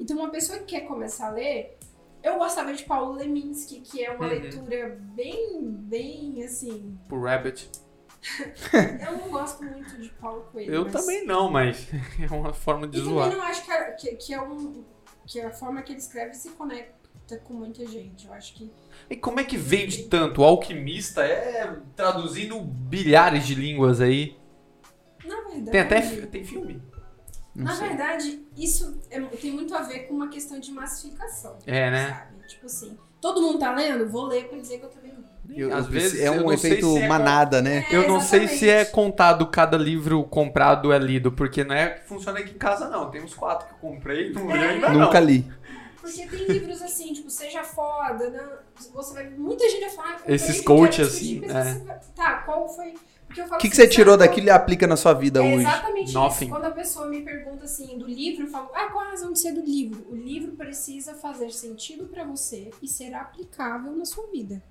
Então, 0.00 0.16
uma 0.16 0.30
pessoa 0.30 0.58
que 0.58 0.64
quer 0.64 0.80
começar 0.80 1.28
a 1.28 1.30
ler, 1.30 1.78
eu 2.22 2.38
gostava 2.38 2.72
de 2.72 2.84
Paulo 2.84 3.12
Leminski, 3.14 3.80
que 3.80 4.04
é 4.04 4.10
uma 4.10 4.24
Uhum. 4.26 4.30
leitura 4.30 4.98
bem, 5.14 5.62
bem, 5.62 6.42
assim... 6.44 6.98
Por 7.08 7.22
Rabbit. 7.22 7.70
Eu 9.04 9.18
não 9.18 9.30
gosto 9.30 9.64
muito 9.64 10.00
de 10.00 10.08
Paulo 10.10 10.44
Coelho. 10.52 10.72
Eu 10.72 10.84
mas 10.84 10.92
também 10.92 11.26
não, 11.26 11.50
mas 11.50 11.88
é 12.20 12.32
uma 12.32 12.52
forma 12.52 12.86
de 12.86 12.98
E 12.98 13.00
também 13.00 13.14
zoar. 13.14 13.32
não 13.32 13.42
acho 13.42 13.64
que, 13.64 13.70
a- 13.72 13.92
que, 13.92 14.14
que 14.16 14.34
é 14.34 14.40
um... 14.40 14.84
Que 15.26 15.40
a 15.40 15.50
forma 15.50 15.82
que 15.82 15.92
ele 15.92 15.98
escreve 16.00 16.34
se 16.34 16.50
conecta 16.50 17.36
com 17.38 17.54
muita 17.54 17.84
gente. 17.86 18.26
Eu 18.26 18.32
acho 18.32 18.54
que... 18.54 18.70
E 19.10 19.16
como 19.16 19.40
é 19.40 19.44
que 19.44 19.56
vende 19.56 20.04
tanto? 20.04 20.40
O 20.40 20.44
alquimista 20.44 21.24
é 21.24 21.76
traduzindo 21.96 22.60
bilhares 22.60 23.44
de 23.46 23.54
línguas 23.56 24.00
aí. 24.00 24.36
Na 25.24 25.40
verdade... 25.48 25.70
Tem 25.70 25.80
até 25.80 26.00
tem 26.26 26.44
filme. 26.44 26.80
Não 27.54 27.64
Na 27.66 27.74
sei. 27.76 27.88
verdade, 27.88 28.42
isso 28.56 28.98
é- 29.10 29.20
tem 29.20 29.52
muito 29.52 29.74
a 29.74 29.82
ver 29.82 30.00
com 30.08 30.14
uma 30.14 30.28
questão 30.28 30.58
de 30.58 30.72
massificação. 30.72 31.58
É, 31.66 31.90
né? 31.90 32.08
Sabe? 32.08 32.48
Tipo 32.48 32.66
assim, 32.66 32.98
todo 33.20 33.42
mundo 33.42 33.58
tá 33.58 33.74
lendo? 33.74 34.08
Vou 34.08 34.24
ler 34.26 34.48
pra 34.48 34.58
dizer 34.58 34.78
que 34.78 34.84
eu 34.86 34.88
também 34.90 35.12
li. 35.46 35.60
Eu- 35.60 35.74
Às 35.76 35.86
vezes 35.86 36.18
é 36.20 36.30
um 36.30 36.44
não 36.44 36.52
efeito 36.52 36.90
se 36.94 36.98
é 37.02 37.08
manada, 37.08 37.60
né? 37.60 37.84
É, 37.90 37.96
Eu 37.96 38.08
não 38.08 38.20
sei 38.20 38.48
se 38.48 38.68
é 38.70 38.80
exatamente. 38.80 38.92
contado 38.92 39.46
cada 39.48 39.76
livro 39.76 40.24
comprado 40.24 40.92
é 40.92 40.98
lido, 40.98 41.30
porque 41.32 41.62
não 41.62 41.74
é 41.74 41.90
que 41.90 42.08
funciona 42.08 42.38
aqui 42.38 42.52
em 42.52 42.58
casa, 42.58 42.88
não. 42.88 43.10
Tem 43.10 43.22
uns 43.22 43.34
quatro 43.34 43.66
que 43.68 43.74
eu 43.74 43.78
comprei 43.78 44.30
e 44.30 44.32
não 44.32 44.46
li 44.50 44.58
É. 44.58 44.68
ainda 44.70 44.88
não. 44.90 45.00
Nunca 45.00 45.20
li. 45.20 45.46
Porque 46.00 46.26
tem 46.26 46.46
livros 46.46 46.80
assim, 46.82 47.12
tipo, 47.12 47.30
seja 47.30 47.62
foda, 47.62 48.28
né? 48.30 48.42
Você 48.94 49.14
vai. 49.14 49.28
Muita 49.30 49.68
gente 49.68 49.82
vai 49.82 49.90
falar. 49.90 50.16
"Ah, 50.26 50.32
Esses 50.32 50.56
porque 50.56 50.64
coach 50.66 50.96
quero 50.96 51.08
discutir", 51.10 51.44
assim, 51.56 51.86
é. 51.88 51.94
Tá, 52.16 52.32
qual 52.44 52.68
foi. 52.68 52.94
Porque 53.32 53.40
eu 53.40 53.46
falo 53.46 53.58
O 53.58 53.60
que, 53.62 53.68
que 53.68 53.72
assim, 53.74 53.82
você 53.82 53.88
tirou 53.88 54.16
daquilo 54.16 54.46
e 54.48 54.50
aplica 54.50 54.86
na 54.86 54.96
sua 54.96 55.14
vida 55.14 55.40
É 55.40 55.42
hoje? 55.42 55.64
exatamente 55.66 56.12
Nothing. 56.12 56.44
isso. 56.44 56.54
Quando 56.54 56.64
a 56.66 56.70
pessoa 56.70 57.06
me 57.06 57.22
pergunta 57.22 57.64
assim 57.64 57.96
do 57.98 58.06
livro, 58.06 58.44
eu 58.44 58.50
falo, 58.50 58.68
ah, 58.74 58.86
qual 58.90 59.04
a 59.06 59.10
razão 59.10 59.32
de 59.32 59.40
ser 59.40 59.52
do 59.52 59.62
livro? 59.62 60.04
O 60.10 60.14
livro 60.14 60.52
precisa 60.52 61.14
fazer 61.14 61.50
sentido 61.50 62.04
pra 62.06 62.24
você 62.24 62.70
e 62.82 62.86
ser 62.88 63.14
aplicável 63.14 63.92
na 63.92 64.04
sua 64.04 64.26
vida. 64.26 64.62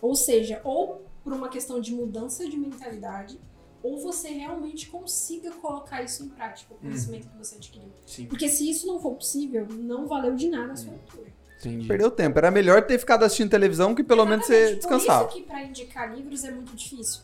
Ou 0.00 0.14
seja, 0.14 0.60
ou 0.64 1.02
por 1.24 1.32
uma 1.32 1.48
questão 1.48 1.80
de 1.80 1.92
mudança 1.92 2.48
de 2.48 2.56
mentalidade, 2.56 3.40
ou 3.82 3.98
você 4.00 4.28
realmente 4.28 4.88
consiga 4.88 5.50
colocar 5.52 6.02
isso 6.02 6.22
em 6.24 6.28
prática, 6.28 6.72
o 6.74 6.76
conhecimento 6.78 7.28
que 7.28 7.36
você 7.36 7.56
adquiriu. 7.56 7.90
Sim, 8.06 8.26
Porque 8.26 8.48
se 8.48 8.68
isso 8.70 8.86
não 8.86 9.00
for 9.00 9.14
possível, 9.14 9.66
não 9.70 10.06
valeu 10.06 10.34
de 10.34 10.48
nada 10.48 10.72
a 10.72 10.76
sua 10.76 10.92
leitura. 10.92 11.32
entendi. 11.58 11.86
Perdeu 11.88 12.10
tempo. 12.10 12.38
Era 12.38 12.50
melhor 12.50 12.82
ter 12.86 12.98
ficado 12.98 13.24
assistindo 13.24 13.50
televisão 13.50 13.94
que 13.94 14.02
pelo 14.04 14.24
menos 14.26 14.46
você 14.46 14.54
Exatamente. 14.54 14.76
descansava. 14.80 15.24
Por 15.24 15.30
isso 15.34 15.42
que 15.42 15.48
para 15.48 15.62
indicar 15.64 16.14
livros 16.14 16.44
é 16.44 16.50
muito 16.50 16.74
difícil. 16.74 17.22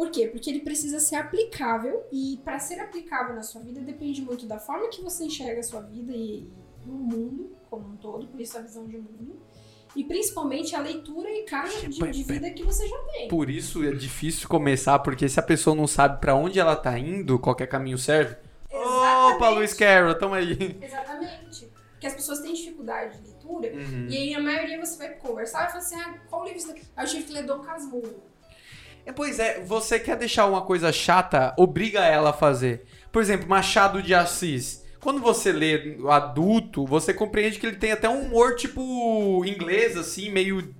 Por 0.00 0.10
quê? 0.10 0.26
Porque 0.28 0.48
ele 0.48 0.60
precisa 0.60 0.98
ser 0.98 1.16
aplicável 1.16 2.06
e 2.10 2.40
para 2.42 2.58
ser 2.58 2.80
aplicável 2.80 3.34
na 3.34 3.42
sua 3.42 3.60
vida 3.60 3.82
depende 3.82 4.22
muito 4.22 4.46
da 4.46 4.58
forma 4.58 4.88
que 4.88 5.02
você 5.02 5.24
enxerga 5.24 5.60
a 5.60 5.62
sua 5.62 5.82
vida 5.82 6.10
e, 6.10 6.48
e 6.86 6.88
o 6.88 6.94
mundo 6.94 7.54
como 7.68 7.86
um 7.86 7.96
todo, 7.98 8.26
por 8.26 8.40
isso 8.40 8.56
a 8.56 8.62
visão 8.62 8.86
de 8.86 8.96
mundo. 8.96 9.38
E 9.94 10.02
principalmente 10.02 10.74
a 10.74 10.80
leitura 10.80 11.28
e 11.30 11.42
carga 11.42 11.86
de, 11.86 12.00
de 12.12 12.22
vida 12.22 12.50
que 12.50 12.62
você 12.62 12.88
já 12.88 12.96
tem. 13.12 13.28
Por 13.28 13.50
isso 13.50 13.84
é 13.84 13.90
difícil 13.90 14.48
começar, 14.48 14.98
porque 15.00 15.28
se 15.28 15.38
a 15.38 15.42
pessoa 15.42 15.76
não 15.76 15.86
sabe 15.86 16.18
pra 16.18 16.34
onde 16.34 16.58
ela 16.58 16.76
tá 16.76 16.98
indo, 16.98 17.38
qualquer 17.38 17.66
caminho 17.66 17.98
serve. 17.98 18.36
Opa, 18.72 18.86
Exatamente. 18.86 19.54
Luiz 19.54 19.74
Carroll, 19.74 20.14
tamo 20.14 20.32
aí. 20.32 20.78
Exatamente. 20.80 21.68
Porque 21.90 22.06
as 22.06 22.14
pessoas 22.14 22.40
têm 22.40 22.54
dificuldade 22.54 23.18
de 23.18 23.24
leitura 23.24 23.40
Uhum. 23.74 24.06
e 24.08 24.16
aí 24.16 24.34
a 24.34 24.40
maioria 24.40 24.82
você 24.82 24.96
vai 24.96 25.10
conversar 25.16 25.64
e 25.64 25.66
fala 25.66 25.78
assim, 25.78 26.00
ah, 26.00 26.14
qual 26.30 26.42
livro 26.44 26.58
você... 26.58 26.72
Aí 26.96 27.04
eu 27.04 27.10
tive 27.10 27.24
que 27.24 27.32
ler 27.34 27.44
Dom 27.44 27.58
Casmurro. 27.58 28.30
É, 29.04 29.12
pois 29.12 29.38
é, 29.38 29.60
você 29.60 29.98
quer 29.98 30.16
deixar 30.16 30.46
uma 30.46 30.62
coisa 30.62 30.92
chata, 30.92 31.54
obriga 31.56 32.00
ela 32.00 32.30
a 32.30 32.34
fazer. 32.34 32.84
Por 33.10 33.22
exemplo, 33.22 33.48
Machado 33.48 34.02
de 34.02 34.14
Assis. 34.14 34.84
Quando 35.00 35.20
você 35.20 35.50
lê 35.50 35.96
adulto, 36.08 36.86
você 36.86 37.14
compreende 37.14 37.58
que 37.58 37.66
ele 37.66 37.76
tem 37.76 37.92
até 37.92 38.08
um 38.08 38.26
humor 38.26 38.54
tipo 38.54 39.44
inglês, 39.46 39.96
assim, 39.96 40.30
meio, 40.30 40.74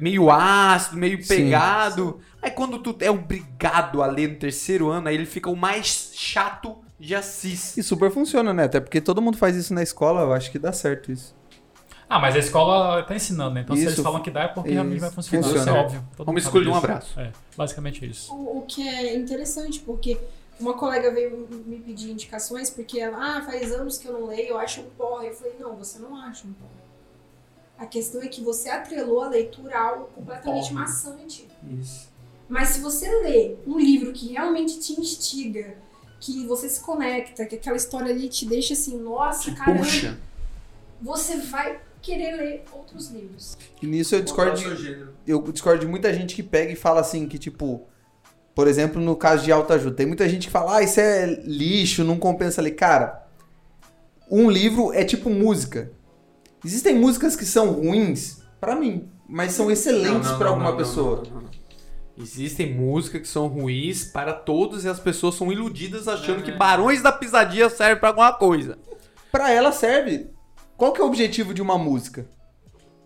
meio 0.00 0.30
ácido, 0.30 0.96
meio 0.96 1.22
Sim. 1.22 1.28
pegado. 1.28 2.20
Aí 2.40 2.50
quando 2.50 2.78
tu 2.78 2.96
é 3.00 3.10
obrigado 3.10 4.02
a 4.02 4.06
ler 4.06 4.28
no 4.28 4.36
terceiro 4.36 4.88
ano, 4.88 5.08
aí 5.08 5.14
ele 5.14 5.26
fica 5.26 5.50
o 5.50 5.56
mais 5.56 6.12
chato 6.14 6.78
de 6.98 7.14
Assis. 7.14 7.76
E 7.76 7.82
super 7.82 8.10
funciona, 8.10 8.52
né? 8.52 8.64
Até 8.64 8.80
porque 8.80 9.00
todo 9.00 9.22
mundo 9.22 9.36
faz 9.36 9.56
isso 9.56 9.74
na 9.74 9.82
escola, 9.82 10.22
eu 10.22 10.32
acho 10.32 10.50
que 10.50 10.58
dá 10.58 10.72
certo 10.72 11.12
isso. 11.12 11.34
Ah, 12.10 12.18
mas 12.18 12.34
a 12.34 12.40
escola 12.40 13.04
tá 13.04 13.14
ensinando, 13.14 13.54
né? 13.54 13.60
Então 13.60 13.76
se 13.76 13.82
Isso. 13.82 13.92
eles 13.92 14.02
falam 14.02 14.20
que 14.20 14.32
dá 14.32 14.42
é 14.42 14.48
porque 14.48 14.70
Isso. 14.70 14.74
realmente 14.74 14.98
vai 14.98 15.10
funcionar. 15.12 15.44
Funciona. 15.44 15.62
Isso 15.62 15.70
é 15.70 15.80
óbvio. 15.80 16.04
Todo 16.16 16.26
Vamos 16.26 16.42
escolher 16.42 16.68
um 16.68 16.74
abraço. 16.74 17.20
É, 17.20 17.30
basicamente 17.56 18.04
isso. 18.04 18.34
O, 18.34 18.58
o 18.58 18.62
que 18.62 18.86
é 18.86 19.16
interessante, 19.16 19.78
porque 19.78 20.18
uma 20.58 20.74
colega 20.74 21.12
veio 21.12 21.48
me 21.64 21.76
pedir 21.78 22.10
indicações, 22.10 22.68
porque 22.68 22.98
ela, 22.98 23.38
ah, 23.38 23.42
faz 23.42 23.72
anos 23.72 23.96
que 23.96 24.08
eu 24.08 24.12
não 24.12 24.26
leio, 24.26 24.48
eu 24.48 24.58
acho 24.58 24.80
um 24.80 24.90
porra. 24.90 25.26
Eu 25.26 25.34
falei, 25.34 25.54
não, 25.60 25.76
você 25.76 26.00
não 26.00 26.16
acha 26.16 26.48
um 26.48 26.52
porra. 26.52 26.80
A 27.78 27.86
questão 27.86 28.20
é 28.20 28.26
que 28.26 28.40
você 28.40 28.68
atrelou 28.68 29.22
a 29.22 29.28
leitura 29.28 29.78
a 29.78 29.88
algo 29.88 30.04
completamente 30.12 30.70
Porra. 30.70 30.80
maçante. 30.80 31.46
Isso. 31.80 32.10
Mas 32.48 32.70
se 32.70 32.80
você 32.80 33.08
lê 33.22 33.54
um 33.64 33.78
livro 33.78 34.12
que 34.12 34.32
realmente 34.32 34.80
te 34.80 35.00
instiga, 35.00 35.76
que 36.18 36.44
você 36.44 36.68
se 36.68 36.80
conecta, 36.80 37.46
que 37.46 37.54
aquela 37.54 37.76
história 37.76 38.12
ali 38.12 38.28
te 38.28 38.44
deixa 38.44 38.74
assim, 38.74 38.98
nossa, 38.98 39.52
caramba, 39.52 39.78
Puxa. 39.78 40.18
você 41.00 41.36
vai 41.36 41.80
querer 42.02 42.36
ler 42.36 42.64
outros 42.72 43.10
livros. 43.10 43.56
E 43.80 43.86
nisso 43.86 44.14
eu 44.14 44.22
discordo 44.22 44.56
de, 44.76 45.06
eu 45.26 45.42
discordo 45.52 45.80
de 45.80 45.86
muita 45.86 46.12
gente 46.12 46.34
que 46.34 46.42
pega 46.42 46.72
e 46.72 46.76
fala 46.76 47.00
assim, 47.00 47.26
que 47.28 47.38
tipo, 47.38 47.86
por 48.54 48.66
exemplo, 48.68 49.00
no 49.00 49.16
caso 49.16 49.44
de 49.44 49.52
autoajuda, 49.52 49.94
tem 49.94 50.06
muita 50.06 50.28
gente 50.28 50.46
que 50.46 50.52
fala, 50.52 50.76
ah, 50.76 50.82
isso 50.82 51.00
é 51.00 51.26
lixo, 51.44 52.04
não 52.04 52.18
compensa 52.18 52.62
ler. 52.62 52.72
Cara, 52.72 53.26
um 54.30 54.50
livro 54.50 54.92
é 54.92 55.04
tipo 55.04 55.30
música. 55.30 55.90
Existem 56.64 56.94
músicas 56.94 57.36
que 57.36 57.44
são 57.44 57.72
ruins, 57.72 58.42
pra 58.60 58.76
mim, 58.76 59.08
mas 59.28 59.52
são 59.52 59.70
excelentes 59.70 60.30
pra 60.32 60.48
alguma 60.48 60.76
pessoa. 60.76 61.22
não, 61.24 61.34
não, 61.34 61.42
não. 61.42 61.60
Existem 62.22 62.74
músicas 62.74 63.22
que 63.22 63.28
são 63.28 63.46
ruins 63.46 64.04
para 64.04 64.34
todos 64.34 64.84
e 64.84 64.88
as 64.88 65.00
pessoas 65.00 65.36
são 65.36 65.50
iludidas 65.50 66.06
achando 66.06 66.42
que 66.42 66.52
Barões 66.52 67.00
da 67.00 67.10
Pisadinha 67.10 67.70
serve 67.70 67.98
pra 67.98 68.10
alguma 68.10 68.32
coisa. 68.34 68.76
Pra 69.32 69.50
ela 69.50 69.72
serve. 69.72 70.28
Qual 70.80 70.92
que 70.94 71.00
é 71.00 71.04
o 71.04 71.06
objetivo 71.06 71.52
de 71.52 71.60
uma 71.60 71.76
música? 71.76 72.26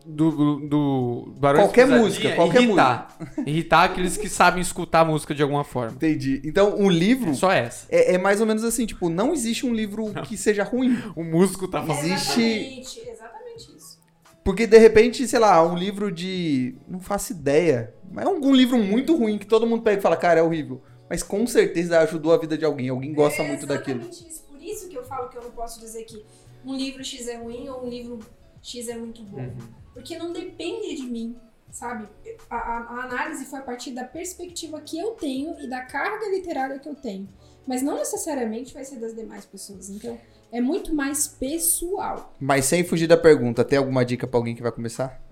Do, 0.06 0.30
do, 0.30 0.68
do 0.68 1.34
Barões 1.38 1.64
Qualquer 1.64 1.86
música, 1.88 2.34
qualquer 2.36 2.62
irritar. 2.62 3.18
Irritar 3.44 3.84
aqueles 3.84 4.16
que 4.16 4.28
sabem 4.28 4.60
escutar 4.62 5.00
a 5.00 5.04
música 5.04 5.34
de 5.34 5.42
alguma 5.42 5.64
forma. 5.64 5.92
Entendi. 5.96 6.40
Então, 6.44 6.76
um 6.78 6.88
livro 6.88 7.30
É 7.30 7.34
só 7.34 7.50
essa. 7.50 7.86
é, 7.90 8.14
é 8.14 8.18
mais 8.18 8.40
ou 8.40 8.46
menos 8.46 8.62
assim, 8.62 8.86
tipo, 8.86 9.08
não 9.08 9.32
existe 9.32 9.66
um 9.66 9.74
livro 9.74 10.12
que 10.22 10.36
seja 10.36 10.62
ruim. 10.62 10.96
O 11.16 11.24
músico 11.24 11.66
tá 11.66 11.82
falando. 11.82 12.04
Existe- 12.04 12.40
Exatamente, 12.40 13.00
exatamente 13.10 13.76
isso. 13.76 13.98
Porque 14.44 14.66
de 14.68 14.78
repente, 14.78 15.26
sei 15.26 15.38
lá, 15.40 15.66
um 15.66 15.74
livro 15.76 16.12
de. 16.12 16.76
Não 16.86 17.00
faço 17.00 17.32
ideia. 17.32 17.92
Mas 18.12 18.24
é 18.24 18.28
algum 18.28 18.54
livro 18.54 18.78
muito 18.78 19.16
ruim 19.16 19.36
que 19.36 19.46
todo 19.46 19.66
mundo 19.66 19.82
pega 19.82 19.98
e 19.98 20.02
fala, 20.02 20.16
cara, 20.16 20.38
é 20.38 20.42
horrível. 20.44 20.80
Mas 21.10 21.22
com 21.24 21.44
certeza 21.46 21.98
ajudou 22.00 22.32
a 22.32 22.36
vida 22.38 22.56
de 22.56 22.64
alguém. 22.64 22.88
Alguém 22.90 23.12
gosta 23.12 23.42
É 23.42 23.48
muito 23.48 23.66
daquilo. 23.66 24.00
exatamente 24.02 24.28
Isso. 24.30 24.44
Por 24.44 24.62
isso 24.62 24.88
que 24.88 24.96
eu 24.96 25.04
falo 25.04 25.28
que 25.30 25.36
eu 25.38 25.42
não 25.42 25.50
posso 25.50 25.80
dizer 25.80 26.04
que 26.04 26.22
um 26.64 26.76
livro 26.76 27.04
X 27.04 27.26
é 27.28 27.36
ruim 27.36 27.68
ou 27.68 27.84
um 27.84 27.88
livro 27.88 28.18
X 28.62 28.88
é 28.88 28.96
muito 28.96 29.22
bom. 29.22 29.38
Uhum. 29.38 29.58
Porque 29.92 30.16
não 30.18 30.32
depende 30.32 30.96
de 30.96 31.02
mim, 31.02 31.36
sabe? 31.70 32.08
A, 32.50 32.56
a- 32.56 32.86
a 33.00 33.04
análise 33.04 33.44
foi 33.46 33.58
a 33.58 33.62
partir 33.62 33.92
da 33.92 34.04
perspectiva 34.04 34.80
que 34.80 34.98
eu 34.98 35.12
tenho 35.12 35.58
e 35.60 35.68
da 35.68 35.82
carga 35.82 36.28
literária 36.30 36.78
que 36.78 36.88
eu 36.88 36.94
tenho. 36.94 37.28
Mas 37.66 37.80
não 37.82 37.96
necessariamente 37.96 38.74
vai 38.74 38.84
ser 38.84 38.96
das 38.96 39.14
demais 39.14 39.44
pessoas. 39.46 39.88
Então, 39.88 40.18
é 40.52 40.60
muito 40.60 40.94
mais 40.94 41.26
pessoal. 41.28 42.34
Mas 42.40 42.64
sem 42.66 42.84
fugir 42.84 43.06
da 43.06 43.16
pergunta, 43.16 43.64
tem 43.64 43.78
alguma 43.78 44.04
dica 44.04 44.26
pra 44.26 44.38
alguém 44.38 44.54
que 44.54 44.62
vai 44.62 44.70
começar? 44.72 45.22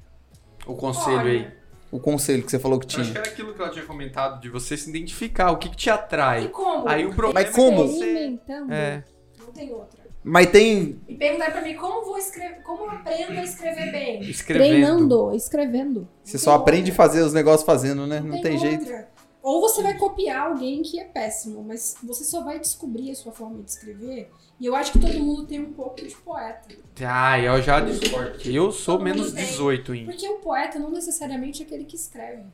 O 0.66 0.74
conselho 0.74 1.16
Olha, 1.18 1.30
aí. 1.30 1.52
O 1.90 2.00
conselho 2.00 2.42
que 2.42 2.50
você 2.50 2.58
falou 2.58 2.78
que 2.78 2.86
Eu 2.86 3.00
acho 3.02 3.10
que 3.10 3.12
tinha. 3.12 3.20
era 3.22 3.30
aquilo 3.30 3.52
que 3.54 3.60
ela 3.60 3.70
tinha 3.70 3.84
comentado, 3.84 4.40
de 4.40 4.48
você 4.48 4.76
se 4.78 4.88
identificar, 4.88 5.50
o 5.50 5.58
que, 5.58 5.68
que 5.68 5.76
te 5.76 5.90
atrai. 5.90 6.44
E 6.44 6.48
como? 6.48 6.88
Aí 6.88 7.04
o 7.04 7.14
problema 7.14 7.46
Mas 7.46 7.54
como? 7.54 7.82
é 7.82 7.86
que 7.86 7.92
você... 7.92 8.04
Experimentando. 8.06 8.72
É. 8.72 9.04
Não 9.38 9.46
tem 9.52 9.72
outra. 9.72 10.01
Mas 10.24 10.46
tem. 10.50 11.00
E 11.08 11.14
perguntar 11.16 11.50
pra 11.50 11.60
mim 11.62 11.74
como 11.74 12.04
vou 12.04 12.16
escrever, 12.16 12.62
como 12.62 12.84
eu 12.84 12.90
aprendo 12.92 13.32
a 13.38 13.42
escrever 13.42 13.90
bem. 13.90 14.20
Escrevendo. 14.22 14.68
Treinando, 14.68 15.34
escrevendo. 15.34 16.08
Você 16.22 16.36
Não 16.36 16.44
só 16.44 16.52
tem 16.52 16.60
aprende 16.60 16.90
a 16.90 16.92
outra. 16.92 17.04
fazer 17.06 17.22
os 17.22 17.32
negócios 17.32 17.64
fazendo, 17.66 18.06
né? 18.06 18.20
Não 18.20 18.40
tem 18.40 18.56
jeito. 18.58 18.82
outra. 18.82 19.08
Ou 19.42 19.60
você 19.60 19.82
vai 19.82 19.98
copiar 19.98 20.46
alguém 20.46 20.82
que 20.82 21.00
é 21.00 21.04
péssimo, 21.04 21.64
mas 21.64 21.96
você 22.04 22.22
só 22.22 22.44
vai 22.44 22.60
descobrir 22.60 23.10
a 23.10 23.14
sua 23.16 23.32
forma 23.32 23.60
de 23.60 23.70
escrever. 23.70 24.30
E 24.60 24.66
eu 24.66 24.76
acho 24.76 24.92
que 24.92 25.00
todo 25.00 25.18
mundo 25.18 25.44
tem 25.44 25.58
um 25.58 25.72
pouco 25.72 25.96
de 25.96 26.14
poeta. 26.14 26.68
Ah, 27.04 27.40
eu 27.40 27.60
já 27.60 27.80
discordo. 27.80 28.38
Eu 28.44 28.70
sou 28.70 28.98
Todo 28.98 29.04
menos 29.04 29.32
tem. 29.32 29.44
18 29.44 29.90
ainda. 29.92 30.12
Porque 30.12 30.28
o 30.28 30.34
poeta 30.38 30.78
não 30.78 30.92
necessariamente 30.92 31.60
é 31.64 31.66
aquele 31.66 31.82
que 31.84 31.96
escreve. 31.96 32.44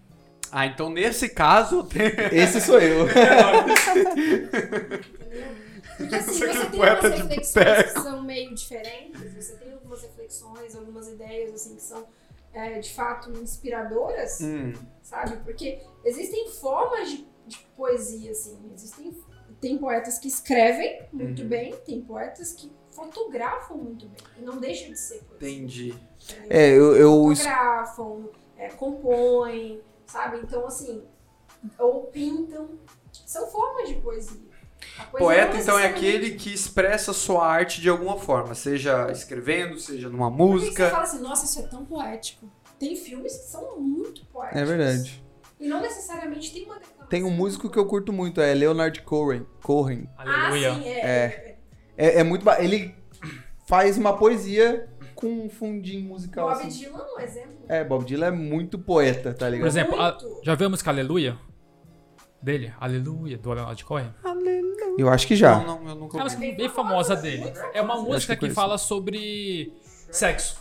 Ah, 0.51 0.65
então 0.65 0.89
nesse 0.89 1.29
caso... 1.29 1.85
tem- 1.85 2.11
Esse 2.33 2.63
sou 2.63 2.79
eu. 2.81 3.05
Entendeu? 3.05 5.01
Porque 5.99 6.15
assim, 6.17 6.33
você 6.33 6.45
é 6.47 6.67
tem 6.67 6.71
poeta 6.79 7.07
algumas 7.07 7.21
reflexões 7.29 7.93
que 7.93 8.01
são 8.01 8.23
meio 8.23 8.55
diferentes, 8.55 9.35
você 9.35 9.57
tem 9.57 9.73
algumas 9.73 10.03
reflexões, 10.03 10.75
algumas 10.77 11.09
ideias 11.09 11.53
assim 11.55 11.75
que 11.77 11.83
são 11.83 12.07
é, 12.55 12.79
de 12.79 12.93
fato 12.95 13.31
inspiradoras, 13.33 14.41
Hum, 14.41 14.73
sabe? 15.03 15.37
Porque 15.45 15.79
existem 16.05 16.49
formas 16.53 17.11
de, 17.11 17.27
de 17.47 17.59
poesia, 17.77 18.31
assim. 18.31 18.59
Existem. 18.73 19.15
Tem 19.61 19.77
poetas 19.77 20.19
que 20.19 20.29
escrevem 20.29 21.03
muito 21.13 21.43
Uhum. 21.43 21.49
bem, 21.49 21.75
tem 21.85 22.01
poetas 22.01 22.53
que 22.53 22.73
fotografam 22.93 23.77
muito 23.77 24.07
bem. 24.07 24.19
E 24.39 24.41
não 24.43 24.59
deixa 24.59 24.89
de 24.89 24.97
ser 24.99 25.23
poesia. 25.25 25.37
entendi. 25.59 25.95
É, 26.49 26.71
eu. 26.71 26.97
eu 26.97 27.11
fotografam, 27.35 28.31
é, 28.57 28.69
compõem, 28.71 29.81
sabe? 30.07 30.39
Então, 30.39 30.67
assim, 30.67 31.05
ou 31.79 32.05
pintam. 32.05 32.71
São 33.27 33.47
formas 33.49 33.89
de 33.89 33.97
poesia. 33.97 34.48
Poeta, 35.13 35.57
então, 35.57 35.79
é 35.79 35.87
aquele 35.87 36.33
que 36.33 36.53
expressa 36.53 37.13
sua 37.13 37.47
arte 37.47 37.81
de 37.81 37.89
alguma 37.89 38.17
forma, 38.19 38.55
seja 38.55 39.11
escrevendo, 39.11 39.79
seja 39.79 40.09
numa 40.09 40.31
Por 40.31 40.37
que 40.37 40.37
que 40.37 40.65
música. 40.67 40.85
você 40.85 40.91
fala 40.91 41.03
assim, 41.05 41.21
nossa, 41.21 41.45
isso 41.47 41.59
é 41.61 41.63
tão 41.69 41.85
poético. 41.85 42.51
Tem 42.79 42.95
filmes 42.97 43.37
que 43.37 43.45
são 43.45 43.81
muito 43.81 44.25
poéticos. 44.27 44.61
é 44.61 44.65
verdade. 44.65 45.25
E 45.61 45.67
não 45.69 45.81
necessariamente 45.81 46.53
tem 46.53 46.65
uma. 46.65 46.77
Tem 47.09 47.25
um 47.25 47.31
músico 47.31 47.69
que 47.69 47.79
eu 47.79 47.87
curto 47.87 48.13
muito, 48.13 48.41
é 48.41 48.53
Leonard 48.55 49.01
Cohen. 49.03 49.45
Cohen. 49.63 50.09
Ah, 50.17 50.47
Aleluia. 50.49 50.75
sim, 50.75 50.89
é. 50.89 51.01
É. 51.01 51.57
É, 51.97 52.21
é 52.21 52.25
muito. 52.25 52.45
ba- 52.45 52.63
Ele 52.63 52.95
faz 53.67 53.99
uma 53.99 54.17
poesia 54.17 54.89
com 55.17 55.27
um 55.47 55.51
fundinho 55.51 56.05
musical. 56.05 56.49
Bob 56.49 56.61
assim. 56.67 56.69
Dylan, 56.85 57.05
um 57.17 57.21
exemplo. 57.21 57.59
É, 57.69 57.83
Bob 57.83 58.05
Dylan 58.05 58.27
é 58.27 58.31
muito 58.31 58.79
poeta, 58.79 59.33
tá 59.35 59.47
Por 59.47 59.53
ligado? 59.53 59.67
exemplo, 59.67 60.01
a- 60.01 60.17
já 60.45 60.55
viu 60.55 60.67
a 60.69 60.71
música 60.71 60.91
Aleluia? 60.91 61.37
Dele? 62.41 62.73
Aleluia, 62.81 63.37
do 63.37 63.53
Leonardo 63.53 63.85
Cohen? 63.85 64.15
Eu 64.97 65.09
acho 65.09 65.27
que 65.27 65.35
já. 65.35 65.59
Não, 65.59 65.81
não, 65.83 65.89
eu 65.89 65.95
nunca 65.97 66.17
É 66.17 66.21
uma 66.21 66.25
música 66.25 66.57
bem 66.57 66.69
famosa 66.69 67.17
dele. 67.17 67.53
É 67.75 67.83
uma 67.83 67.97
música 67.97 68.37
que 68.37 68.49
que 68.49 68.55
fala 68.55 68.79
sobre 68.79 69.73
sexo. 70.11 70.59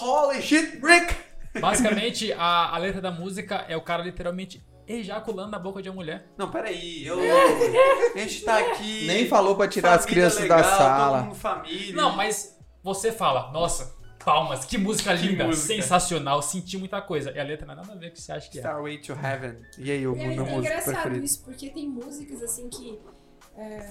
Holy 0.00 0.40
shit, 0.40 0.80
Rick! 0.82 1.16
Basicamente, 1.60 2.32
a, 2.32 2.74
a 2.74 2.78
letra 2.78 3.00
da 3.00 3.10
música 3.10 3.66
é 3.68 3.76
o 3.76 3.82
cara 3.82 4.02
literalmente 4.02 4.64
ejaculando 4.86 5.50
na 5.50 5.58
boca 5.58 5.82
de 5.82 5.88
uma 5.88 5.96
mulher. 5.96 6.26
Não, 6.36 6.50
peraí, 6.50 7.06
eu... 7.06 7.18
a 8.14 8.18
gente 8.18 8.42
tá 8.42 8.58
aqui... 8.58 9.06
Nem 9.06 9.28
falou 9.28 9.54
pra 9.54 9.68
tirar 9.68 9.94
as 9.94 10.06
crianças 10.06 10.48
da 10.48 10.56
legal, 10.56 10.78
sala. 10.78 11.18
Todo 11.18 11.26
mundo 11.26 11.36
família. 11.36 11.94
Não, 11.94 12.16
mas 12.16 12.58
você 12.82 13.12
fala, 13.12 13.50
nossa, 13.52 13.94
palmas, 14.24 14.64
que 14.64 14.78
música 14.78 15.16
Que 15.16 15.26
linda, 15.26 15.44
música. 15.46 15.66
sensacional, 15.74 16.40
senti 16.42 16.76
muita 16.78 17.00
coisa. 17.02 17.30
E 17.32 17.38
a 17.40 17.44
letra 17.44 17.66
não 17.66 17.74
é 17.74 17.76
nada 17.76 17.92
a 17.92 17.96
ver 17.96 18.06
com 18.08 18.12
o 18.12 18.14
que 18.14 18.22
você 18.22 18.32
acha 18.32 18.50
que 18.50 18.58
é. 18.58 18.60
Starway 18.60 18.98
to 18.98 19.12
Heaven. 19.12 19.56
E 19.78 19.90
aí, 19.90 20.06
o 20.06 20.14
É, 20.16 20.26
meu 20.34 20.46
é 20.46 20.54
engraçado 20.56 20.94
preferido? 20.94 21.24
isso, 21.24 21.42
porque 21.44 21.70
tem 21.70 21.88
músicas 21.88 22.42
assim 22.42 22.68
que 22.68 22.98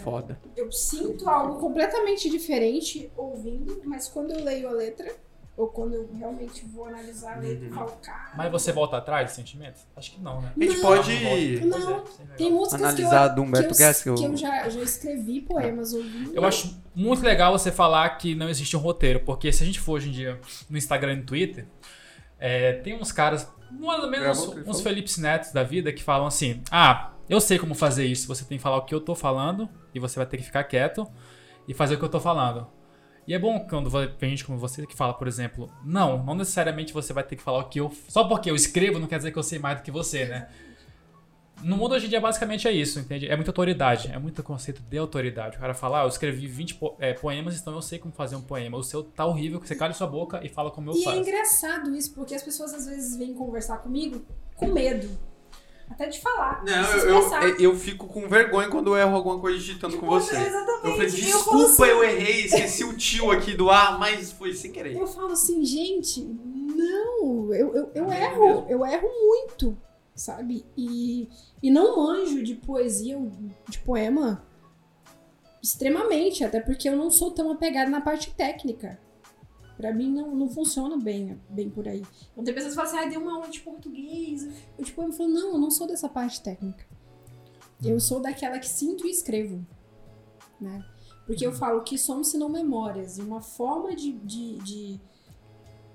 Foda. 0.03 0.39
eu 0.55 0.71
sinto 0.71 1.29
algo 1.29 1.59
completamente 1.59 2.29
diferente 2.29 3.11
ouvindo, 3.15 3.81
mas 3.85 4.07
quando 4.07 4.31
eu 4.31 4.43
leio 4.43 4.67
a 4.67 4.71
letra, 4.71 5.13
ou 5.61 5.67
quando 5.67 5.93
eu 5.93 6.09
realmente 6.17 6.65
vou 6.65 6.85
analisar 6.87 7.33
a 7.33 7.39
letra, 7.39 7.67
eu 7.67 7.71
falo, 7.71 7.91
cara. 8.01 8.31
Mas 8.35 8.51
você 8.51 8.71
volta 8.71 8.97
atrás 8.97 9.31
do 9.31 9.35
sentimento? 9.35 9.79
Acho 9.95 10.13
que 10.13 10.19
não, 10.19 10.41
né? 10.41 10.51
A 10.57 10.63
gente 10.63 10.75
Não. 10.77 10.81
pode 10.81 11.13
Não, 11.13 11.71
Pois 11.71 11.87
é, 11.87 12.03
sim, 12.05 12.23
Tem 12.35 12.51
músicas 12.51 12.81
analisar 12.81 13.29
que 13.29 13.35
do 13.35 13.41
eu, 13.41 13.45
Humberto 13.45 13.75
que 13.75 14.09
eu, 14.09 14.15
que 14.15 14.23
eu 14.25 14.37
já, 14.37 14.67
já 14.69 14.81
escrevi 14.81 15.41
poemas 15.41 15.93
ouvindo. 15.93 16.33
Eu 16.33 16.43
acho 16.45 16.81
muito 16.95 17.23
legal 17.23 17.51
você 17.51 17.71
falar 17.71 18.09
que 18.17 18.33
não 18.33 18.49
existe 18.49 18.75
um 18.75 18.79
roteiro, 18.79 19.19
porque 19.19 19.53
se 19.53 19.61
a 19.61 19.65
gente 19.67 19.79
for 19.79 19.93
hoje 19.93 20.09
em 20.09 20.11
dia 20.11 20.41
no 20.67 20.77
Instagram 20.79 21.13
e 21.13 21.15
no 21.17 21.23
Twitter, 21.25 21.67
é, 22.39 22.73
tem 22.73 22.99
uns 22.99 23.11
caras, 23.11 23.47
mais 23.69 24.03
ou 24.03 24.09
menos 24.09 24.39
que 24.39 24.59
uns 24.61 24.63
falou? 24.65 24.81
Felipe 24.81 25.21
Netos 25.21 25.51
da 25.51 25.61
vida, 25.61 25.93
que 25.93 26.01
falam 26.01 26.25
assim: 26.25 26.63
Ah, 26.71 27.11
eu 27.29 27.39
sei 27.39 27.59
como 27.59 27.75
fazer 27.75 28.05
isso, 28.05 28.27
você 28.27 28.43
tem 28.43 28.57
que 28.57 28.63
falar 28.63 28.77
o 28.77 28.85
que 28.85 28.95
eu 28.95 28.99
tô 28.99 29.13
falando 29.13 29.69
e 29.93 29.99
você 29.99 30.15
vai 30.15 30.25
ter 30.25 30.37
que 30.37 30.43
ficar 30.43 30.63
quieto 30.63 31.07
e 31.67 31.73
fazer 31.75 31.93
o 31.95 31.97
que 31.99 32.05
eu 32.05 32.09
tô 32.09 32.19
falando. 32.19 32.67
E 33.27 33.33
é 33.33 33.39
bom 33.39 33.59
quando 33.69 33.89
tem 34.17 34.31
gente 34.31 34.43
como 34.45 34.57
você 34.57 34.85
que 34.85 34.95
fala, 34.95 35.13
por 35.13 35.27
exemplo, 35.27 35.71
não, 35.85 36.23
não 36.23 36.33
necessariamente 36.35 36.91
você 36.91 37.13
vai 37.13 37.23
ter 37.23 37.35
que 37.35 37.43
falar 37.43 37.59
o 37.59 37.69
que 37.69 37.79
eu. 37.79 37.91
Só 38.09 38.23
porque 38.25 38.49
eu 38.49 38.55
escrevo 38.55 38.99
não 38.99 39.07
quer 39.07 39.17
dizer 39.17 39.31
que 39.31 39.37
eu 39.39 39.43
sei 39.43 39.59
mais 39.59 39.77
do 39.77 39.83
que 39.83 39.91
você, 39.91 40.25
né? 40.25 40.49
No 41.63 41.77
mundo 41.77 41.93
hoje 41.93 42.07
em 42.07 42.09
dia, 42.09 42.19
basicamente 42.19 42.67
é 42.67 42.71
isso, 42.71 42.99
entende? 42.99 43.27
É 43.29 43.35
muita 43.35 43.51
autoridade, 43.51 44.11
é 44.11 44.17
muito 44.17 44.41
conceito 44.41 44.81
de 44.81 44.97
autoridade. 44.97 45.57
O 45.57 45.59
cara 45.59 45.75
fala, 45.75 46.01
ah, 46.01 46.03
eu 46.05 46.07
escrevi 46.07 46.47
20 46.47 46.73
po- 46.73 46.95
é, 46.99 47.13
poemas, 47.13 47.59
então 47.61 47.75
eu 47.75 47.81
sei 47.83 47.99
como 47.99 48.11
fazer 48.11 48.35
um 48.35 48.41
poema. 48.41 48.75
O 48.79 48.83
seu 48.83 49.03
tá 49.03 49.23
horrível, 49.27 49.59
que 49.59 49.67
você 49.67 49.75
cala 49.75 49.93
sua 49.93 50.07
boca 50.07 50.43
e 50.43 50.49
fala 50.49 50.71
como 50.71 50.89
eu 50.89 50.95
E 50.95 51.01
é 51.01 51.03
faço. 51.03 51.17
engraçado 51.19 51.95
isso, 51.95 52.15
porque 52.15 52.33
as 52.33 52.41
pessoas 52.41 52.73
às 52.73 52.87
vezes 52.87 53.15
vêm 53.15 53.35
conversar 53.35 53.77
comigo 53.77 54.25
com 54.55 54.73
medo. 54.73 55.07
Até 55.91 56.07
de 56.07 56.21
falar. 56.21 56.63
de 56.63 56.71
Não, 56.71 56.83
se 56.85 56.97
eu, 56.99 57.07
eu, 57.09 57.55
eu 57.59 57.75
fico 57.75 58.07
com 58.07 58.27
vergonha 58.27 58.69
quando 58.69 58.87
eu 58.87 58.97
erro 58.97 59.13
alguma 59.15 59.37
coisa 59.39 59.57
digitando 59.57 59.97
com 59.97 60.05
você. 60.07 60.35
Exatamente. 60.37 60.85
Eu 60.85 60.91
falei, 60.93 61.09
desculpa, 61.09 61.49
falo 61.49 61.63
assim- 61.65 61.83
eu 61.83 62.03
errei, 62.03 62.45
esqueci 62.45 62.83
o 62.85 62.95
tio 62.95 63.29
aqui 63.29 63.53
do 63.53 63.69
ar, 63.69 63.99
mas 63.99 64.31
foi 64.31 64.53
sem 64.53 64.71
querer. 64.71 64.95
Eu 64.95 65.05
falo 65.05 65.33
assim, 65.33 65.63
gente, 65.65 66.21
não, 66.23 67.53
eu, 67.53 67.75
eu, 67.75 67.91
eu 67.93 68.11
é 68.11 68.23
erro, 68.23 68.45
mesmo? 68.45 68.65
eu 68.69 68.85
erro 68.85 69.09
muito, 69.27 69.77
sabe? 70.15 70.65
E, 70.77 71.27
e 71.61 71.69
não 71.69 71.97
manjo 71.97 72.41
de 72.41 72.55
poesia 72.55 73.19
de 73.67 73.77
poema 73.79 74.43
extremamente, 75.61 76.43
até 76.43 76.59
porque 76.59 76.87
eu 76.89 76.95
não 76.95 77.11
sou 77.11 77.31
tão 77.31 77.51
apegada 77.51 77.89
na 77.91 78.01
parte 78.01 78.31
técnica. 78.33 78.97
Pra 79.81 79.91
mim 79.91 80.11
não, 80.11 80.35
não 80.35 80.47
funciona 80.47 80.95
bem, 80.95 81.41
bem 81.49 81.67
por 81.67 81.87
aí. 81.87 82.03
Então 82.31 82.43
tem 82.43 82.53
pessoas 82.53 82.73
que 82.73 82.75
falam 82.75 82.91
assim, 82.91 83.07
ah, 83.07 83.09
dei 83.09 83.17
uma 83.17 83.33
aula 83.33 83.49
de 83.49 83.61
português. 83.61 84.47
Eu 84.77 84.85
poema 84.93 85.11
eu 85.11 85.17
falo, 85.17 85.29
não, 85.29 85.53
eu 85.53 85.57
não 85.57 85.71
sou 85.71 85.87
dessa 85.87 86.07
parte 86.07 86.39
técnica. 86.39 86.85
Eu 87.83 87.99
sou 87.99 88.21
daquela 88.21 88.59
que 88.59 88.69
sinto 88.69 89.07
e 89.07 89.09
escrevo. 89.09 89.65
Né? 90.59 90.85
Porque 91.25 91.43
eu 91.43 91.51
falo 91.51 91.81
que 91.81 91.97
somos 91.97 92.27
senão 92.27 92.47
memórias. 92.47 93.17
E 93.17 93.23
uma 93.23 93.41
forma 93.41 93.95
de, 93.95 94.11
de, 94.19 94.57
de, 94.57 95.01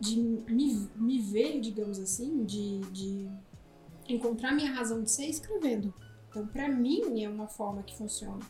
de 0.01 0.20
me, 0.20 0.91
me 0.97 1.20
ver, 1.20 1.61
digamos 1.61 2.01
assim, 2.01 2.45
de, 2.45 2.80
de 2.91 3.30
encontrar 4.09 4.53
minha 4.53 4.72
razão 4.72 5.01
de 5.01 5.12
ser 5.12 5.26
escrevendo. 5.26 5.95
Então, 6.28 6.45
pra 6.45 6.68
mim, 6.68 7.22
é 7.22 7.28
uma 7.28 7.47
forma 7.47 7.84
que 7.84 7.97
funciona. 7.97 8.41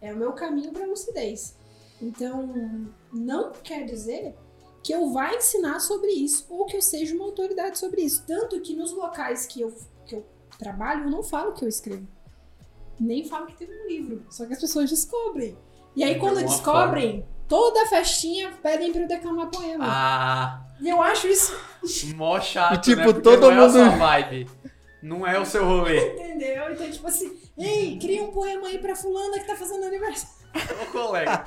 É 0.00 0.14
o 0.14 0.16
meu 0.16 0.32
caminho 0.32 0.72
pra 0.72 0.86
lucidez. 0.86 1.54
Então, 2.00 2.90
não 3.12 3.52
quer 3.52 3.84
dizer 3.84 4.34
que 4.82 4.92
eu 4.92 5.12
vá 5.12 5.34
ensinar 5.34 5.78
sobre 5.80 6.10
isso 6.10 6.46
ou 6.48 6.64
que 6.66 6.76
eu 6.76 6.82
seja 6.82 7.14
uma 7.14 7.24
autoridade 7.24 7.78
sobre 7.78 8.02
isso. 8.02 8.24
Tanto 8.26 8.60
que 8.60 8.74
nos 8.74 8.92
locais 8.92 9.46
que 9.46 9.60
eu, 9.60 9.74
que 10.06 10.16
eu 10.16 10.26
trabalho, 10.58 11.04
eu 11.04 11.10
não 11.10 11.22
falo 11.22 11.52
que 11.52 11.64
eu 11.64 11.68
escrevo. 11.68 12.06
Nem 12.98 13.24
falo 13.26 13.46
que 13.46 13.56
tem 13.56 13.68
um 13.68 13.88
livro. 13.88 14.24
Só 14.30 14.46
que 14.46 14.52
as 14.52 14.60
pessoas 14.60 14.88
descobrem. 14.90 15.56
E 15.96 16.04
aí, 16.04 16.14
De 16.14 16.20
quando 16.20 16.40
descobrem, 16.40 17.26
toda 17.48 17.86
festinha 17.86 18.52
pedem 18.62 18.92
pra 18.92 19.02
eu 19.02 19.08
declamar 19.08 19.50
poema. 19.50 19.84
Ah, 19.86 20.66
E 20.80 20.88
eu 20.88 21.02
acho 21.02 21.26
isso, 21.26 21.54
mó 22.14 22.40
chato, 22.40 22.74
E, 22.76 22.80
tipo, 22.94 23.12
né? 23.12 23.20
Todo 23.20 23.40
não 23.42 23.50
é 23.50 23.54
a 23.56 23.60
mundo- 23.60 23.72
sua 23.72 23.88
vibe. 23.90 24.50
Não 25.02 25.26
é 25.26 25.38
o 25.38 25.44
seu 25.46 25.64
rolê. 25.64 26.12
entendeu? 26.14 26.72
Então, 26.72 26.90
tipo 26.90 27.06
assim, 27.06 27.38
ei, 27.58 27.98
cria 27.98 28.22
um 28.22 28.30
poema 28.30 28.68
aí 28.68 28.78
pra 28.78 28.94
fulana 28.94 29.38
que 29.38 29.46
tá 29.46 29.56
fazendo 29.56 29.84
aniversário. 29.84 30.34
Ô, 30.82 30.92
colega. 30.92 31.44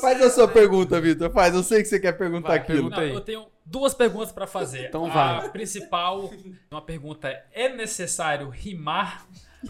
Faz 0.00 0.22
a 0.22 0.30
sua 0.30 0.48
pergunta, 0.48 1.00
Vitor. 1.00 1.30
Faz. 1.30 1.54
Eu 1.54 1.62
sei 1.62 1.82
que 1.82 1.88
você 1.88 2.00
quer 2.00 2.12
perguntar 2.12 2.48
Vai, 2.48 2.58
aquilo. 2.58 2.90
pergunta. 2.90 3.04
Eu 3.04 3.20
tenho 3.20 3.46
duas 3.64 3.94
perguntas 3.94 4.32
pra 4.32 4.46
fazer. 4.46 4.88
Então 4.88 5.06
a 5.06 5.40
vai. 5.40 5.50
principal, 5.50 6.30
uma 6.70 6.82
pergunta 6.82 7.28
é: 7.28 7.44
é 7.52 7.68
necessário 7.74 8.48
rimar 8.48 9.26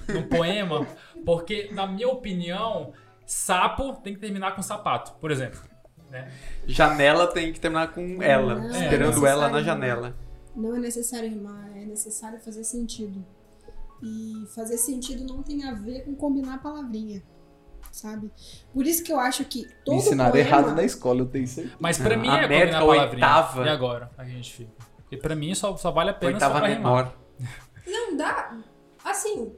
num 0.09 0.22
poema? 0.22 0.87
Porque, 1.24 1.70
na 1.72 1.87
minha 1.87 2.09
opinião, 2.09 2.93
sapo 3.26 3.95
tem 3.95 4.14
que 4.14 4.20
terminar 4.20 4.55
com 4.55 4.62
sapato, 4.62 5.12
por 5.20 5.31
exemplo. 5.31 5.61
Né? 6.11 6.31
Janela 6.66 7.26
tem 7.28 7.53
que 7.53 7.61
terminar 7.61 7.93
com 7.93 8.22
ela. 8.22 8.57
Não, 8.57 8.74
é 8.74 8.83
esperando 8.85 9.26
ela 9.26 9.49
na 9.49 9.62
janela. 9.62 10.16
Não 10.57 10.74
é 10.74 10.81
necessário 10.81 11.28
rimar, 11.28 11.70
é 11.76 11.85
necessário 11.85 12.41
fazer 12.41 12.64
sentido. 12.64 13.24
E 14.03 14.47
fazer 14.55 14.78
sentido 14.78 15.24
não 15.24 15.43
tem 15.43 15.64
a 15.64 15.74
ver 15.74 16.05
com 16.05 16.14
combinar 16.16 16.55
a 16.55 16.59
palavrinha, 16.59 17.22
sabe? 17.91 18.30
Por 18.72 18.86
isso 18.86 19.03
que 19.03 19.12
eu 19.12 19.18
acho 19.20 19.45
que 19.45 19.66
todo 19.84 19.95
Me 19.97 20.01
ensinaram 20.03 20.30
poema... 20.32 20.49
errado 20.49 20.74
na 20.74 20.82
escola, 20.84 21.20
eu 21.20 21.26
tenho 21.26 21.47
certeza. 21.47 21.76
Mas 21.78 21.99
pra 21.99 22.14
Ah, 22.14 22.18
mim 22.18 22.28
a 22.28 22.43
é 22.43 22.49
métrica, 22.49 22.76
a 22.76 22.80
a 22.80 22.86
palavrinha. 22.86 23.26
oitava. 23.26 23.64
E 23.64 23.68
agora? 23.68 24.11
A 24.16 24.24
gente 24.24 24.53
fica. 24.53 24.70
Porque 24.97 25.16
pra 25.16 25.34
mim 25.34 25.55
só, 25.55 25.76
só 25.76 25.91
vale 25.91 26.11
a 26.11 26.14
pena 26.14 26.32
Oitava 26.34 26.55
só 26.55 26.61
pra 26.61 26.68
menor. 26.68 27.14
Não 27.86 28.16
dá. 28.16 28.57
Assim, 29.05 29.53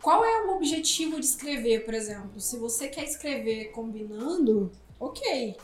qual 0.00 0.24
é 0.24 0.46
o 0.46 0.56
objetivo 0.56 1.18
de 1.20 1.26
escrever, 1.26 1.84
por 1.84 1.94
exemplo? 1.94 2.40
Se 2.40 2.56
você 2.56 2.88
quer 2.88 3.04
escrever 3.04 3.66
combinando, 3.72 4.70
ok. 4.98 5.56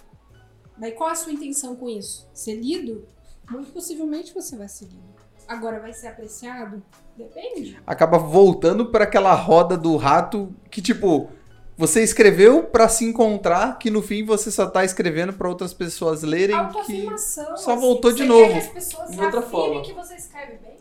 Mas 0.77 0.95
qual 0.95 1.11
a 1.11 1.15
sua 1.15 1.33
intenção 1.33 1.75
com 1.75 1.89
isso? 1.89 2.29
Ser 2.35 2.55
lido? 2.57 3.09
Muito 3.51 3.73
possivelmente 3.73 4.35
você 4.35 4.57
vai 4.57 4.69
ser 4.69 4.85
lido. 4.87 5.09
Agora, 5.49 5.81
vai 5.81 5.93
ser 5.95 6.09
apreciado? 6.09 6.83
Depende. 7.17 7.81
Acaba 7.87 8.19
voltando 8.19 8.91
pra 8.91 9.05
aquela 9.05 9.35
roda 9.35 9.77
do 9.79 9.97
rato 9.97 10.55
que, 10.71 10.83
tipo, 10.83 11.31
você 11.79 12.03
escreveu 12.03 12.65
pra 12.65 12.89
se 12.89 13.05
encontrar, 13.05 13.79
que 13.79 13.91
no 13.91 14.03
fim 14.03 14.25
você 14.25 14.51
só 14.51 14.67
tá 14.69 14.85
escrevendo 14.85 15.33
pra 15.33 15.49
outras 15.49 15.73
pessoas 15.73 16.23
lerem 16.23 16.57
que... 16.85 17.17
Só 17.19 17.53
assim, 17.55 17.77
voltou 17.77 18.13
de 18.13 18.25
novo, 18.25 18.53
que 18.53 18.59
as 18.59 18.67
pessoas 18.69 19.11
de 19.13 19.21
outra 19.21 19.41
forma. 19.41 19.83
que 19.83 19.93
você 19.93 20.17
escreve 20.17 20.59
bem. 20.59 20.77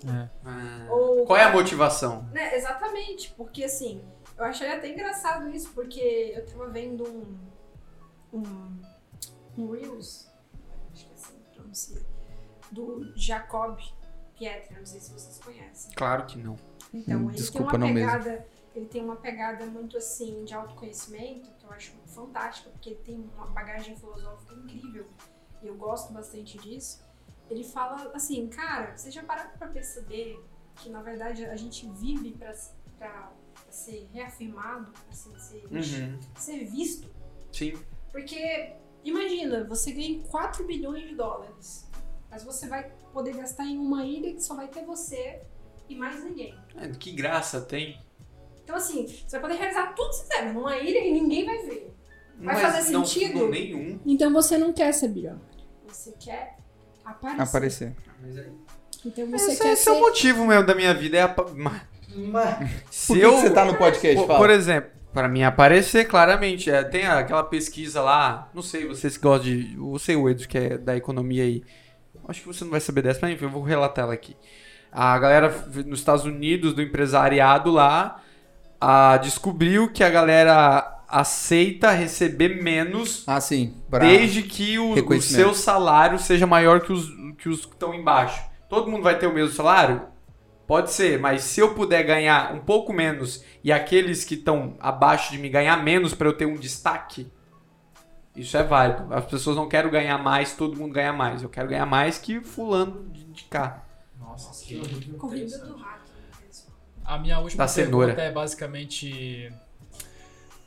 Ah, 0.45 0.87
Ou 0.89 1.23
Qual 1.25 1.37
é 1.37 1.43
a 1.43 1.51
motivação? 1.53 2.27
Né, 2.33 2.55
exatamente, 2.57 3.33
porque 3.37 3.63
assim, 3.63 4.01
eu 4.37 4.43
achei 4.43 4.67
até 4.69 4.89
engraçado 4.89 5.49
isso, 5.49 5.69
porque 5.73 6.33
eu 6.35 6.45
tava 6.45 6.67
vendo 6.69 7.03
um. 7.07 7.37
um. 8.39 8.81
um 9.57 9.71
Reels, 9.71 10.27
acho 10.93 11.05
que 11.05 11.11
é 11.11 11.15
assim 11.15 11.33
que 11.49 11.55
pronuncia, 11.57 12.01
do 12.71 13.11
Jacob 13.15 13.77
Pietra, 14.37 14.77
não 14.77 14.85
sei 14.85 14.99
se 14.99 15.11
vocês 15.11 15.39
conhecem. 15.43 15.91
Claro 15.95 16.25
que 16.25 16.37
não. 16.37 16.55
Então, 16.93 17.19
Hum, 17.21 17.29
ele 17.29 17.37
desculpa, 17.37 17.71
tem 17.71 17.79
não 17.79 17.87
uma 17.87 17.93
mesmo. 17.93 18.11
pegada. 18.11 18.47
Ele 18.77 18.85
tem 18.85 19.03
uma 19.03 19.15
pegada 19.15 19.65
muito 19.65 19.97
assim 19.97 20.45
de 20.45 20.53
autoconhecimento, 20.53 21.49
que 21.57 21.65
eu 21.65 21.71
acho 21.71 21.93
fantástica, 22.05 22.69
porque 22.69 22.91
ele 22.91 22.99
tem 22.99 23.15
uma 23.35 23.47
bagagem 23.47 23.95
filosófica 23.95 24.53
incrível. 24.53 25.07
E 25.63 25.67
eu 25.67 25.75
gosto 25.75 26.13
bastante 26.13 26.59
disso. 26.59 27.03
Ele 27.49 27.63
fala 27.63 28.11
assim, 28.13 28.47
cara, 28.47 28.95
vocês 28.95 29.11
já 29.11 29.23
pararam 29.23 29.49
pra 29.57 29.67
perceber 29.67 30.39
que 30.75 30.89
na 30.91 31.01
verdade 31.01 31.43
a 31.45 31.55
gente 31.55 31.89
vive 31.89 32.33
pra, 32.33 32.53
pra 32.99 33.31
ser 33.67 34.07
reafirmado, 34.13 34.93
assim, 35.09 35.35
ser, 35.39 35.65
Uhum. 35.71 36.19
ser 36.37 36.63
visto? 36.65 37.09
Sim. 37.51 37.73
Porque 38.11 38.75
Imagina, 39.03 39.63
você 39.63 39.93
ganha 39.93 40.21
4 40.27 40.65
bilhões 40.65 41.07
de 41.07 41.15
dólares. 41.15 41.89
Mas 42.29 42.43
você 42.43 42.67
vai 42.67 42.91
poder 43.13 43.37
gastar 43.37 43.65
em 43.65 43.77
uma 43.77 44.05
ilha 44.05 44.33
que 44.33 44.41
só 44.43 44.53
vai 44.53 44.67
ter 44.67 44.83
você 44.83 45.41
e 45.87 45.95
mais 45.95 46.21
ninguém. 46.23 46.53
É, 46.75 46.89
Que 46.89 47.13
graça 47.13 47.61
tem. 47.61 48.05
Então, 48.67 48.75
assim, 48.75 49.07
você 49.07 49.39
vai 49.39 49.49
poder 49.49 49.53
realizar 49.61 49.93
tudo 49.95 50.09
que 50.09 50.15
você 50.17 50.23
quiser, 50.23 50.43
mas 50.43 50.53
numa 50.53 50.75
ilha 50.77 51.01
que 51.01 51.11
ninguém 51.11 51.45
vai 51.45 51.57
ver. 51.59 51.95
Vai 52.37 52.53
Mas 52.55 52.61
fazer 52.61 52.91
não, 52.91 53.05
sentido? 53.05 53.39
Não, 53.39 53.49
nenhum. 53.49 53.97
Então 54.05 54.33
você 54.33 54.57
não 54.57 54.73
quer 54.73 54.91
ser 54.91 55.07
bilionário. 55.07 55.41
Você 55.87 56.13
quer 56.19 56.57
aparecer. 57.05 57.41
Aparecer. 57.41 57.95
Mas 58.21 58.37
aí- 58.37 58.51
Então 59.05 59.25
você 59.31 59.51
Esse, 59.53 59.61
quer 59.61 59.71
esse 59.71 59.83
ser. 59.85 59.89
é 59.91 59.93
o 59.93 59.99
motivo 60.01 60.45
mesmo 60.45 60.65
da 60.65 60.75
minha 60.75 60.93
vida. 60.93 61.15
É 61.17 61.21
apa- 61.21 61.47
ma- 61.55 61.81
Se 62.91 63.07
Por 63.07 63.17
que, 63.17 63.23
eu, 63.25 63.35
que 63.35 63.39
você 63.41 63.49
tá 63.51 63.63
no 63.63 63.75
podcast? 63.77 64.15
por, 64.17 64.27
Fala. 64.27 64.37
por 64.39 64.49
exemplo, 64.49 64.91
para 65.13 65.29
mim 65.29 65.43
aparecer 65.43 66.05
claramente, 66.05 66.69
é, 66.69 66.83
tem 66.83 67.05
aquela 67.07 67.43
pesquisa 67.45 68.01
lá, 68.01 68.49
não 68.53 68.61
sei, 68.61 68.85
vocês 68.85 69.15
que 69.15 69.23
gostam 69.23 69.45
de, 69.49 69.77
você 69.77 70.13
o 70.15 70.29
Edu 70.29 70.45
que 70.47 70.57
é 70.57 70.77
da 70.77 70.95
economia 70.97 71.43
aí, 71.43 71.63
acho 72.27 72.41
que 72.41 72.47
você 72.47 72.65
não 72.65 72.71
vai 72.71 72.81
saber 72.81 73.01
dessa, 73.01 73.19
mas 73.21 73.31
enfim, 73.31 73.45
eu 73.45 73.49
vou 73.49 73.63
relatar 73.63 74.03
ela 74.03 74.13
aqui. 74.13 74.35
A 74.91 75.17
galera 75.17 75.49
nos 75.85 75.99
Estados 75.99 76.25
Unidos, 76.25 76.73
do 76.73 76.81
empresariado 76.81 77.71
lá, 77.71 78.21
ah, 78.79 79.17
descobriu 79.17 79.91
que 79.91 80.03
a 80.03 80.09
galera 80.09 81.01
aceita 81.07 81.91
receber 81.91 82.61
menos 82.61 83.23
Ah, 83.27 83.39
sim. 83.39 83.75
Desde 83.99 84.43
que 84.43 84.77
o, 84.77 84.93
o 84.93 85.21
seu 85.21 85.53
salário 85.53 86.19
seja 86.19 86.45
maior 86.45 86.81
que 86.81 86.91
os 86.91 87.09
que 87.37 87.49
os 87.49 87.65
que 87.65 87.73
estão 87.73 87.93
embaixo. 87.93 88.43
Todo 88.69 88.89
mundo 88.89 89.03
vai 89.03 89.17
ter 89.17 89.27
o 89.27 89.33
mesmo 89.33 89.53
salário? 89.53 90.01
Pode 90.65 90.91
ser, 90.91 91.17
mas 91.17 91.43
se 91.43 91.61
eu 91.61 91.73
puder 91.73 92.03
ganhar 92.03 92.53
um 92.53 92.59
pouco 92.59 92.91
menos 92.91 93.43
e 93.63 93.71
aqueles 93.71 94.25
que 94.25 94.33
estão 94.33 94.75
abaixo 94.79 95.31
de 95.31 95.37
mim 95.37 95.49
ganhar 95.49 95.81
menos 95.81 96.13
para 96.13 96.27
eu 96.27 96.33
ter 96.33 96.45
um 96.45 96.57
destaque, 96.57 97.31
isso 98.35 98.57
é 98.57 98.63
válido. 98.63 99.13
As 99.13 99.25
pessoas 99.25 99.55
não 99.55 99.69
querem 99.69 99.89
ganhar 99.89 100.17
mais, 100.17 100.53
todo 100.53 100.77
mundo 100.77 100.93
ganha 100.93 101.13
mais. 101.13 101.41
Eu 101.41 101.47
quero 101.47 101.69
ganhar 101.69 101.85
mais 101.85 102.17
que 102.17 102.41
fulano 102.41 103.07
de, 103.11 103.23
de 103.23 103.43
cá. 103.45 103.83
Nossa, 104.19 104.65
que 104.65 104.75
horrível. 104.75 105.17
A 107.07 107.17
minha 107.17 107.39
última 107.39 107.63
Da 107.63 107.67
cenoura. 107.67 108.07
pergunta 108.13 108.21
é 108.27 108.31
basicamente. 108.31 109.51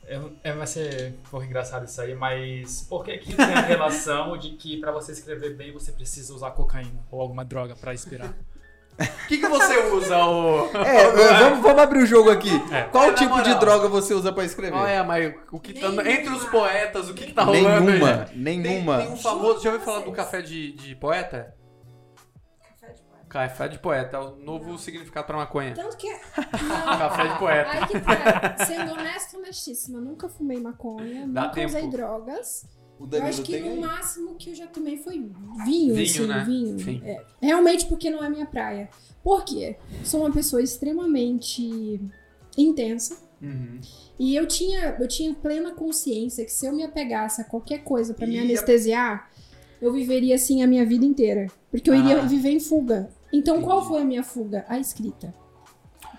É, 0.07 0.19
é, 0.43 0.51
vai 0.53 0.67
ser 0.67 1.13
um 1.25 1.29
pouco 1.29 1.45
engraçado 1.45 1.85
isso 1.85 2.01
aí, 2.01 2.13
mas 2.15 2.81
por 2.89 3.05
que 3.05 3.17
que 3.19 3.33
tem 3.35 3.45
a 3.45 3.61
relação 3.61 4.35
de 4.37 4.49
que 4.51 4.77
pra 4.77 4.91
você 4.91 5.11
escrever 5.13 5.55
bem 5.55 5.71
você 5.71 5.91
precisa 5.91 6.33
usar 6.33 6.51
cocaína 6.51 6.99
ou 7.09 7.21
alguma 7.21 7.45
droga 7.45 7.75
pra 7.75 7.93
inspirar? 7.93 8.33
O 8.99 9.27
que, 9.27 9.37
que 9.37 9.47
você 9.47 9.79
usa, 9.93 10.17
ô? 10.25 10.65
É, 10.77 11.39
vamos, 11.39 11.61
vamos 11.63 11.81
abrir 11.81 12.03
o 12.03 12.05
jogo 12.05 12.29
aqui. 12.29 12.49
É. 12.71 12.83
Qual 12.83 13.05
É, 13.05 13.13
tipo 13.13 13.35
de 13.41 13.49
moral. 13.49 13.59
droga 13.59 13.87
você 13.87 14.13
usa 14.13 14.33
pra 14.33 14.43
escrever? 14.43 14.77
É, 14.85 15.01
mas 15.01 15.33
o 15.51 15.59
que 15.59 15.73
tá 15.73 15.87
Nenhuma. 15.89 16.09
entre 16.11 16.29
os 16.33 16.43
poetas, 16.45 17.09
o 17.09 17.13
que, 17.13 17.27
que 17.27 17.31
tá 17.33 17.43
rolando 17.43 17.67
aí? 17.69 17.79
nenhuma, 17.79 18.17
Tem, 18.25 18.37
nenhuma. 18.59 18.97
tem 18.97 19.07
um 19.11 19.15
famoso, 19.17 19.63
já 19.63 19.71
ouviu 19.71 19.85
falar 19.85 20.01
do 20.01 20.11
café 20.11 20.41
de, 20.41 20.73
de 20.73 20.93
poeta? 20.95 21.55
Café 23.31 23.31
de 23.31 23.31
poeta. 23.31 23.49
Café 23.49 23.67
de 23.69 23.79
poeta, 23.79 24.17
é 24.17 24.19
o 24.19 24.35
novo 24.45 24.77
significado 24.77 25.25
pra 25.25 25.37
maconha. 25.37 25.73
Tanto 25.73 25.95
que. 25.97 26.07
Café 26.35 27.27
de 27.27 27.39
poeta. 27.39 27.69
Aí 27.71 27.87
que 27.87 27.99
tá. 27.99 28.65
Sendo 28.65 28.91
honesta, 28.93 29.37
honestíssima. 29.37 29.99
Nunca 30.01 30.27
fumei 30.29 30.59
maconha, 30.59 31.27
Dá 31.27 31.43
nunca 31.43 31.53
tempo. 31.55 31.67
usei 31.69 31.87
drogas. 31.89 32.65
O 32.99 33.07
Eu 33.11 33.23
acho 33.23 33.41
que 33.41 33.57
no 33.59 33.67
aí? 33.71 33.79
máximo 33.79 34.35
que 34.35 34.51
eu 34.51 34.55
já 34.55 34.67
tomei 34.67 34.95
foi 34.97 35.13
vinho, 35.65 35.95
Vinho, 35.95 36.03
assim, 36.03 36.27
né? 36.27 36.43
vinho. 36.45 36.79
Sim. 36.79 37.01
É, 37.03 37.23
realmente 37.41 37.85
porque 37.87 38.11
não 38.11 38.23
é 38.23 38.29
minha 38.29 38.45
praia. 38.45 38.89
Por 39.23 39.43
quê? 39.43 39.75
Sou 40.03 40.21
uma 40.21 40.31
pessoa 40.31 40.61
extremamente 40.61 41.99
intensa. 42.57 43.17
Uhum. 43.41 43.79
E 44.19 44.35
eu 44.35 44.45
tinha, 44.45 44.95
eu 44.99 45.07
tinha 45.07 45.33
plena 45.33 45.71
consciência 45.71 46.45
que 46.45 46.51
se 46.51 46.65
eu 46.67 46.73
me 46.73 46.83
apegasse 46.83 47.41
a 47.41 47.43
qualquer 47.43 47.79
coisa 47.83 48.13
pra 48.13 48.27
me 48.27 48.35
Ia- 48.35 48.43
anestesiar, 48.43 49.31
eu 49.81 49.91
viveria 49.91 50.35
assim 50.35 50.61
a 50.61 50.67
minha 50.67 50.85
vida 50.85 51.03
inteira. 51.03 51.47
Porque 51.71 51.89
eu 51.89 51.95
iria 51.95 52.19
Ah. 52.21 52.25
viver 52.25 52.51
em 52.51 52.59
fuga. 52.59 53.09
Então 53.33 53.61
qual 53.61 53.85
foi 53.87 54.01
a 54.01 54.05
minha 54.05 54.23
fuga? 54.23 54.65
A 54.67 54.77
escrita. 54.79 55.33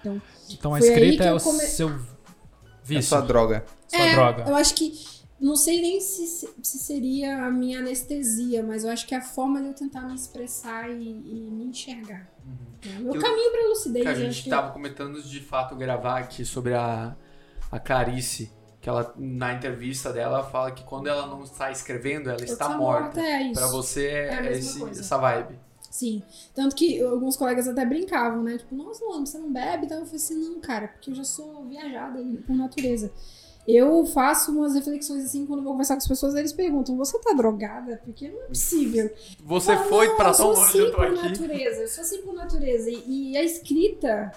Então, 0.00 0.20
Então 0.50 0.74
a 0.74 0.78
escrita 0.78 1.22
que 1.22 1.28
é 1.28 1.32
o 1.34 1.40
come- 1.40 1.60
seu 1.60 1.88
É 1.90 1.92
vício, 2.82 3.10
só 3.10 3.20
droga. 3.20 3.64
sua 3.88 4.00
É, 4.00 4.14
droga. 4.14 4.44
Eu 4.48 4.56
acho 4.56 4.74
que. 4.74 4.92
Não 5.40 5.56
sei 5.56 5.82
nem 5.82 6.00
se, 6.00 6.24
se 6.62 6.78
seria 6.78 7.44
a 7.46 7.50
minha 7.50 7.80
anestesia, 7.80 8.62
mas 8.62 8.84
eu 8.84 8.90
acho 8.90 9.04
que 9.08 9.12
é 9.14 9.18
a 9.18 9.22
forma 9.22 9.60
de 9.60 9.66
eu 9.68 9.74
tentar 9.74 10.02
me 10.02 10.14
expressar 10.14 10.88
e, 10.88 11.02
e 11.02 11.50
me 11.50 11.64
enxergar. 11.64 12.28
É 12.86 12.98
o 12.98 13.02
meu 13.02 13.14
Eu- 13.16 13.20
caminho 13.20 13.50
pra 13.50 13.68
lucidez. 13.68 14.04
Que 14.04 14.08
a 14.08 14.14
gente 14.14 14.44
que- 14.44 14.50
tava 14.50 14.70
comentando 14.70 15.20
de 15.20 15.40
fato 15.40 15.74
gravar 15.74 16.18
aqui 16.20 16.44
sobre 16.44 16.74
a, 16.74 17.16
a 17.72 17.78
Clarice, 17.80 18.52
que 18.80 18.88
ela 18.88 19.12
na 19.16 19.52
entrevista 19.54 20.12
dela 20.12 20.44
fala 20.44 20.70
que 20.70 20.84
quando 20.84 21.08
ela 21.08 21.26
não 21.26 21.42
está 21.42 21.72
escrevendo, 21.72 22.30
ela 22.30 22.38
eu 22.40 22.44
está 22.44 22.68
tô 22.70 22.78
morta. 22.78 23.20
É. 23.20 23.52
Pra 23.52 23.66
você 23.66 24.06
É 24.06 24.46
é, 24.46 24.52
esse- 24.52 24.82
essa 24.90 25.18
vibe. 25.18 25.58
Sim. 25.92 26.22
Tanto 26.54 26.74
que 26.74 27.02
alguns 27.02 27.36
colegas 27.36 27.68
até 27.68 27.84
brincavam, 27.84 28.42
né? 28.42 28.56
Tipo, 28.56 28.74
nossa, 28.74 29.04
Luana, 29.04 29.26
você 29.26 29.36
não 29.36 29.52
bebe? 29.52 29.84
Então 29.84 29.98
eu 29.98 30.06
falei 30.06 30.16
assim, 30.16 30.36
não, 30.36 30.58
cara, 30.58 30.88
porque 30.88 31.10
eu 31.10 31.14
já 31.14 31.22
sou 31.22 31.66
viajada 31.66 32.18
por 32.46 32.56
natureza. 32.56 33.12
Eu 33.68 34.06
faço 34.06 34.52
umas 34.52 34.74
reflexões 34.74 35.22
assim, 35.26 35.44
quando 35.44 35.62
vou 35.62 35.72
conversar 35.72 35.94
com 35.94 35.98
as 35.98 36.08
pessoas, 36.08 36.34
eles 36.34 36.52
perguntam, 36.52 36.96
você 36.96 37.18
tá 37.18 37.34
drogada? 37.34 38.00
Porque 38.04 38.26
não 38.28 38.40
é 38.40 38.46
possível. 38.46 39.10
Você 39.44 39.74
Fala, 39.76 39.86
foi 39.86 40.08
"Não, 40.08 40.16
pra 40.16 40.30
eu 40.30 40.34
tão 40.34 40.46
longe, 40.48 40.60
eu 40.60 40.64
assim 40.86 40.90
tô 40.90 40.96
por 40.96 41.06
aqui. 41.06 41.28
natureza, 41.28 41.80
eu 41.82 41.88
sou 41.88 42.00
assim 42.02 42.22
por 42.22 42.34
natureza. 42.34 42.90
E, 42.90 43.32
e 43.32 43.36
a 43.36 43.44
escrita 43.44 44.32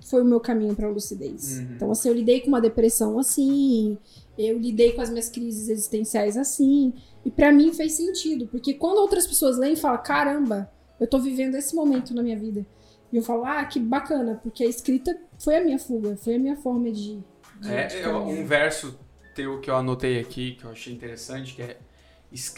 foi 0.00 0.22
o 0.22 0.24
meu 0.24 0.40
caminho 0.40 0.74
pra 0.74 0.88
lucidez. 0.88 1.58
Uhum. 1.58 1.68
Então, 1.76 1.90
assim, 1.92 2.08
eu 2.08 2.14
lidei 2.14 2.40
com 2.40 2.48
uma 2.48 2.62
depressão 2.62 3.18
assim, 3.18 3.98
eu 4.38 4.58
lidei 4.58 4.92
com 4.92 5.02
as 5.02 5.10
minhas 5.10 5.28
crises 5.28 5.68
existenciais 5.68 6.36
assim, 6.38 6.94
e 7.26 7.30
pra 7.30 7.52
mim 7.52 7.74
fez 7.74 7.92
sentido, 7.92 8.46
porque 8.46 8.72
quando 8.72 8.98
outras 8.98 9.26
pessoas 9.26 9.58
leem 9.58 9.74
e 9.74 9.76
falam, 9.76 10.02
caramba, 10.02 10.70
eu 11.00 11.06
tô 11.06 11.18
vivendo 11.18 11.54
esse 11.56 11.74
momento 11.74 12.14
na 12.14 12.22
minha 12.22 12.38
vida. 12.38 12.66
E 13.12 13.16
eu 13.16 13.22
falo, 13.22 13.44
ah, 13.44 13.64
que 13.64 13.80
bacana, 13.80 14.38
porque 14.42 14.62
a 14.62 14.66
escrita 14.66 15.16
foi 15.42 15.56
a 15.56 15.64
minha 15.64 15.78
fuga, 15.78 16.16
foi 16.16 16.34
a 16.34 16.38
minha 16.38 16.56
forma 16.56 16.90
de. 16.90 17.16
de- 17.16 17.22
de 17.60 17.72
É, 17.72 17.86
eu- 18.04 18.12
caminhar. 18.12 18.38
um 18.40 18.46
verso 18.46 18.98
teu 19.34 19.60
que 19.60 19.70
eu 19.70 19.76
anotei 19.76 20.18
aqui, 20.20 20.52
que 20.56 20.64
eu 20.64 20.70
achei 20.70 20.92
interessante, 20.92 21.54
que 21.54 21.62
é 21.62 21.78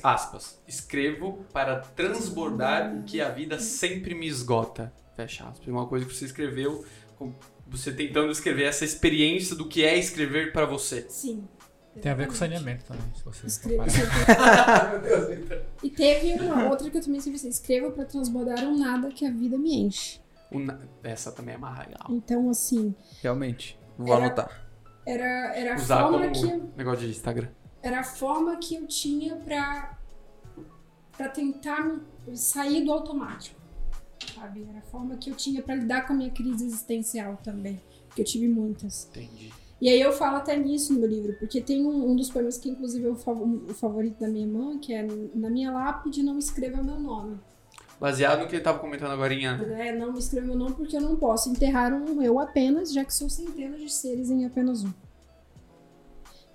aspas, 0.03 0.61
escrevo 0.67 1.45
para 1.53 1.79
transbordar 1.81 2.97
o 2.97 3.05
que 3.05 3.21
a 3.21 3.29
vida 3.29 3.59
sempre 3.61 4.15
me 4.15 4.27
esgota. 4.27 4.93
Fecha 5.15 5.45
aspas. 5.49 5.69
Uma 5.69 5.87
coisa 5.87 6.05
que 6.05 6.13
você 6.15 6.25
escreveu, 6.25 6.85
você 7.69 7.93
tentando 7.93 8.33
escrever 8.33 8.65
essa 8.65 8.85
experiência 8.85 9.55
do 9.55 9.69
que 9.69 9.85
é 9.85 9.97
escrever 9.97 10.53
pra 10.53 10.65
você. 10.67 11.07
Sim. 11.09 11.45
Tem 12.01 12.13
a 12.13 12.15
ver 12.15 12.29
com 12.29 12.35
saneamento 12.35 12.85
também, 12.85 13.03
se 13.17 13.25
você 13.25 13.47
Escreva. 13.47 13.85
Meu 14.93 15.01
Deus, 15.01 15.39
então. 15.39 15.59
E 15.83 15.91
teve 15.91 16.33
uma 16.45 16.69
outra 16.71 16.89
que 16.89 16.97
eu 16.97 17.03
também 17.03 17.19
escrevi 17.19 17.37
assim: 17.37 17.49
escreva 17.49 17.91
pra 17.91 18.05
transbordar 18.05 18.61
um 18.65 18.79
nada 18.79 19.09
que 19.09 19.27
a 19.27 19.31
vida 19.31 19.59
me 19.59 19.75
enche. 19.75 20.21
Na- 20.53 20.79
Essa 21.03 21.33
também 21.33 21.55
é 21.55 21.59
mais 21.59 21.79
legal. 21.79 22.07
Então, 22.11 22.49
assim, 22.51 22.95
Realmente. 23.23 23.79
Vou 23.99 24.15
Era- 24.15 24.27
anotar. 24.27 24.69
era, 25.05 25.55
era 25.57 25.73
a 25.75 25.77
Usar 25.77 26.03
forma 26.03 26.19
como 26.21 26.33
que 26.33 26.45
eu, 26.51 26.71
negócio 26.77 27.01
de 27.07 27.11
Instagram. 27.11 27.49
era 27.83 28.01
a 28.01 28.05
forma 28.05 28.57
que 28.57 28.77
eu 28.77 28.87
tinha 28.87 29.37
pra, 29.37 29.99
pra 31.17 31.29
tentar 31.29 31.99
sair 32.35 32.85
do 32.85 32.93
automático. 32.93 33.59
Sabe? 34.35 34.65
Era 34.69 34.79
a 34.79 34.83
forma 34.83 35.17
que 35.17 35.31
eu 35.31 35.35
tinha 35.35 35.61
pra 35.63 35.75
lidar 35.75 36.07
com 36.07 36.13
a 36.13 36.17
minha 36.17 36.31
crise 36.31 36.65
existencial 36.65 37.37
também. 37.43 37.81
Porque 38.07 38.23
eu 38.23 38.25
tive 38.27 38.47
muitas. 38.49 39.09
Entendi. 39.11 39.53
E 39.81 39.89
aí 39.89 40.01
eu 40.01 40.13
falo 40.13 40.37
até 40.37 40.57
nisso 40.57 40.93
no 40.93 41.01
meu 41.01 41.09
livro, 41.09 41.35
porque 41.39 41.61
tem 41.61 41.85
um, 41.87 42.11
um 42.11 42.15
dos 42.17 42.31
poemas 42.31 42.59
que 42.59 42.69
inclusive 42.69 43.07
é 43.07 43.09
o, 43.09 43.15
fav- 43.17 43.41
o 43.43 43.75
favorito 43.75 44.21
da 44.21 44.29
minha 44.29 44.45
irmã, 44.45 44.79
que 44.79 44.93
é 44.93 45.07
Na 45.35 45.49
minha 45.49 45.73
lápide 45.73 46.23
não 46.23 46.39
escreva 46.39 46.83
meu 46.83 47.01
nome. 47.01 47.39
Baseado 47.99 48.41
no 48.41 48.49
que 48.49 48.57
ele 48.57 48.63
tava 48.65 48.79
comentando 48.79 49.13
agora. 49.13 49.35
né? 49.67 49.89
É, 49.89 49.93
não 49.97 50.15
escreva 50.15 50.47
meu 50.47 50.57
nome 50.57 50.75
porque 50.75 50.97
eu 50.97 51.01
não 51.01 51.17
posso 51.17 51.51
enterrar 51.51 51.93
um 51.95 52.23
eu 52.23 52.39
apenas, 52.39 52.93
já 52.93 53.05
que 53.05 53.13
sou 53.15 53.29
centenas 53.31 53.81
de 53.81 53.91
seres 53.91 54.31
em 54.31 54.45
apenas 54.47 54.85
um. 54.85 54.93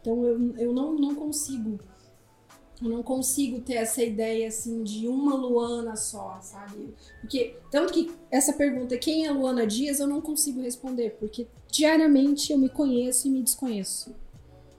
Então 0.01 0.23
eu, 0.23 0.55
eu 0.57 0.73
não, 0.73 0.93
não 0.95 1.15
consigo. 1.15 1.79
Eu 2.81 2.89
não 2.89 3.01
consigo 3.01 3.61
ter 3.61 3.75
essa 3.75 4.03
ideia 4.03 4.47
assim 4.47 4.83
de 4.83 5.07
uma 5.07 5.35
Luana 5.35 5.95
só, 5.95 6.37
sabe? 6.41 6.93
Porque, 7.21 7.55
tanto 7.71 7.93
que 7.93 8.11
essa 8.29 8.53
pergunta, 8.53 8.97
quem 8.97 9.25
é 9.25 9.31
Luana 9.31 9.65
Dias, 9.65 9.99
eu 9.99 10.07
não 10.07 10.19
consigo 10.19 10.61
responder, 10.61 11.15
porque 11.19 11.47
diariamente 11.71 12.51
eu 12.51 12.57
me 12.57 12.67
conheço 12.67 13.27
e 13.27 13.31
me 13.31 13.41
desconheço. 13.41 14.13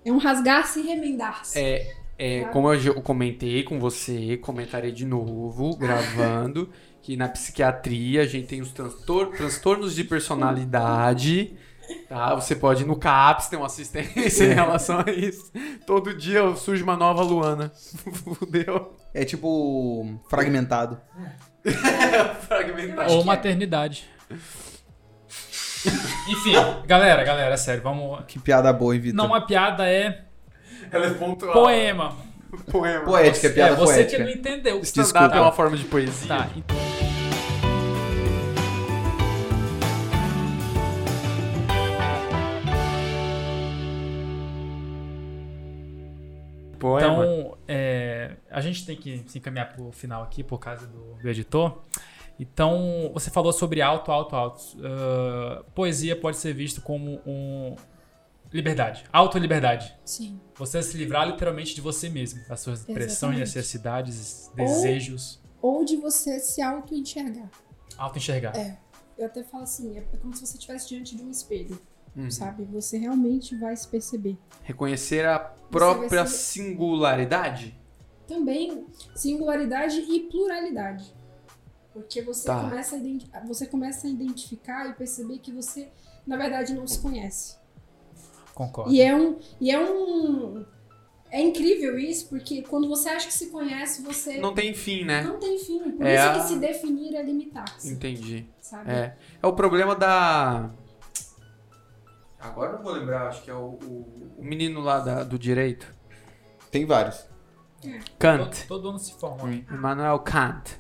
É 0.05 0.12
um 0.12 0.18
rasgar-se 0.18 0.80
e 0.80 0.82
remendar-se. 0.82 1.59
É, 1.59 1.94
é, 2.18 2.40
Sabe? 2.42 2.53
como 2.53 2.72
eu 2.72 3.03
comentei 3.03 3.62
com 3.62 3.78
você, 3.78 4.36
comentarei 4.36 4.92
de 4.92 5.05
novo, 5.05 5.74
gravando, 5.76 6.70
que 7.03 7.16
na 7.16 7.28
psiquiatria 7.28 8.22
a 8.22 8.26
gente 8.26 8.47
tem 8.47 8.61
os 8.61 8.72
transtor- 8.72 9.30
transtornos 9.36 9.94
de 9.94 10.05
personalidade, 10.05 11.57
tá? 12.09 12.34
Você 12.34 12.55
pode 12.57 12.82
ir 12.82 12.87
no 12.87 12.97
CAPS, 12.97 13.49
ter 13.49 13.57
uma 13.57 13.66
assistência 13.66 14.45
em 14.45 14.55
relação 14.55 15.03
a 15.07 15.11
isso. 15.11 15.51
Todo 15.87 16.14
dia 16.14 16.55
surge 16.57 16.82
uma 16.82 16.97
nova 16.97 17.22
Luana. 17.22 17.72
Fudeu. 18.39 18.95
É 19.14 19.24
tipo 19.24 20.18
fragmentado. 20.28 21.01
Fragmentado. 22.47 23.12
Ou 23.12 23.24
maternidade. 23.24 24.09
Enfim, 26.28 26.55
galera, 26.87 27.22
galera, 27.24 27.57
sério, 27.57 27.82
vamos. 27.82 28.24
Que 28.26 28.39
piada 28.39 28.72
boa, 28.72 28.95
hein, 28.95 29.01
Vitor? 29.01 29.16
Não, 29.16 29.34
a 29.34 29.41
piada 29.41 29.89
é 29.89 30.22
Ela 30.91 31.07
é 31.07 31.11
pontual. 31.11 31.53
poema. 31.53 32.16
Poema. 32.70 33.05
Poética, 33.05 33.49
É, 33.49 33.51
piada 33.51 33.76
você 33.76 33.95
poética. 33.95 34.16
que 34.16 34.22
não 34.24 34.30
entendeu. 34.30 34.80
Stand-up 34.80 35.37
é 35.37 35.41
uma 35.41 35.53
forma 35.53 35.76
de 35.76 35.84
poesia. 35.84 36.28
Tá, 36.28 36.49
Poema. 46.87 47.24
Então, 47.24 47.59
é, 47.68 48.37
a 48.51 48.61
gente 48.61 48.84
tem 48.87 48.97
que 48.97 49.24
se 49.26 49.39
encaminhar 49.39 49.72
pro 49.72 49.91
final 49.93 50.22
aqui 50.22 50.43
por 50.43 50.59
causa 50.59 50.87
do, 50.87 51.14
do 51.14 51.28
editor. 51.28 51.82
Então, 52.39 53.11
você 53.14 53.30
falou 53.30 53.53
sobre 53.53 53.80
alto, 53.80 54.12
alto, 54.12 54.37
alto. 54.37 54.62
Ah, 54.84 55.64
poesia 55.74 56.14
pode 56.14 56.37
ser 56.37 56.53
visto 56.53 56.80
como 56.82 57.20
um 57.26 57.74
liberdade, 58.53 59.05
auto-liberdade. 59.12 59.95
Sim. 60.05 60.41
Você 60.55 60.82
se 60.82 60.97
livrar 60.97 61.26
literalmente 61.28 61.74
de 61.74 61.80
você 61.80 62.09
mesmo, 62.09 62.47
das 62.49 62.61
suas 62.61 62.84
pressões, 62.84 63.39
necessidades, 63.39 64.49
Ou- 64.51 64.57
desejos, 64.57 65.41
Ou 65.61 65.84
de 65.84 65.97
você 65.97 66.39
se 66.39 66.62
auto-enxergar. 66.62 67.51
auto-enxergar. 67.99 68.57
É. 68.57 68.78
Eu 69.18 69.26
até 69.26 69.43
falo 69.43 69.62
assim, 69.62 69.97
é 69.97 70.03
como 70.20 70.34
se 70.34 70.47
você 70.47 70.59
estivesse 70.59 70.89
diante 70.91 71.16
de 71.16 71.22
um 71.22 71.30
espelho, 71.30 71.80
Uhum. 72.16 72.30
sabe? 72.30 72.64
Você 72.72 72.96
realmente 72.96 73.54
vai 73.56 73.76
se 73.76 73.86
perceber. 73.86 74.38
Reconhecer 74.62 75.26
a 75.26 75.38
própria 75.38 76.24
singularidade. 76.26 77.78
Também 78.26 78.86
singularidade 79.14 80.00
e 80.00 80.20
pluralidade. 80.20 81.14
Porque 81.92 82.20
você, 82.22 82.46
Tá. 82.46 82.60
começa 82.60 82.96
a 83.32 83.40
você 83.46 83.66
começa 83.66 84.06
a 84.06 84.10
identificar 84.10 84.88
e 84.88 84.92
perceber 84.94 85.38
que 85.38 85.50
você, 85.52 85.88
na 86.26 86.36
verdade, 86.36 86.74
não 86.74 86.86
se 86.86 86.98
conhece. 87.00 87.56
Concordo. 88.54 88.92
E 88.92 89.00
é 89.00 89.14
um. 89.14 89.38
E 89.60 89.70
é 89.70 89.78
um. 89.78 90.64
É 91.30 91.40
incrível 91.40 91.98
isso, 91.98 92.28
porque 92.28 92.62
quando 92.62 92.88
você 92.88 93.08
acha 93.08 93.26
que 93.26 93.32
se 93.34 93.46
conhece, 93.50 94.00
você 94.02 94.38
Não 94.38 94.54
tem 94.54 94.72
fim, 94.72 95.04
né? 95.04 95.22
não 95.22 95.38
tem 95.38 95.58
fim. 95.58 95.90
Por 95.92 96.06
É 96.06 96.14
isso 96.14 96.24
a- 96.24 96.32
que 96.34 96.48
se 96.48 96.58
definir 96.58 97.14
é 97.16 97.22
limitar-se. 97.22 97.90
Entendi. 97.92 98.46
Sabe? 98.60 98.90
É. 98.90 99.16
É 99.42 99.46
o 99.46 99.52
problema 99.52 99.94
da. 99.94 100.70
Agora 102.47 102.72
eu 102.72 102.76
não 102.76 102.82
vou 102.84 102.92
lembrar, 102.92 103.28
acho 103.28 103.42
que 103.42 103.51
é 103.51 103.55
o, 103.55 103.78
o, 103.82 104.34
o 104.38 104.44
menino 104.44 104.80
lá 104.80 105.01
da- 105.01 105.22
do 105.24 105.38
direito. 105.38 105.92
Tem 106.70 106.84
vários. 106.84 107.26
Kant. 108.18 108.66
Todo, 108.66 108.68
todo 108.68 108.88
ano 108.90 108.99
se 108.99 109.12
forma. 109.14 109.51
hein? 109.53 109.66
Immanuel 109.70 110.18
Kant. 110.20 110.76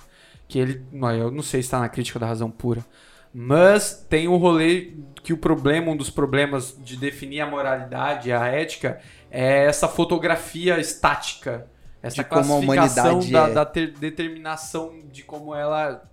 Que 0.48 0.58
ele. 0.58 0.86
não, 0.92 1.10
Eu 1.12 1.30
não 1.30 1.42
sei 1.42 1.62
se 1.62 1.66
está 1.66 1.80
na 1.80 1.88
crítica 1.88 2.18
da 2.18 2.26
razão 2.26 2.50
pura. 2.50 2.84
Mas 3.32 4.06
tem 4.08 4.28
o 4.28 4.36
rolê 4.36 4.94
que 5.22 5.32
o 5.32 5.36
problema, 5.38 5.90
um 5.92 5.96
dos 5.96 6.08
problemas 6.08 6.74
de 6.78 6.96
definir 6.96 7.40
a 7.42 7.46
moralidade, 7.46 8.32
a 8.32 8.46
ética, 8.46 8.98
é 9.30 9.64
essa 9.66 9.86
fotografia 9.88 10.78
estática. 10.80 11.66
Essa 12.02 12.22
De 12.22 12.24
como 12.24 12.40
a 12.40 12.44
classificação 12.64 13.18
humanidade 13.18 13.32
da, 13.32 13.48
é. 13.48 13.52
da 13.52 13.64
ter- 13.66 13.92
determinação 13.98 15.02
de 15.10 15.22
como 15.22 15.54
ela. 15.54 16.08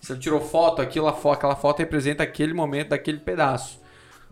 Se 0.00 0.12
ela 0.12 0.20
tirou 0.20 0.40
foto, 0.40 0.80
aquilo, 0.80 1.08
aquela 1.08 1.56
foto 1.56 1.80
representa 1.80 2.22
aquele 2.22 2.54
momento 2.54 2.90
daquele 2.90 3.18
pedaço. 3.18 3.80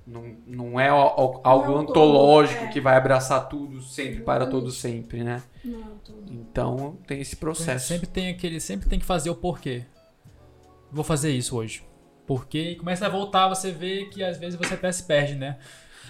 Não, 0.06 0.36
não 0.46 0.78
é 0.80 0.88
al- 0.90 1.18
al- 1.18 1.40
algo 1.42 1.64
Não 1.72 1.82
é 1.82 1.86
todo, 1.86 1.90
ontológico 1.90 2.64
é. 2.64 2.68
que 2.68 2.80
vai 2.80 2.94
abraçar 2.96 3.48
tudo 3.48 3.80
sempre, 3.80 4.20
para 4.20 4.46
todo 4.46 4.70
sempre, 4.70 5.24
né? 5.24 5.42
Não. 5.64 5.94
Então 6.30 6.98
tem 7.06 7.20
esse 7.22 7.36
processo. 7.36 7.88
Sempre 7.88 8.06
tem 8.06 8.28
aquele, 8.28 8.60
sempre 8.60 8.86
tem 8.88 8.98
que 8.98 9.04
fazer 9.06 9.30
o 9.30 9.34
porquê. 9.34 9.84
Vou 10.92 11.02
fazer 11.04 11.30
isso 11.32 11.56
hoje. 11.56 11.82
Porquê? 12.26 12.70
E 12.72 12.76
começa 12.76 13.06
a 13.06 13.08
voltar, 13.08 13.48
você 13.48 13.70
vê 13.70 14.04
que 14.06 14.22
às 14.22 14.36
vezes 14.38 14.58
você 14.58 14.74
até 14.74 14.90
se 14.92 15.02
perde, 15.04 15.34
né? 15.34 15.58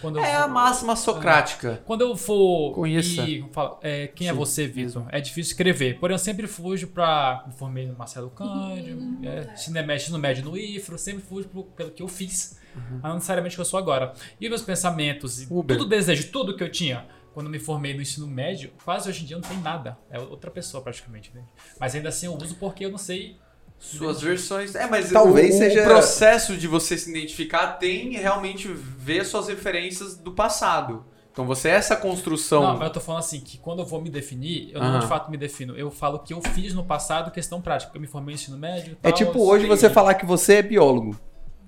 Quando 0.01 0.19
É 0.19 0.35
vou- 0.35 0.43
a 0.45 0.49
máxima 0.49 0.97
socrática. 0.97 1.81
Quando 1.87 2.01
eu 2.03 2.17
for 2.17 2.73
Conheça. 2.75 3.23
e 3.23 3.45
falo, 3.53 3.79
é, 3.81 4.09
quem 4.09 4.29
é 4.29 4.33
Sim, 4.33 4.37
você, 4.37 4.67
Vitor? 4.67 5.07
É 5.11 5.21
difícil 5.21 5.53
escrever. 5.53 5.99
Porém, 5.99 6.15
eu 6.15 6.19
sempre 6.19 6.47
fujo 6.47 6.89
pra. 6.89 7.45
Me 7.47 7.53
formei 7.55 7.87
no 7.87 7.97
Marcelo 7.97 8.29
Cândido, 8.31 9.01
Uhum. 9.01 9.21
é, 9.23 9.57
Cinemete 9.57 10.11
no 10.13 10.19
médio 10.19 10.45
no 10.45 10.57
IFRO, 10.57 10.99
sempre 10.99 11.23
fujo 11.23 11.49
pro- 11.49 11.63
pelo 11.65 11.91
que 11.93 12.03
eu 12.03 12.09
fiz. 12.09 12.59
Uhum. 12.75 12.83
Mas 13.03 13.03
não 13.03 13.15
necessariamente 13.15 13.55
que 13.55 13.61
eu 13.61 13.65
sou 13.65 13.79
agora. 13.79 14.13
E 14.41 14.49
meus 14.49 14.63
pensamentos, 14.63 15.43
e 15.43 15.47
Uber. 15.51 15.77
tudo 15.77 15.89
desejo, 15.89 16.31
tudo 16.31 16.57
que 16.57 16.63
eu 16.63 16.71
tinha 16.71 17.07
quando 17.33 17.51
me 17.51 17.59
formei 17.59 17.95
no 17.95 18.01
ensino 18.03 18.27
médio, 18.29 18.71
quase 18.85 19.09
hoje 19.09 19.23
em 19.25 19.27
dia 19.27 19.37
não 19.37 19.43
tem 19.49 19.59
nada. 19.59 19.99
É 20.11 20.19
outra 20.21 20.51
pessoa 20.51 20.83
praticamente, 20.83 21.33
né? 21.35 21.43
Mas 21.81 21.95
ainda 21.95 22.09
assim 22.09 22.27
eu 22.27 22.35
uso 22.37 22.55
porque 22.57 22.85
eu 22.85 22.91
não 22.91 22.99
sei. 22.99 23.37
Suas 23.79 24.21
versões. 24.23 24.75
É, 24.75 24.87
mas 24.87 25.11
Talvez 25.11 25.55
o, 25.57 25.59
seja- 25.59 25.83
o 25.83 25.85
processo 25.85 26.57
de 26.57 26.67
você 26.69 26.97
se 26.97 27.11
identificar 27.11 27.73
tem 27.73 28.13
realmente 28.13 28.69
ver 28.69 29.27
suas 29.27 29.49
referências 29.49 30.17
do 30.17 30.33
passado. 30.33 31.05
Então 31.33 31.45
você 31.45 31.69
é 31.69 31.73
essa 31.73 31.97
construção. 31.97 32.63
Não, 32.63 32.73
mas 32.79 32.87
eu 32.87 32.93
tô 32.93 33.01
falando 33.01 33.19
assim, 33.21 33.41
que 33.41 33.59
quando 33.59 33.81
eu 33.81 33.85
vou 33.87 34.01
me 34.01 34.09
definir, 34.09 34.71
eu 34.73 34.81
não 34.81 34.91
Aham. 34.91 34.99
de 35.01 35.07
fato 35.09 35.29
me 35.31 35.37
defino. 35.37 35.77
Eu 35.77 35.91
falo 35.91 36.21
que 36.21 36.33
eu 36.33 36.41
fiz 36.41 36.73
no 36.73 36.85
passado 36.85 37.33
questão 37.33 37.61
prática. 37.61 37.91
Eu 37.95 38.01
me 38.01 38.07
formei 38.07 38.35
no 38.37 38.41
ensino 38.41 38.57
médio. 38.57 38.97
É 39.03 39.09
tal, 39.11 39.13
tipo 39.13 39.39
eu 39.39 39.43
hoje 39.43 39.67
sei- 39.67 39.77
você 39.77 39.91
falar 39.91 40.15
que 40.15 40.25
você 40.25 40.55
é 40.55 40.63
biólogo. 40.63 41.19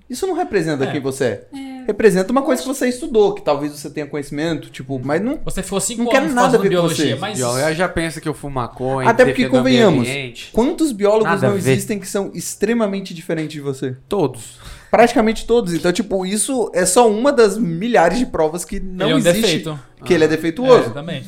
Isso 0.09 0.25
não 0.27 0.33
representa 0.35 0.85
É. 0.85 0.91
quem 0.91 1.01
você 1.01 1.23
é. 1.25 1.47
Representa 1.87 2.31
uma 2.33 2.41
coisa 2.41 2.61
que 2.61 2.67
você 2.67 2.87
estudou, 2.89 3.33
que 3.33 3.41
talvez 3.41 3.71
você 3.71 3.89
tenha 3.89 4.05
conhecimento, 4.05 4.69
tipo, 4.69 4.99
mas 5.03 5.21
não. 5.21 5.39
Você 5.45 5.63
ficou 5.63 5.79
cinco 5.79 6.03
Não 6.03 6.11
quero 6.11 6.23
anos 6.25 6.35
nada 6.35 6.57
a 6.57 6.59
com 6.61 6.67
biologia, 6.67 7.15
você. 7.15 7.19
mas 7.21 7.37
Biólogo 7.37 7.73
já 7.73 7.87
pensa 7.87 8.19
que 8.19 8.27
eu 8.27 8.33
fumo 8.33 8.55
maconha. 8.55 9.09
Até 9.09 9.23
porque, 9.25 9.47
convenhamos. 9.47 10.07
Quantos 10.51 10.91
biólogos 10.91 11.25
Nada 11.41 11.49
não 11.49 11.57
existem 11.57 11.97
que 11.97 12.07
são 12.07 12.29
extremamente 12.33 13.13
diferentes 13.13 13.53
de 13.53 13.61
você? 13.61 13.95
Todos. 14.09 14.59
Praticamente 14.91 15.45
todos. 15.45 15.73
Então, 15.73 15.91
tipo, 15.93 16.25
isso 16.25 16.69
é 16.73 16.85
só 16.85 17.09
uma 17.09 17.31
das 17.31 17.57
milhares 17.57 18.17
de 18.19 18.25
provas 18.25 18.65
que 18.65 18.79
não 18.81 19.05
ele 19.07 19.11
é 19.11 19.15
um 19.15 19.19
existe 19.19 19.41
defeito. 19.41 19.79
que 20.03 20.13
ele 20.13 20.23
é 20.23 20.27
É, 20.27 20.29
defeituoso. 20.29 20.91
também. 20.91 21.23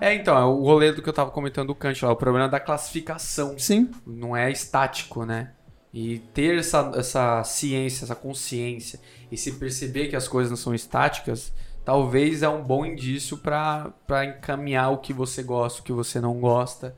É, 0.00 0.14
então, 0.14 0.36
é 0.36 0.44
o 0.44 0.62
rolê 0.62 0.92
do 0.92 1.00
que 1.02 1.08
eu 1.08 1.12
tava 1.12 1.30
comentando 1.30 1.68
do 1.68 1.74
Kant 1.74 2.04
lá, 2.04 2.12
o 2.12 2.16
problema 2.16 2.48
da 2.48 2.60
classificação. 2.60 3.54
Sim. 3.58 3.90
Não 4.06 4.36
é 4.36 4.50
estático, 4.50 5.24
né? 5.24 5.48
E 5.94 6.18
ter 6.34 6.58
essa, 6.58 6.92
essa 6.96 7.44
ciência, 7.44 8.04
essa 8.04 8.16
consciência 8.16 8.98
e 9.30 9.36
se 9.36 9.52
perceber 9.52 10.08
que 10.08 10.16
as 10.16 10.26
coisas 10.26 10.50
não 10.50 10.56
são 10.56 10.74
estáticas, 10.74 11.52
talvez 11.84 12.42
é 12.42 12.48
um 12.48 12.62
bom 12.62 12.84
indício 12.84 13.38
pra 13.38 13.92
encaminhar 14.24 14.92
o 14.92 14.98
que 14.98 15.12
você 15.12 15.40
gosta, 15.42 15.80
o 15.80 15.84
que 15.84 15.92
você 15.92 16.20
não 16.20 16.40
gosta 16.40 16.96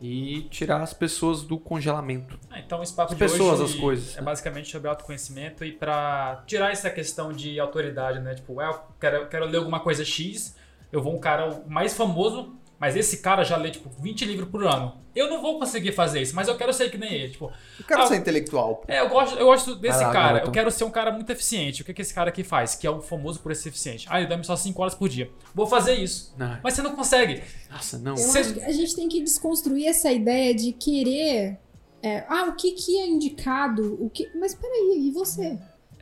e 0.00 0.42
tirar 0.50 0.80
as 0.80 0.94
pessoas 0.94 1.42
do 1.42 1.58
congelamento. 1.58 2.38
Ah, 2.48 2.58
Então, 2.58 2.82
esse 2.82 2.94
papo 2.94 3.12
As 3.12 3.18
de 3.18 3.22
pessoas, 3.22 3.60
hoje 3.60 3.74
as 3.74 3.78
coisas, 3.78 4.14
é 4.14 4.20
né? 4.20 4.22
basicamente 4.22 4.70
sobre 4.70 4.88
autoconhecimento 4.88 5.62
e 5.62 5.72
pra 5.72 6.42
tirar 6.46 6.72
essa 6.72 6.88
questão 6.88 7.32
de 7.32 7.60
autoridade, 7.60 8.18
né? 8.20 8.34
Tipo, 8.34 8.62
é, 8.62 8.68
eu 8.68 8.80
quero, 8.98 9.28
quero 9.28 9.44
ler 9.46 9.58
alguma 9.58 9.80
coisa 9.80 10.02
X, 10.02 10.56
eu 10.90 11.02
vou 11.02 11.14
um 11.14 11.20
cara 11.20 11.62
mais 11.68 11.94
famoso, 11.94 12.54
mas 12.80 12.96
esse 12.96 13.18
cara 13.18 13.44
já 13.44 13.56
lê, 13.56 13.70
tipo, 13.70 13.88
20 14.00 14.24
livros 14.24 14.48
por 14.48 14.64
ano. 14.66 14.98
Eu 15.14 15.28
não 15.28 15.42
vou 15.42 15.58
conseguir 15.58 15.92
fazer 15.92 16.22
isso, 16.22 16.34
mas 16.34 16.48
eu 16.48 16.56
quero 16.56 16.72
ser 16.72 16.90
que 16.90 16.96
nem 16.96 17.12
ele. 17.12 17.30
Tipo, 17.32 17.52
Eu 17.78 17.84
quero 17.84 18.02
Ah, 18.02 18.06
ser 18.06 18.16
intelectual. 18.16 18.82
É, 18.88 19.00
eu 19.00 19.08
gosto, 19.08 19.36
eu 19.38 19.46
gosto 19.46 19.74
desse 19.76 19.98
lá, 20.02 20.10
cara. 20.12 20.26
garoto. 20.32 20.46
Eu 20.48 20.52
quero 20.52 20.70
ser 20.70 20.84
um 20.84 20.90
cara 20.90 21.10
muito 21.12 21.28
eficiente. 21.30 21.82
O 21.82 21.84
que, 21.84 21.92
que 21.92 22.00
esse 22.00 22.14
cara 22.14 22.30
aqui 22.30 22.42
faz? 22.44 22.74
Que 22.76 22.86
é 22.86 22.90
um 22.90 23.00
famoso 23.02 23.40
por 23.40 23.54
ser 23.54 23.68
eficiente. 23.68 24.06
Ah, 24.08 24.18
ele 24.18 24.28
dorme 24.28 24.44
só 24.44 24.56
5 24.56 24.80
horas 24.80 24.94
por 24.94 25.08
dia. 25.08 25.28
Vou 25.54 25.66
fazer 25.66 25.94
isso. 25.94 26.32
Não, 26.38 26.58
Mas 26.62 26.74
você 26.74 26.82
não 26.82 26.94
consegue. 26.96 27.42
nossa, 27.70 27.98
não. 27.98 28.12
Eu 28.12 28.16
Cê- 28.18 28.38
acho 28.38 28.54
que 28.54 28.60
a 28.62 28.72
gente 28.72 28.96
tem 28.96 29.08
que 29.08 29.20
desconstruir 29.22 29.86
essa 29.86 30.10
ideia 30.12 30.54
de 30.54 30.72
querer. 30.72 31.58
é, 32.02 32.24
ah, 32.28 32.46
o 32.48 32.54
que, 32.54 32.72
que 32.72 32.98
é 32.98 33.06
indicado? 33.06 33.98
O 34.02 34.08
que... 34.08 34.30
Mas 34.38 34.54
peraí, 34.54 35.08
e 35.08 35.10
você? 35.10 35.58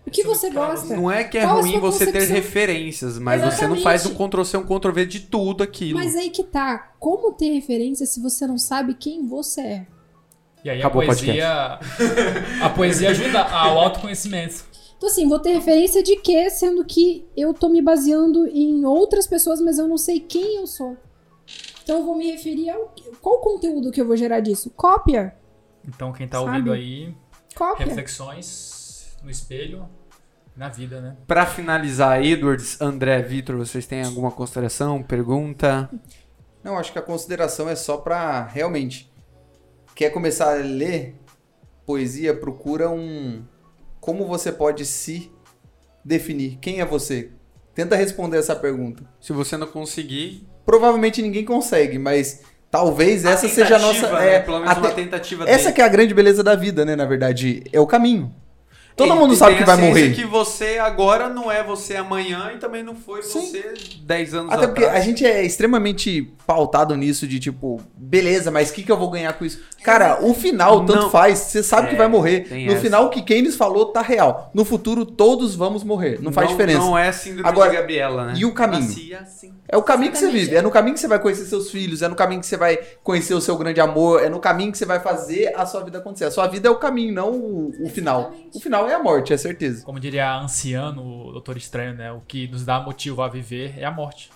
O 0.09 0.11
que 0.11 0.23
você 0.23 0.51
gosta? 0.51 0.97
Não 0.97 1.11
é 1.11 1.23
que 1.23 1.37
é 1.37 1.43
Qual 1.43 1.61
ruim 1.61 1.79
você 1.79 2.07
ter 2.07 2.13
concepção? 2.13 2.35
referências, 2.35 3.19
mas 3.19 3.41
você 3.43 3.47
não 3.67 3.77
Exatamente. 3.77 3.83
faz 3.83 4.07
um 4.07 4.15
Ctrl-C, 4.15 4.57
um 4.57 4.65
Ctrl-V 4.65 5.07
de 5.07 5.21
tudo 5.21 5.63
aquilo. 5.63 5.99
Mas 5.99 6.17
aí 6.17 6.31
que 6.31 6.43
tá. 6.43 6.93
Como 6.99 7.33
ter 7.33 7.51
referência 7.51 8.07
se 8.07 8.19
você 8.21 8.47
não 8.47 8.57
sabe 8.57 8.95
quem 8.95 9.27
você 9.27 9.61
é? 9.61 9.87
E 10.65 10.71
aí 10.71 10.79
Acabou 10.79 11.03
a 11.03 11.05
poesia. 11.05 11.79
a 12.63 12.71
poesia 12.71 13.11
ajuda 13.11 13.43
ao 13.43 13.79
autoconhecimento. 13.79 14.65
Então, 14.97 15.09
assim, 15.09 15.29
vou 15.29 15.39
ter 15.39 15.53
referência 15.53 16.03
de 16.03 16.17
quê? 16.17 16.51
Sendo 16.51 16.85
que 16.85 17.25
eu 17.37 17.55
tô 17.55 17.69
me 17.69 17.81
baseando 17.83 18.47
em 18.49 18.85
outras 18.85 19.27
pessoas, 19.27 19.61
mas 19.61 19.79
eu 19.79 19.87
não 19.87 19.99
sei 19.99 20.19
quem 20.21 20.57
eu 20.57 20.67
sou. 20.67 20.97
Então, 21.85 21.99
eu 21.99 22.05
vou 22.05 22.17
me 22.17 22.31
referir 22.33 22.71
ao. 22.71 22.95
Qual 23.21 23.37
o 23.37 23.41
conteúdo 23.41 23.93
que 23.93 24.01
eu 24.01 24.07
vou 24.07 24.17
gerar 24.17 24.41
disso? 24.41 24.71
Cópia. 24.75 25.37
Então, 25.87 26.13
quem 26.13 26.27
tá 26.27 26.39
Sabe? 26.39 26.51
ouvindo 26.51 26.73
aí, 26.73 27.15
Cópia. 27.55 27.87
reflexões 27.87 29.17
no 29.23 29.31
espelho, 29.31 29.89
na 30.59 30.69
vida, 30.69 31.01
né? 31.01 31.17
Pra 31.27 31.47
finalizar, 31.47 32.23
Edwards, 32.23 32.81
André, 32.81 33.23
Vitor, 33.23 33.57
vocês 33.57 33.87
têm 33.87 34.03
alguma 34.03 34.31
consideração, 34.33 35.03
pergunta? 35.03 35.89
Não, 36.65 36.77
acho 36.77 36.93
que 36.93 36.99
a 36.99 37.03
consideração 37.03 37.69
é 37.69 37.77
só 37.77 37.97
pra 37.99 38.43
realmente. 38.45 39.11
Quer 39.95 40.11
começar 40.11 40.51
a 40.51 40.63
ler 40.63 41.15
poesia, 41.87 42.35
procura 42.35 42.91
um. 42.91 43.43
Como 44.01 44.27
você 44.27 44.51
pode 44.53 44.85
se 44.85 45.31
definir? 46.05 46.59
Quem 46.61 46.81
é 46.81 46.85
você? 46.85 47.31
Tenta 47.75 47.95
responder 47.97 48.39
essa 48.39 48.57
pergunta. 48.57 49.05
Se 49.21 49.33
você 49.33 49.57
não 49.57 49.67
conseguir, 49.67 50.47
Provavelmente 50.67 51.23
ninguém 51.23 51.47
consegue, 51.47 51.99
mas 51.99 52.43
talvez 52.71 53.25
essa 53.25 53.49
seja 53.49 53.77
a 53.77 53.79
nossa. 53.79 54.01
tentativa, 54.03 54.23
é, 54.23 54.33
né? 54.33 54.41
Pelo 54.41 54.59
menos 54.61 54.77
a 54.77 54.81
uma 54.81 54.89
te- 54.91 54.95
tentativa 54.97 55.49
Essa 55.49 55.63
dele. 55.65 55.73
que 55.77 55.81
é 55.81 55.85
a 55.85 55.89
grande 55.89 56.13
beleza 56.13 56.43
da 56.45 56.55
vida, 56.55 56.85
né? 56.85 56.95
Na 56.95 57.07
verdade, 57.07 57.63
é 57.73 57.81
o 57.81 57.87
caminho. 57.87 58.35
Todo 58.99 59.15
E- 59.15 59.17
mundo 59.17 59.35
sabe 59.37 59.57
que 59.57 59.65
vai 59.65 59.77
morrer. 59.77 60.13
que 60.15 60.25
você 60.27 60.77
agora 60.79 61.29
não 61.29 61.51
é 61.51 61.63
você 61.63 61.97
amanhã 61.97 62.51
e 62.55 62.59
também 62.59 62.83
não 62.83 62.95
foi 62.95 63.23
Sim. 63.23 63.41
você 63.41 63.73
10 64.03 64.35
anos 64.35 64.53
Até 64.53 64.67
porque 64.67 64.85
a 64.85 64.89
atrás. 64.89 65.05
gente 65.05 65.25
é 65.25 65.43
extremamente 65.45 66.31
pautado 66.47 66.97
nisso 66.97 67.27
de 67.27 67.39
tipo, 67.39 67.81
beleza, 67.97 68.51
mas 68.51 68.71
o 68.71 68.73
que, 68.75 68.83
que 68.83 68.91
eu 68.93 68.97
vou 68.97 69.09
ganhar 69.11 69.33
com 69.35 69.45
isso? 69.45 69.61
Cara, 69.83 70.19
o 70.23 70.35
final 70.35 70.85
tanto 70.85 71.03
Não. 71.03 71.11
faz, 71.11 71.39
você 71.39 71.63
sabe 71.63 71.89
que 71.89 71.95
É, 71.95 71.99
vai 71.99 72.09
morrer. 72.09 72.47
No 72.67 72.73
essa. 72.73 72.81
final, 72.81 73.07
o 73.07 73.11
que 73.11 73.23
Keynes 73.23 73.55
falou 73.55 73.87
tá 73.87 74.03
real. 74.03 74.51
No 74.53 74.65
futuro, 74.65 75.05
todos 75.07 75.55
vamos 75.55 75.85
morrer. 75.85 76.19
Não 76.21 76.33
faz 76.33 76.49
diferença. 76.49 76.81
Não 76.81 76.99
é 76.99 77.13
síndrome 77.13 77.49
Agora, 77.49 77.71
de 77.71 77.77
Gabriela, 77.77 78.27
né? 78.27 78.35
e 78.37 78.45
o 78.45 78.53
caminho? 78.53 78.83
Nasci 78.83 79.15
assim. 79.15 79.55
É 79.69 79.77
o 79.77 79.83
caminho 79.83 80.11
que 80.11 80.19
você 80.19 80.29
vive. 80.31 80.57
É 80.57 80.63
no 80.63 80.71
caminho 80.71 80.95
que 80.95 81.01
você 81.01 81.07
vai 81.09 81.19
conhecer 81.21 81.45
seus 81.45 81.71
filhos. 81.71 82.01
É 82.03 82.09
no 82.09 82.17
caminho 82.17 82.41
que 82.41 82.47
você 82.47 82.57
vai 82.57 82.79
conhecer 83.05 83.35
o 83.35 83.41
seu 83.41 83.55
grande 83.57 83.81
amor. 83.81 84.23
É 84.25 84.29
no 84.31 84.41
caminho 84.41 84.73
que 84.73 84.79
você 84.79 84.87
vai 84.87 84.99
fazer 84.99 85.53
a 85.55 85.65
sua 85.67 85.85
vida 85.85 85.99
acontecer. 85.99 86.25
A 86.25 86.31
sua 86.31 86.47
vida 86.49 86.67
é 86.67 86.71
o 86.71 86.77
caminho, 86.77 87.13
não 87.13 87.31
o, 87.33 87.73
o 87.85 87.89
final. 87.91 88.33
O 88.55 88.59
final 88.59 88.88
é 88.89 88.95
a 88.95 89.03
morte, 89.03 89.33
é 89.33 89.37
certeza. 89.37 89.85
Como 89.85 90.01
diria 90.01 90.27
a 90.27 90.41
anciano, 90.41 91.29
o 91.29 91.33
Doutor 91.33 91.57
Estranho, 91.57 91.95
né? 91.95 92.13
O 92.13 92.21
que 92.21 92.49
nos 92.49 92.65
dá 92.65 92.81
motivo 92.81 93.23
a 93.23 93.29
viver 93.29 93.75
é 93.79 93.85
a 93.85 93.91
morte. 93.91 94.31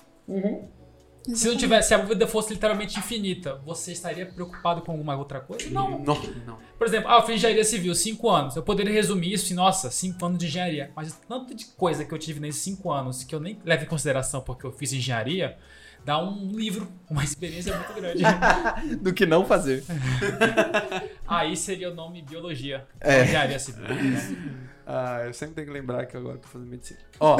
Se 1.22 1.46
não 1.46 1.56
tivesse, 1.56 1.88
se 1.88 1.94
a 1.94 1.98
vida 1.98 2.26
fosse 2.26 2.52
literalmente 2.52 2.98
infinita, 2.98 3.60
você 3.64 3.92
estaria 3.92 4.26
preocupado 4.26 4.82
com 4.82 4.90
alguma 4.90 5.16
outra 5.16 5.40
coisa? 5.40 5.70
Não. 5.70 6.00
Não, 6.00 6.20
não. 6.44 6.58
Por 6.76 6.86
exemplo, 6.86 7.08
ah, 7.08 7.18
eu 7.18 7.22
fiz 7.22 7.36
engenharia 7.36 7.64
civil, 7.64 7.94
5 7.94 8.28
anos. 8.28 8.56
Eu 8.56 8.62
poderia 8.62 8.92
resumir 8.92 9.32
isso 9.32 9.52
em, 9.52 9.56
nossa, 9.56 9.88
5 9.88 10.24
anos 10.26 10.38
de 10.38 10.46
engenharia. 10.46 10.90
Mas 10.96 11.16
tanto 11.28 11.54
de 11.54 11.66
coisa 11.66 12.04
que 12.04 12.12
eu 12.12 12.18
tive 12.18 12.40
nesses 12.40 12.60
5 12.62 12.90
anos 12.90 13.22
que 13.22 13.34
eu 13.34 13.38
nem 13.38 13.56
levo 13.64 13.84
em 13.84 13.86
consideração 13.86 14.40
porque 14.40 14.66
eu 14.66 14.72
fiz 14.72 14.92
engenharia, 14.92 15.56
dá 16.04 16.22
um 16.22 16.50
livro, 16.50 16.88
uma 17.08 17.22
experiência 17.24 17.76
muito 17.76 17.92
grande. 17.94 18.22
Do 19.00 19.12
que 19.12 19.26
não 19.26 19.44
fazer. 19.44 19.84
Aí 21.26 21.56
seria 21.56 21.90
o 21.90 21.94
nome 21.94 22.22
biologia. 22.22 22.86
É. 23.00 23.22
Engenharia 23.22 23.58
civil. 23.58 23.84
Ah, 24.86 25.22
eu 25.24 25.32
sempre 25.32 25.54
tenho 25.54 25.68
que 25.68 25.72
lembrar 25.72 26.06
que 26.06 26.16
agora 26.16 26.36
eu 26.36 26.40
tô 26.40 26.48
fazendo 26.48 26.68
medicina. 26.68 27.00
Ó. 27.20 27.36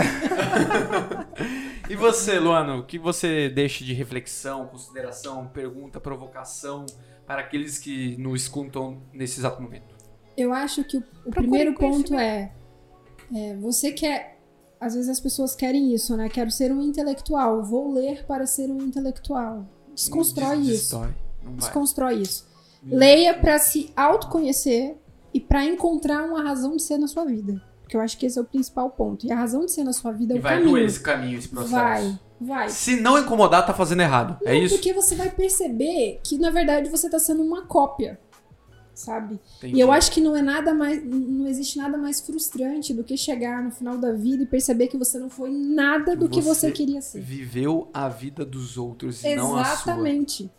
e 1.91 1.97
você, 1.97 2.39
Luano, 2.39 2.79
o 2.79 2.85
que 2.85 2.99
você 2.99 3.49
deixa 3.49 3.85
de 3.85 3.93
reflexão, 3.93 4.67
consideração, 4.67 5.49
pergunta, 5.49 6.01
provocação 6.01 6.87
para 7.27 7.41
aqueles 7.41 7.79
que 7.79 8.17
nos 8.17 8.43
escutam 8.43 9.03
nesse 9.13 9.41
exato 9.41 9.61
momento? 9.61 9.95
Eu 10.37 10.53
acho 10.53 10.85
que 10.85 10.97
o, 10.97 11.05
o 11.27 11.31
primeiro 11.31 11.75
ponto 11.75 12.15
é, 12.15 12.53
é, 13.35 13.57
você 13.57 13.93
quer. 13.93 14.32
Às 14.85 14.95
vezes 14.95 15.09
as 15.09 15.21
pessoas 15.21 15.55
querem 15.55 15.95
isso, 15.95 16.17
né? 16.17 16.29
Quero 16.29 16.51
ser 16.51 16.73
um 16.73 16.83
intelectual, 16.83 17.63
vou 17.63 17.93
ler 17.93 18.25
para 18.27 18.47
ser 18.47 18.69
um 18.71 18.79
intelectual. 18.83 19.65
Desconstrói 19.95 20.57
Des- 20.59 20.67
isso. 20.67 20.75
Destrói. 20.99 21.09
Não 21.43 21.51
vai. 21.53 21.59
Desconstrói 21.61 22.15
isso. 22.23 22.47
Leia 22.85 23.35
para 23.35 23.59
se 23.61 23.93
autoconhecer 23.97 24.97
e 25.33 25.41
para 25.41 25.65
encontrar 25.65 26.25
uma 26.25 26.43
razão 26.43 26.77
de 26.77 26.83
ser 26.83 26.99
na 26.99 27.07
sua 27.07 27.25
vida. 27.25 27.63
Porque 27.83 27.97
eu 27.97 28.01
acho 28.01 28.17
que 28.19 28.27
esse 28.27 28.39
é 28.39 28.43
o 28.43 28.45
principal 28.45 28.91
ponto. 28.91 29.27
E 29.27 29.31
a 29.33 29.37
razão 29.37 29.65
de 29.65 29.71
ser 29.71 29.85
na 29.85 29.93
sua 29.93 30.11
vida 30.13 30.35
é 30.35 30.37
E 30.37 30.39
o 30.41 30.43
vai 30.43 30.55
caminho. 30.55 30.71
doer 30.71 30.85
esse 30.87 31.01
caminho, 31.01 31.39
esse 31.39 31.49
processo. 31.49 31.75
Vai, 31.75 32.19
vai. 32.41 32.69
Se 32.71 32.97
não 33.01 33.19
incomodar, 33.19 33.65
tá 33.65 33.73
fazendo 33.75 34.01
errado. 34.03 34.39
é 34.45 34.55
Não, 34.55 34.63
isso? 34.65 34.75
Porque 34.75 34.93
você 34.93 35.15
vai 35.15 35.31
perceber 35.31 36.21
que, 36.25 36.39
na 36.39 36.51
verdade, 36.51 36.89
você 36.89 37.09
tá 37.09 37.19
sendo 37.19 37.43
uma 37.43 37.67
cópia. 37.67 38.19
Sabe? 38.95 39.41
Entendi. 39.59 39.77
E 39.77 39.81
eu 39.81 39.91
acho 39.91 40.13
que 40.13 40.21
não 40.21 40.37
é 40.37 40.43
nada 40.43 40.75
mais. 40.75 41.03
Não 41.05 41.47
existe 41.47 41.79
nada 41.79 41.97
mais 41.97 42.21
frustrante 42.21 42.93
do 42.93 43.03
que 43.03 43.17
chegar 43.17 43.63
no 43.63 43.71
final 43.71 43.97
da 43.97 44.13
vida 44.13 44.43
e 44.43 44.47
perceber 44.47 44.89
que 44.89 44.99
você 44.99 45.19
não 45.19 45.31
foi 45.31 45.51
nada 45.51 46.15
do 46.15 46.29
que 46.29 46.41
Você 46.41 46.69
você 46.69 46.73
queria 46.73 47.01
ser. 47.01 47.21
Viveu 47.21 47.89
a 47.93 48.09
vida 48.09 48.45
dos 48.45 48.77
outros 48.77 49.25
e 49.25 49.35
não 49.35 49.57
a 49.57 49.65
sua. 49.65 49.73
Exatamente. 49.73 50.51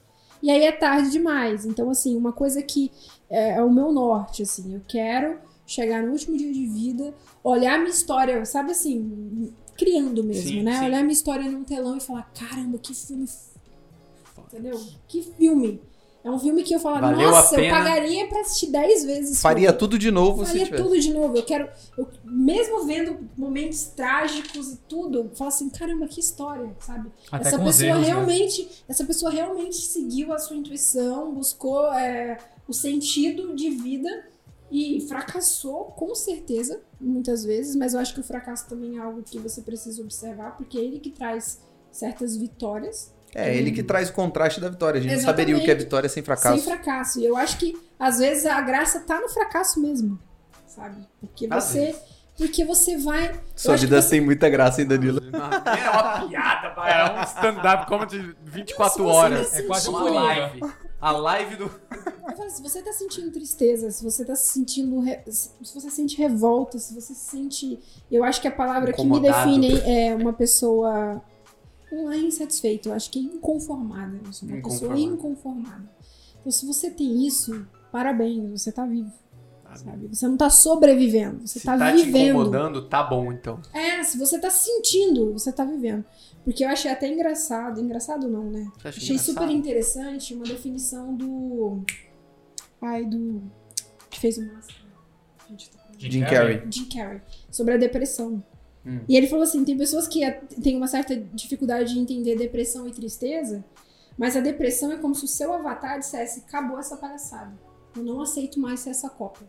E 0.42 0.52
aí 0.52 0.64
é 0.64 0.72
tarde 0.72 1.12
demais. 1.12 1.66
Então, 1.66 1.90
assim, 1.90 2.18
uma 2.18 2.34
coisa 2.34 2.62
que 2.62 2.92
é, 3.30 3.58
é 3.58 3.64
o 3.64 3.72
meu 3.72 3.92
norte, 3.92 4.44
assim, 4.44 4.74
eu 4.74 4.82
quero 4.88 5.38
chegar 5.66 6.04
no 6.04 6.12
último 6.12 6.36
dia 6.38 6.52
de 6.52 6.66
vida, 6.68 7.14
olhar 7.44 7.78
minha 7.78 7.90
história, 7.90 8.44
sabe 8.46 8.72
assim, 8.72 9.54
criando 9.78 10.24
mesmo, 10.24 10.50
Sim, 10.50 10.64
né? 10.64 10.80
sim. 10.80 10.86
Olhar 10.86 11.02
minha 11.02 11.14
história 11.14 11.50
num 11.50 11.64
telão 11.64 11.96
e 11.96 12.02
falar, 12.02 12.30
caramba, 12.34 12.78
que 12.78 12.94
filme. 12.94 13.26
Entendeu? 14.48 14.80
Que 15.08 15.22
filme. 15.22 15.82
É 16.24 16.32
um 16.32 16.40
filme 16.40 16.64
que 16.64 16.74
eu 16.74 16.80
falo, 16.80 17.02
Valeu 17.02 17.30
nossa, 17.32 17.60
eu 17.60 17.70
pagaria 17.70 18.26
pra 18.28 18.40
assistir 18.40 18.68
10 18.72 19.04
vezes. 19.04 19.42
Faria 19.42 19.68
filme. 19.70 19.80
tudo 19.80 20.00
de 20.00 20.10
novo 20.10 20.46
Faria 20.46 20.72
tudo 20.74 20.98
de 20.98 21.14
novo. 21.14 21.36
Eu 21.36 21.44
quero. 21.44 21.70
eu- 21.98 22.08
mesmo 22.24 22.86
vendo 22.86 23.30
momentos 23.38 23.84
trágicos 23.88 24.74
e 24.74 24.78
tudo, 24.88 25.18
eu 25.20 25.30
falo 25.36 25.50
assim, 25.50 25.70
caramba, 25.70 26.08
que 26.08 26.22
história, 26.22 26.74
sabe? 26.80 27.12
Até 27.30 27.50
essa 27.50 27.60
pessoa 27.60 27.90
erros, 27.90 28.02
né? 28.02 28.08
realmente, 28.08 28.84
essa 28.88 29.04
pessoa 29.04 29.32
realmente 29.32 29.76
seguiu 29.76 30.32
a 30.32 30.40
sua 30.40 30.56
intuição, 30.56 31.34
buscou 31.34 31.92
é, 31.94 32.38
o 32.68 32.74
sentido 32.74 33.54
de 33.54 33.70
vida 33.70 34.26
e 34.72 35.02
fracassou, 35.02 35.86
com 35.96 36.16
certeza, 36.16 36.82
muitas 37.00 37.44
vezes. 37.44 37.76
Mas 37.76 37.94
eu 37.94 38.00
acho 38.00 38.14
que 38.14 38.22
o 38.22 38.24
fracasso 38.24 38.68
também 38.70 38.98
é 38.98 39.02
algo 39.02 39.22
que 39.24 39.38
você 39.38 39.62
precisa 39.62 40.02
observar, 40.02 40.56
porque 40.56 40.78
é 40.78 40.82
ele 40.82 41.00
que 41.00 41.12
traz 41.12 41.60
certas 41.92 42.38
vitórias. 42.38 43.12
É, 43.36 43.56
ele 43.56 43.72
que 43.72 43.82
traz 43.84 44.10
o 44.10 44.14
contraste 44.14 44.60
da 44.62 44.70
vitória. 44.70 45.00
A 45.00 45.04
gente 45.04 45.16
não 45.16 45.22
saberia 45.22 45.58
o 45.58 45.62
que 45.62 45.72
é 45.72 45.76
vitória 45.76 46.08
sem 46.08 46.22
fracasso. 46.24 46.56
Sem 46.60 46.64
fracasso. 46.64 47.20
E 47.20 47.26
eu 47.26 47.36
acho 47.36 47.58
que 47.58 47.76
às 48.00 48.20
vezes 48.20 48.46
a 48.46 48.62
graça 48.62 49.00
tá 49.00 49.20
no 49.20 49.28
fracasso 49.30 49.80
mesmo, 49.82 50.20
sabe? 50.68 50.98
Porque 51.20 51.48
Às 51.50 51.64
você, 51.64 51.80
vezes. 51.88 52.02
porque 52.38 52.64
você 52.66 52.98
vai. 52.98 53.34
Sua 53.56 53.76
vida 53.76 54.02
que 54.02 54.10
tem 54.10 54.22
muita 54.22 54.50
graça, 54.50 54.82
hein, 54.82 54.88
Danilo? 54.88 55.20
É 55.34 55.90
uma 55.90 56.28
piada, 56.28 56.70
pai. 56.76 56.92
É 56.92 57.20
um 57.20 57.24
stand-up 57.24 57.88
comedy 57.88 58.20
de 58.22 58.36
24 58.44 58.94
Se 58.94 59.00
você 59.00 59.16
horas. 59.16 59.52
tá 59.52 59.58
É 59.60 59.62
quase 59.64 59.90
um 59.90 59.92
uma 59.94 60.10
live. 60.12 60.62
A 61.02 61.12
live 61.12 61.56
do. 61.58 61.64
Eu 62.30 62.36
falo, 62.38 62.50
se 62.50 62.62
você 62.62 62.82
tá 62.82 62.94
sentindo 62.94 63.30
tristeza, 63.32 63.92
se 63.92 64.02
você 64.04 64.24
tá 64.24 64.36
sentindo. 64.36 65.00
re- 65.02 65.22
Se 65.28 65.52
você 65.74 65.90
sente 65.90 66.16
revolta, 66.18 66.78
se 66.80 66.94
você 66.94 67.14
sente. 67.14 67.78
Eu 68.12 68.24
acho 68.24 68.40
que 68.42 68.48
a 68.48 68.52
palavra 68.52 68.94
que 68.94 69.02
me 69.02 69.08
Incomodado. 69.08 69.50
define 69.50 69.82
é 69.82 70.16
uma 70.16 70.32
pessoa. 70.32 71.22
Não 71.94 72.12
é 72.12 72.18
insatisfeita, 72.18 72.90
eu 72.90 72.94
acho 72.94 73.12
que 73.12 73.20
é 73.20 73.22
inconformada. 73.22 74.20
Eu 74.26 74.34
sou 74.34 74.50
uma 74.50 74.62
pessoa 74.62 74.98
Inconformada. 74.98 75.90
Então, 76.40 76.52
se 76.52 76.66
você 76.66 76.90
tem 76.90 77.26
isso, 77.26 77.66
parabéns, 77.92 78.50
você 78.62 78.72
tá 78.72 78.86
vivo. 78.86 79.12
Sabe? 79.76 80.08
Você 80.08 80.28
não 80.28 80.38
tá 80.38 80.50
sobrevivendo, 80.52 81.48
você 81.48 81.60
Se 81.60 81.66
tá, 81.66 81.76
tá 81.78 81.92
te 81.92 82.04
vivendo. 82.04 82.30
incomodando, 82.30 82.88
tá 82.88 83.02
bom 83.04 83.32
então. 83.32 83.60
É, 83.74 84.04
se 84.04 84.20
você 84.20 84.40
tá 84.40 84.50
sentindo, 84.50 85.34
você 85.34 85.52
tá 85.52 85.66
vivendo. 85.66 86.06
Porque 86.44 86.64
eu 86.64 86.70
achei 86.70 86.92
até 86.92 87.08
engraçado, 87.08 87.82
engraçado 87.82 88.28
não, 88.28 88.52
né? 88.52 88.72
Achei 88.84 89.18
super 89.18 89.44
engraçado? 89.44 89.52
interessante 89.52 90.34
uma 90.36 90.46
definição 90.46 91.16
do. 91.16 91.82
Ai, 92.82 93.06
do. 93.06 93.42
que 94.12 94.20
fez 94.20 94.38
o 94.38 94.46
Máscara. 94.46 94.84
Jim 95.98 96.22
Carrey. 96.22 96.62
Jim 96.70 96.86
Carrey. 96.86 97.22
Sobre 97.50 97.74
a 97.74 97.78
depressão. 97.78 98.44
Hum. 98.86 99.00
E 99.08 99.16
ele 99.16 99.28
falou 99.28 99.44
assim: 99.44 99.64
tem 99.64 99.78
pessoas 99.78 100.08
que 100.08 100.20
têm 100.62 100.76
uma 100.76 100.88
certa 100.88 101.16
dificuldade 101.16 101.94
de 101.94 102.00
entender 102.00 102.36
depressão 102.36 102.88
e 102.88 102.92
tristeza, 102.92 103.64
mas 104.18 104.36
a 104.36 104.42
depressão 104.42 104.92
é 104.92 104.98
como 104.98 105.16
se 105.16 105.26
o 105.26 105.28
seu 105.28 105.54
avatar 105.54 106.00
dissesse: 106.00 106.42
acabou 106.42 106.80
essa 106.80 106.98
palhaçada. 106.98 107.54
Eu 107.96 108.04
não 108.04 108.22
aceito 108.22 108.60
mais 108.60 108.80
ser 108.80 108.90
essa 108.90 109.10
cópia. 109.10 109.48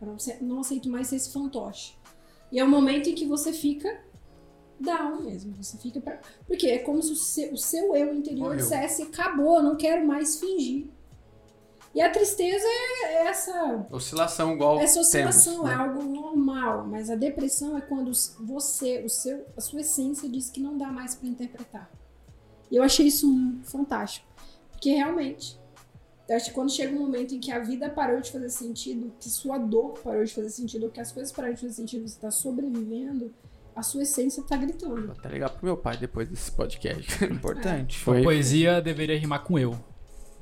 Eu 0.00 0.16
não 0.42 0.60
aceito 0.60 0.88
mais 0.88 1.08
ser 1.08 1.16
esse 1.16 1.32
fantoche. 1.32 1.94
E 2.50 2.58
é 2.58 2.64
o 2.64 2.68
momento 2.68 3.08
em 3.08 3.14
que 3.14 3.26
você 3.26 3.52
fica 3.52 4.00
down 4.80 5.22
mesmo. 5.22 5.54
Você 5.60 5.76
fica 5.78 6.00
pra... 6.00 6.20
Porque 6.46 6.66
é 6.66 6.78
como 6.78 7.02
se 7.02 7.12
o 7.12 7.16
seu, 7.16 7.52
o 7.52 7.56
seu 7.56 7.94
eu 7.96 8.14
interior 8.14 8.48
Morreu. 8.48 8.58
dissesse: 8.58 9.02
acabou, 9.02 9.56
eu 9.56 9.62
não 9.62 9.76
quero 9.76 10.06
mais 10.06 10.36
fingir. 10.36 10.86
E 11.94 12.00
a 12.02 12.10
tristeza 12.10 12.66
é 13.04 13.26
essa 13.28 13.86
Oscilação 13.90 14.52
igual 14.54 14.80
essa 14.80 14.98
oscilação 15.00 15.62
temos, 15.62 15.70
é 15.70 15.76
né? 15.76 15.82
algo 15.82 16.02
normal, 16.02 16.86
mas 16.88 17.08
a 17.08 17.14
depressão 17.14 17.78
é 17.78 17.80
quando 17.80 18.10
você, 18.40 19.02
o 19.04 19.08
seu, 19.08 19.46
a 19.56 19.60
sua 19.60 19.80
essência 19.80 20.28
diz 20.28 20.50
que 20.50 20.58
não 20.60 20.76
dá 20.76 20.88
mais 20.88 21.14
pra 21.14 21.28
interpretar. 21.28 21.88
E 22.70 22.76
eu 22.76 22.82
achei 22.82 23.06
isso 23.06 23.30
um- 23.30 23.60
fantástico, 23.62 24.26
porque 24.72 24.90
realmente, 24.90 25.56
eu 26.28 26.34
acho 26.34 26.46
que 26.46 26.52
quando 26.52 26.72
chega 26.72 26.92
um 26.96 26.98
momento 26.98 27.32
em 27.34 27.38
que 27.38 27.52
a 27.52 27.60
vida 27.60 27.88
parou 27.88 28.20
de 28.20 28.32
fazer 28.32 28.48
sentido, 28.50 29.12
que 29.20 29.28
sua 29.30 29.56
dor 29.58 29.98
parou 30.02 30.24
de 30.24 30.34
fazer 30.34 30.50
sentido, 30.50 30.84
ou 30.86 30.90
que 30.90 31.00
as 31.00 31.12
coisas 31.12 31.30
pararam 31.30 31.54
de 31.54 31.60
fazer 31.60 31.74
sentido, 31.74 32.08
você 32.08 32.18
tá 32.18 32.30
sobrevivendo, 32.30 33.32
a 33.76 33.82
sua 33.84 34.02
essência 34.02 34.42
tá 34.42 34.56
gritando. 34.56 35.06
Vou 35.06 35.12
até 35.16 35.28
ligar 35.28 35.50
pro 35.50 35.64
meu 35.64 35.76
pai 35.76 35.96
depois 35.96 36.28
desse 36.28 36.50
podcast. 36.50 37.22
Importante. 37.26 37.98
Foi. 38.00 38.22
Poesia 38.22 38.80
deveria 38.82 39.16
rimar 39.18 39.44
com 39.44 39.56
eu. 39.58 39.76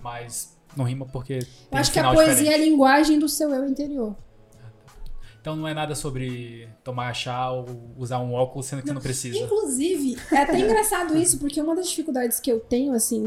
Mas 0.00 0.56
não 0.76 0.84
rima 0.84 1.06
porque. 1.06 1.40
Eu 1.70 1.78
acho 1.78 1.90
um 1.90 1.92
que 1.92 1.98
a 1.98 2.12
poesia 2.12 2.26
é 2.26 2.32
a 2.32 2.36
diferente. 2.36 2.70
linguagem 2.70 3.18
do 3.18 3.28
seu 3.28 3.50
eu 3.50 3.68
interior. 3.68 4.16
Então 5.42 5.56
não 5.56 5.66
é 5.66 5.74
nada 5.74 5.96
sobre 5.96 6.68
tomar 6.84 7.12
chá 7.14 7.50
ou 7.50 7.66
usar 7.98 8.20
um 8.20 8.32
óculos 8.32 8.66
sendo 8.66 8.80
que 8.80 8.86
você 8.86 8.94
não 8.94 9.00
precisa. 9.00 9.36
Inclusive, 9.38 10.16
é 10.30 10.36
até 10.36 10.56
engraçado 10.56 11.18
isso, 11.18 11.36
porque 11.38 11.60
uma 11.60 11.74
das 11.74 11.88
dificuldades 11.88 12.38
que 12.38 12.50
eu 12.50 12.60
tenho, 12.60 12.92
assim, 12.92 13.24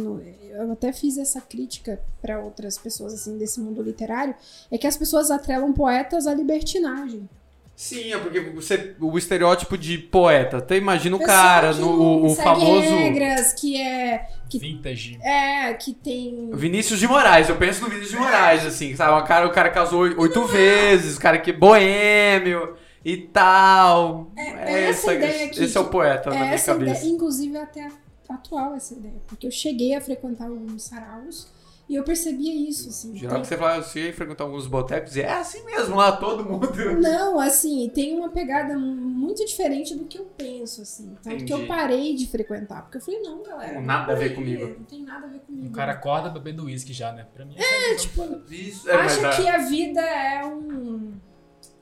eu 0.50 0.72
até 0.72 0.93
fiz 0.93 1.18
essa 1.18 1.41
crítica 1.41 2.02
para 2.22 2.39
outras 2.39 2.78
pessoas, 2.78 3.14
assim, 3.14 3.38
desse 3.38 3.60
mundo 3.60 3.82
literário, 3.82 4.34
é 4.72 4.78
que 4.78 4.88
as 4.88 4.96
pessoas 4.96 5.30
atrelam 5.30 5.74
poetas 5.74 6.26
à 6.26 6.34
libertinagem. 6.34 7.28
Sim, 7.76 8.14
é 8.14 8.18
porque 8.18 8.39
você, 8.39 8.96
o 9.02 9.18
estereótipo 9.18 9.78
de 9.78 9.98
poeta. 9.98 10.58
Até 10.58 10.78
imagina 10.78 11.18
o 11.18 11.20
cara, 11.20 11.74
que 11.74 11.82
no, 11.82 11.98
não 11.98 12.02
o, 12.02 12.26
o 12.28 12.36
famoso 12.36 12.96
regras, 12.96 13.54
que 13.54 13.82
é. 13.82 14.30
Que, 14.50 14.60
Vintage. 14.60 15.20
é, 15.22 15.74
que 15.74 15.93
tem. 15.93 16.50
Vinícius 16.54 17.00
de 17.00 17.08
Moraes. 17.08 17.50
Eu 17.50 17.56
penso 17.56 17.82
no 17.82 17.88
Vinícius 17.89 18.12
de 18.12 18.18
Moraes, 18.18 18.66
assim, 18.66 18.96
sabe? 18.96 19.20
O 19.20 19.26
cara, 19.26 19.48
o 19.48 19.52
cara 19.52 19.70
casou 19.70 20.02
oi- 20.02 20.16
oito 20.18 20.43
vezes, 20.46 21.18
o 21.18 21.20
cara 21.20 21.38
que 21.39 21.50
é 21.52 21.54
boêmio 21.54 22.76
e 23.04 23.18
tal. 23.18 24.32
É 24.38 24.84
essa 24.89 25.14
ideia 25.14 25.46
aqui, 25.48 25.64
Esse 25.64 25.78
é 25.78 25.80
o 25.82 25.86
poeta 25.86 26.30
na 26.30 26.36
É 26.36 26.39
minha 26.39 26.52
essa 26.54 26.74
cabeça. 26.74 27.00
ideia, 27.02 27.14
inclusive 27.14 27.58
até 27.58 27.88
atual 28.30 28.76
essa 28.76 28.93
ideia. 28.93 29.16
Porque 29.28 29.46
eu 29.48 29.52
cheguei 29.52 29.96
a 29.96 30.02
frequentar 30.02 30.46
alguns 30.48 30.84
saraus 30.84 31.48
e 31.88 31.95
eu 31.95 32.03
percebia 32.03 32.53
isso, 32.69 32.89
assim. 32.89 33.15
Geral 33.15 33.41
que 33.41 33.47
Tem- 33.47 33.57
você 33.57 33.63
fala, 33.63 33.81
você 33.83 34.07
ia 34.07 34.13
frequentar 34.13 34.43
alguns 34.43 34.65
botecos 34.65 35.15
e 35.15 35.21
é 35.21 35.31
assim 35.31 35.63
mesmo 35.65 35.95
lá, 35.95 36.11
todo 36.13 36.43
mundo. 36.43 36.67
Não, 36.99 37.39
assim, 37.39 37.89
tem 37.93 38.17
uma 38.17 38.29
pegada 38.29 38.75
muito 38.77 39.45
diferente 39.45 39.93
do 39.95 40.05
que 40.05 40.17
eu 40.17 40.25
penso, 40.38 40.81
assim. 40.81 41.15
Tanto 41.23 41.38
que 41.38 41.43
Entendi. 41.43 41.51
eu 41.61 41.67
parei 41.67 42.15
de 42.15 42.25
frequentar. 42.27 42.81
Porque 42.83 42.97
eu 42.97 43.01
falei, 43.01 43.21
não, 43.21 43.43
galera. 43.43 43.73
Não, 43.75 43.81
nada 43.83 44.13
a 44.13 44.15
ver 44.15 44.33
comigo. 44.33 44.65
Não 44.79 44.83
tem 44.86 45.03
nada 45.03 45.27
a 45.27 45.29
ver 45.29 45.39
comigo. 45.39 45.67
O 45.67 45.71
cara 45.71 45.91
acorda 45.91 46.29
bebendo 46.29 46.63
uísque 46.65 46.91
já, 46.91 47.11
né? 47.13 47.27
Pra 47.33 47.45
mim, 47.45 47.55
É, 47.57 47.91
é 47.91 47.95
tipo, 47.95 48.41
Isso, 48.49 48.89
é, 48.89 48.95
acha 48.95 49.27
a- 49.29 49.36
que 49.36 49.47
a 49.47 49.57
vida 49.59 50.01
é 50.01 50.43
um. 50.45 51.13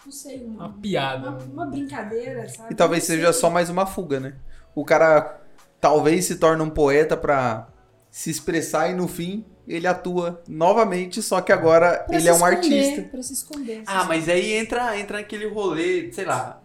Não 0.06 0.12
sei, 0.12 0.44
uma, 0.44 0.66
uma 0.66 0.74
piada. 0.74 1.30
uma, 1.30 1.40
uma 1.40 1.66
brincadeira, 1.66 2.50
sabe? 2.50 2.74
E 2.74 2.76
talvez 2.76 3.06
seja 3.06 3.32
só 3.32 3.50
mais 3.50 3.70
uma 3.70 3.86
fuga, 3.86 4.20
né? 4.20 4.36
O 4.76 4.84
cara 4.84 5.40
talvez 5.80 6.26
se 6.26 6.36
torne 6.36 6.62
um 6.62 6.70
poeta 6.70 7.16
pra 7.16 7.70
se 8.14 8.30
expressar 8.30 8.92
e 8.92 8.94
no 8.94 9.08
fim 9.08 9.44
ele 9.68 9.88
atua 9.88 10.44
novamente, 10.48 11.20
só 11.20 11.42
que 11.42 11.52
agora 11.52 12.06
Pra 12.08 12.16
ele 12.16 12.28
é 12.28 12.32
um 12.32 12.36
esconder, 12.36 12.56
artista. 12.56 13.02
Pra 13.10 13.24
se 13.24 13.34
esconder. 13.34 13.84
Ah, 13.88 14.02
se 14.04 14.08
mas 14.08 14.30
aí 14.30 14.54
entra, 14.54 15.00
entra 15.00 15.18
naquele 15.18 15.48
rolê, 15.48 16.12
sei 16.12 16.24
lá. 16.24 16.62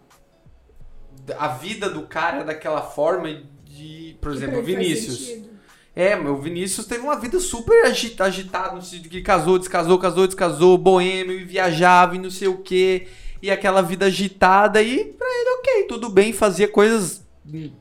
A 1.39 1.47
vida 1.47 1.89
do 1.89 2.03
cara 2.03 2.43
daquela 2.43 2.83
forma 2.83 3.41
de. 3.65 4.15
Por 4.21 4.31
exemplo, 4.31 4.59
o 4.59 4.63
Que 4.63 4.73
pra 4.73 4.81
ele 4.83 4.93
faz 4.95 5.07
Vinícius. 5.07 5.49
É, 5.95 6.15
meu, 6.15 6.35
o 6.35 6.41
Vinícius 6.41 6.85
teve 6.85 7.01
uma 7.01 7.19
vida 7.19 7.39
super 7.39 7.83
agita- 7.83 8.25
agitada, 8.25 8.75
no 8.75 8.81
sentido 8.83 9.03
de 9.03 9.09
que 9.09 9.21
casou, 9.23 9.57
descasou, 9.57 9.97
casou, 9.97 10.27
descasou, 10.27 10.77
boêmio, 10.77 11.33
e 11.33 11.45
viajava 11.45 12.15
e 12.15 12.19
não 12.19 12.29
sei 12.29 12.47
o 12.47 12.59
quê. 12.59 13.07
E 13.41 13.49
aquela 13.49 13.81
vida 13.81 14.05
agitada, 14.05 14.83
e 14.83 15.03
pra 15.03 15.27
ele, 15.27 15.49
ok, 15.59 15.83
tudo 15.87 16.09
bem, 16.09 16.31
fazia 16.31 16.67
coisas 16.67 17.25
hum, 17.43 17.71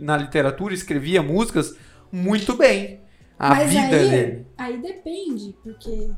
na 0.00 0.16
literatura, 0.16 0.72
escrevia 0.72 1.22
músicas 1.22 1.74
muito 2.16 2.54
bem. 2.56 3.00
A 3.38 3.50
Mas 3.50 3.68
vida 3.70 3.82
aí, 3.82 3.90
dele. 4.10 4.46
Aí 4.56 4.78
depende, 4.80 5.54
porque 5.62 6.10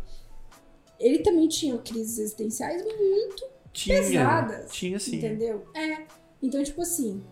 ele 1.01 1.19
também 1.21 1.49
tinha 1.49 1.77
crises 1.79 2.19
existenciais 2.19 2.83
muito 2.85 3.45
Tinha. 3.73 4.01
pesadas. 4.01 4.71
Tinha 4.71 4.99
sim. 5.01 5.17
Entendeu? 5.17 5.65
É. 5.75 6.03
Então, 6.43 6.63
tipo 6.63 6.83
assim, 6.83 7.25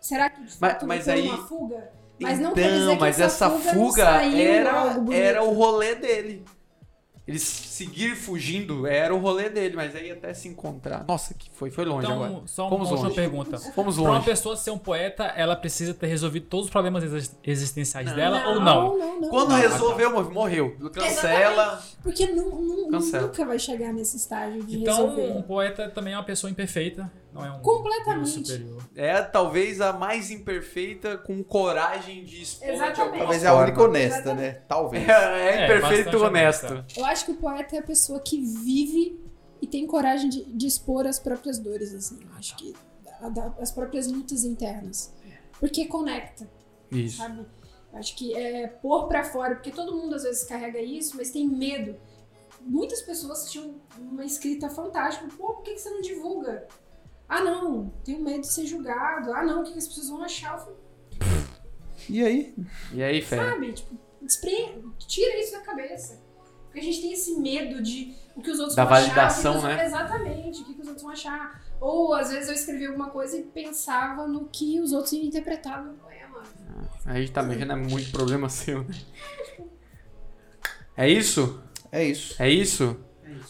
será 0.00 0.30
que 0.30 0.36
de 0.42 0.42
Mas- 0.46 0.54
fato 0.54 0.86
mas 0.86 1.04
foi 1.04 1.12
aí- 1.14 1.28
uma 1.28 1.46
fuga? 1.46 1.90
Mas 2.20 2.40
não 2.40 2.52
quer 2.52 2.62
então, 2.66 2.78
dizer 2.78 2.94
que 2.94 3.00
mas 3.00 3.20
essa 3.20 3.44
essa 3.46 3.50
fuga 3.58 3.72
fuga 3.74 4.24
era, 4.36 4.96
era 5.12 5.44
o 5.44 5.52
rolê 5.52 5.94
dele. 5.94 6.44
Ele 7.28 7.38
seguir 7.38 8.16
fugindo 8.16 8.86
era 8.86 9.14
o 9.14 9.18
rolê 9.18 9.50
dele, 9.50 9.76
mas 9.76 9.94
aí 9.94 10.10
até 10.10 10.32
se 10.32 10.48
encontrar. 10.48 11.04
Nossa, 11.06 11.34
que 11.34 11.50
foi, 11.52 11.70
foi 11.70 11.84
longe 11.84 12.10
agora. 12.10 12.30
Então, 12.32 12.46
só 12.46 12.68
Fomos 12.70 12.90
uma 12.90 13.02
longe. 13.02 13.14
pergunta. 13.14 13.58
Fomos 13.58 13.96
Pra 13.96 14.04
uma 14.04 14.14
longe. 14.14 14.24
pessoa 14.24 14.56
ser 14.56 14.70
um 14.70 14.78
poeta, 14.78 15.24
ela 15.24 15.54
precisa 15.54 15.92
ter 15.92 16.06
resolvido 16.06 16.46
todos 16.46 16.66
os 16.66 16.70
problemas 16.72 17.04
exis- 17.04 17.36
existenciais 17.44 18.06
Não. 18.08 18.16
dela 18.16 18.48
ou 18.48 18.60
não? 18.60 18.98
não, 18.98 19.20
não. 19.20 19.28
Quando 19.28 19.50
resolveu, 19.54 20.10
morreu. 20.10 20.32
morreu. 20.32 20.90
Cancela. 20.90 21.82
Porque 22.02 22.26
nu- 22.28 22.62
nu- 22.62 22.88
Cancela. 22.90 23.26
nunca 23.26 23.44
vai 23.44 23.58
chegar 23.58 23.92
nesse 23.92 24.16
estágio 24.16 24.62
de 24.64 24.78
Então, 24.80 25.10
resolver. 25.10 25.36
um 25.36 25.42
poeta 25.42 25.88
também 25.90 26.14
é 26.14 26.16
uma 26.16 26.24
pessoa 26.24 26.50
imperfeita, 26.50 27.12
não 27.38 27.46
é 27.46 27.50
um 27.58 27.62
Completamente. 27.62 28.28
superior. 28.30 28.82
É 28.96 29.22
talvez 29.22 29.80
a 29.80 29.92
mais 29.92 30.30
imperfeita 30.30 31.16
com 31.18 31.42
coragem 31.42 32.24
de 32.24 32.42
expor 32.42 32.66
de 32.68 32.74
Exatamente. 32.74 33.00
alguma 33.00 33.18
Talvez 33.18 33.44
é 33.44 33.46
a 33.46 33.54
única 33.54 33.82
honesta, 33.82 34.18
Exatamente. 34.18 34.54
né? 34.54 34.62
Talvez. 34.68 35.08
É, 35.08 35.12
é 35.12 35.48
É, 35.48 35.64
imperfeito 35.64 36.10
e 36.10 36.16
honesto. 36.20 36.66
honesta. 36.66 36.86
Eu 37.00 37.04
acho 37.06 37.24
que 37.24 37.32
o 37.32 37.36
poeta 37.36 37.76
é 37.76 37.78
a 37.78 37.82
pessoa 37.82 38.20
que 38.20 38.40
vive 38.40 39.20
e 39.62 39.66
tem 39.66 39.86
coragem 39.86 40.28
de, 40.28 40.44
de 40.44 40.66
expor 40.66 41.06
as 41.06 41.18
próprias 41.18 41.58
dores, 41.58 41.94
assim. 41.94 42.18
Eu 42.22 42.36
acho 42.38 42.56
que 42.56 42.74
da- 43.32 43.54
as 43.60 43.70
próprias 43.70 44.06
lutas 44.06 44.44
internas. 44.44 45.12
Porque 45.58 45.86
conecta. 45.86 46.48
Isso. 46.90 47.16
sabe? 47.18 47.44
Acho 47.92 48.14
que 48.16 48.34
é 48.36 48.66
pôr 48.66 49.08
pra 49.08 49.24
fora, 49.24 49.54
porque 49.56 49.70
todo 49.70 49.96
mundo 49.96 50.14
às 50.14 50.22
vezes 50.22 50.44
carrega 50.44 50.78
isso, 50.80 51.16
mas 51.16 51.30
tem 51.30 51.46
medo. 51.48 51.96
Muitas 52.60 53.00
pessoas 53.02 53.50
tinham 53.50 53.74
uma 53.98 54.24
escrita 54.24 54.68
fantástica. 54.68 55.26
Pô, 55.36 55.54
por 55.54 55.62
que 55.62 55.72
que 55.74 55.80
você 55.80 55.90
não 55.90 56.00
divulga? 56.00 56.66
Ah, 57.28 57.40
não, 57.42 57.92
tenho 58.04 58.20
medo 58.22 58.40
de 58.40 58.46
ser 58.46 58.64
julgado. 58.66 59.32
Ah, 59.32 59.42
não, 59.44 59.60
o 59.60 59.64
que 59.64 59.76
as 59.78 59.86
pessoas 59.86 60.08
vão 60.08 60.22
achar? 60.24 60.54
Eu 60.54 60.58
falei, 60.60 60.76
E 62.08 62.24
aí? 62.24 62.54
E 62.92 63.02
aí, 63.02 63.20
Fé? 63.20 63.36
sabe? 63.36 63.72
Tipo, 63.72 63.96
despre... 64.22 64.82
tira 64.98 65.36
isso 65.38 65.52
da 65.52 65.60
cabeça. 65.60 66.20
Porque 66.64 66.80
a 66.80 66.82
gente 66.82 67.00
tem 67.02 67.12
esse 67.12 67.36
medo 67.38 67.82
de 67.82 68.14
o 68.36 68.40
que 68.42 68.50
os 68.50 68.58
outros 68.58 68.76
Da 68.76 68.84
vão 68.84 68.94
validação, 68.94 69.56
achar. 69.58 69.76
né? 69.76 69.84
Exatamente, 69.84 70.62
o 70.62 70.64
que, 70.64 70.74
que 70.74 70.80
os 70.80 70.86
outros 70.86 71.02
vão 71.02 71.12
achar. 71.12 71.62
Ou 71.80 72.14
às 72.14 72.30
vezes 72.30 72.48
eu 72.48 72.54
escrevi 72.54 72.86
alguma 72.86 73.10
coisa 73.10 73.36
e 73.36 73.42
pensava 73.42 74.26
no 74.26 74.46
que 74.48 74.80
os 74.80 74.92
outros 74.92 75.12
iam 75.12 75.24
interpretar 75.24 75.84
no 75.84 75.94
poema. 75.94 76.42
Aí 77.04 77.28
também 77.28 77.58
já 77.58 77.64
não 77.66 77.74
é 77.74 77.78
muito 77.78 78.10
problema 78.10 78.48
seu, 78.50 78.84
né? 78.84 78.94
É 80.96 81.08
isso? 81.08 81.62
É 81.92 82.04
isso. 82.04 82.42
É 82.42 82.48
isso? 82.50 82.96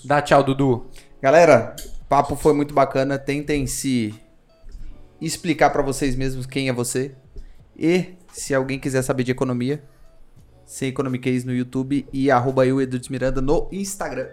Dá 0.04 0.20
tchau, 0.22 0.42
Dudu. 0.42 0.86
Galera, 1.20 1.74
papo 2.08 2.36
foi 2.36 2.52
muito 2.52 2.74
bacana. 2.74 3.18
Tentem 3.18 3.66
se 3.66 4.14
explicar 5.20 5.70
pra 5.70 5.82
vocês 5.82 6.14
mesmos 6.16 6.46
quem 6.46 6.68
é 6.68 6.72
você. 6.72 7.14
E 7.76 8.14
se 8.32 8.54
alguém 8.54 8.78
quiser 8.78 9.02
saber 9.02 9.22
de 9.24 9.32
economia, 9.32 9.82
sem 10.66 10.88
Economiquez 10.88 11.44
no 11.44 11.54
YouTube 11.54 12.06
e 12.12 12.30
arroba 12.30 12.66
eu, 12.66 12.80
Edu 12.80 12.98
de 12.98 13.10
Miranda, 13.10 13.40
no 13.40 13.68
Instagram. 13.72 14.28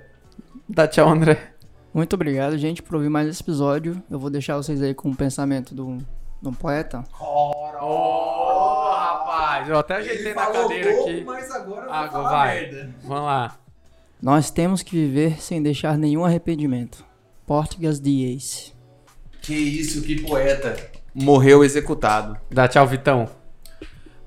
Dá 0.68 0.88
tchau, 0.88 1.08
André. 1.10 1.54
Muito 1.94 2.14
obrigado, 2.14 2.58
gente, 2.58 2.84
por 2.84 2.96
ouvir 2.96 3.10
mais 3.10 3.28
esse 3.28 3.42
episódio. 3.42 4.04
Eu 4.10 4.20
vou 4.20 4.30
deixar 4.30 4.58
vocês 4.58 4.82
aí 4.82 4.94
com 4.94 5.10
o 5.12 5.16
pensamento 5.16 5.74
do, 5.74 5.98
de 6.42 6.48
um 6.50 6.54
poeta. 6.54 7.06
Ô, 7.20 8.90
rapaz, 8.92 9.70
eu 9.70 9.78
até 9.78 9.96
ajeitei 9.96 10.34
na 10.34 10.46
cadeira 10.48 10.92
aqui. 11.02 11.24
mas 11.24 11.50
agora 11.52 11.88
Ah, 11.90 12.08
vai. 12.08 12.90
Vamos 13.04 13.24
lá. 13.24 13.58
Nós 14.22 14.50
temos 14.52 14.82
que 14.84 14.96
viver 14.96 15.40
sem 15.42 15.62
deixar 15.64 15.98
nenhum 15.98 16.26
arrependimento. 16.26 17.06
Português 17.46 18.00
de 18.00 18.26
Ace. 18.36 18.74
Que 19.42 19.54
isso, 19.54 20.02
que 20.02 20.22
poeta. 20.22 20.76
Morreu 21.14 21.64
executado. 21.64 22.38
Dá 22.50 22.68
tchau, 22.68 22.88
Vitão. 22.88 23.30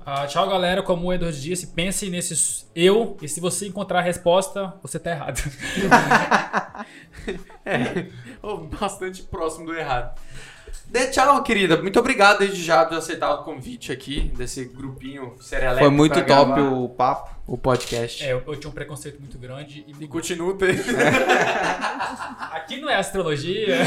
Ah, 0.05 0.25
tchau, 0.25 0.49
galera. 0.49 0.81
Como 0.81 1.07
o 1.07 1.13
Edward 1.13 1.39
disse, 1.39 1.67
pense 1.67 2.09
nesses 2.09 2.67
eu. 2.73 3.17
E 3.21 3.27
se 3.27 3.39
você 3.39 3.67
encontrar 3.67 3.99
a 3.99 4.01
resposta, 4.01 4.73
você 4.81 4.97
tá 4.99 5.11
errado. 5.11 5.39
É, 7.63 8.07
bastante 8.79 9.21
próximo 9.21 9.67
do 9.67 9.75
errado. 9.75 10.19
Dê 10.87 11.07
tchau, 11.07 11.43
querida. 11.43 11.81
Muito 11.81 11.99
obrigado 11.99 12.39
desde 12.39 12.63
já 12.63 12.85
por 12.85 12.97
aceitar 12.97 13.33
o 13.35 13.43
convite 13.43 13.91
aqui 13.91 14.31
desse 14.35 14.65
grupinho 14.65 15.35
serelepe 15.39 15.79
Foi 15.79 15.89
muito 15.89 16.15
top 16.15 16.25
gravar 16.25 16.61
o 16.73 16.89
papo. 16.89 17.35
o 17.45 17.57
podcast. 17.57 18.23
É, 18.23 18.33
eu, 18.33 18.41
eu 18.45 18.55
tinha 18.55 18.69
um 18.69 18.73
preconceito 18.73 19.19
muito 19.19 19.37
grande. 19.37 19.85
E 19.87 20.03
E 20.03 20.07
continuo 20.07 20.55
tendo. 20.55 20.81
aqui 22.51 22.81
não 22.81 22.89
é 22.89 22.95
astrologia. 22.95 23.77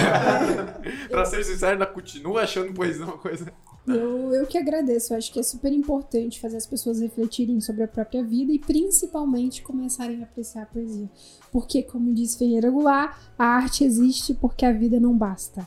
pra 1.11 1.25
ser 1.25 1.45
sincero, 1.45 1.73
ainda 1.73 1.87
continuo 1.87 2.39
achando 2.39 2.73
poesia 2.73 3.05
uma 3.05 3.19
coisa. 3.19 3.53
Eu, 3.87 4.33
eu 4.33 4.47
que 4.47 4.57
agradeço. 4.57 5.13
Eu 5.13 5.19
acho 5.19 5.33
que 5.33 5.41
é 5.41 5.43
super 5.43 5.73
importante 5.73 6.41
fazer 6.41 6.57
as 6.57 6.67
pessoas 6.67 7.01
refletirem 7.01 7.61
sobre 7.61 7.83
a 7.83 7.89
própria 7.89 8.23
vida 8.23 8.53
e 8.53 8.59
principalmente 8.59 9.63
começarem 9.63 10.21
a 10.21 10.25
apreciar 10.25 10.63
a 10.63 10.67
poesia. 10.67 11.11
Porque, 11.51 11.83
como 11.83 12.15
diz 12.15 12.37
Ferreira 12.37 12.71
Goulart, 12.71 13.17
a 13.37 13.45
arte 13.45 13.85
existe 13.85 14.35
porque 14.35 14.65
a 14.65 14.73
vida 14.73 15.01
não 15.01 15.17
basta. 15.17 15.67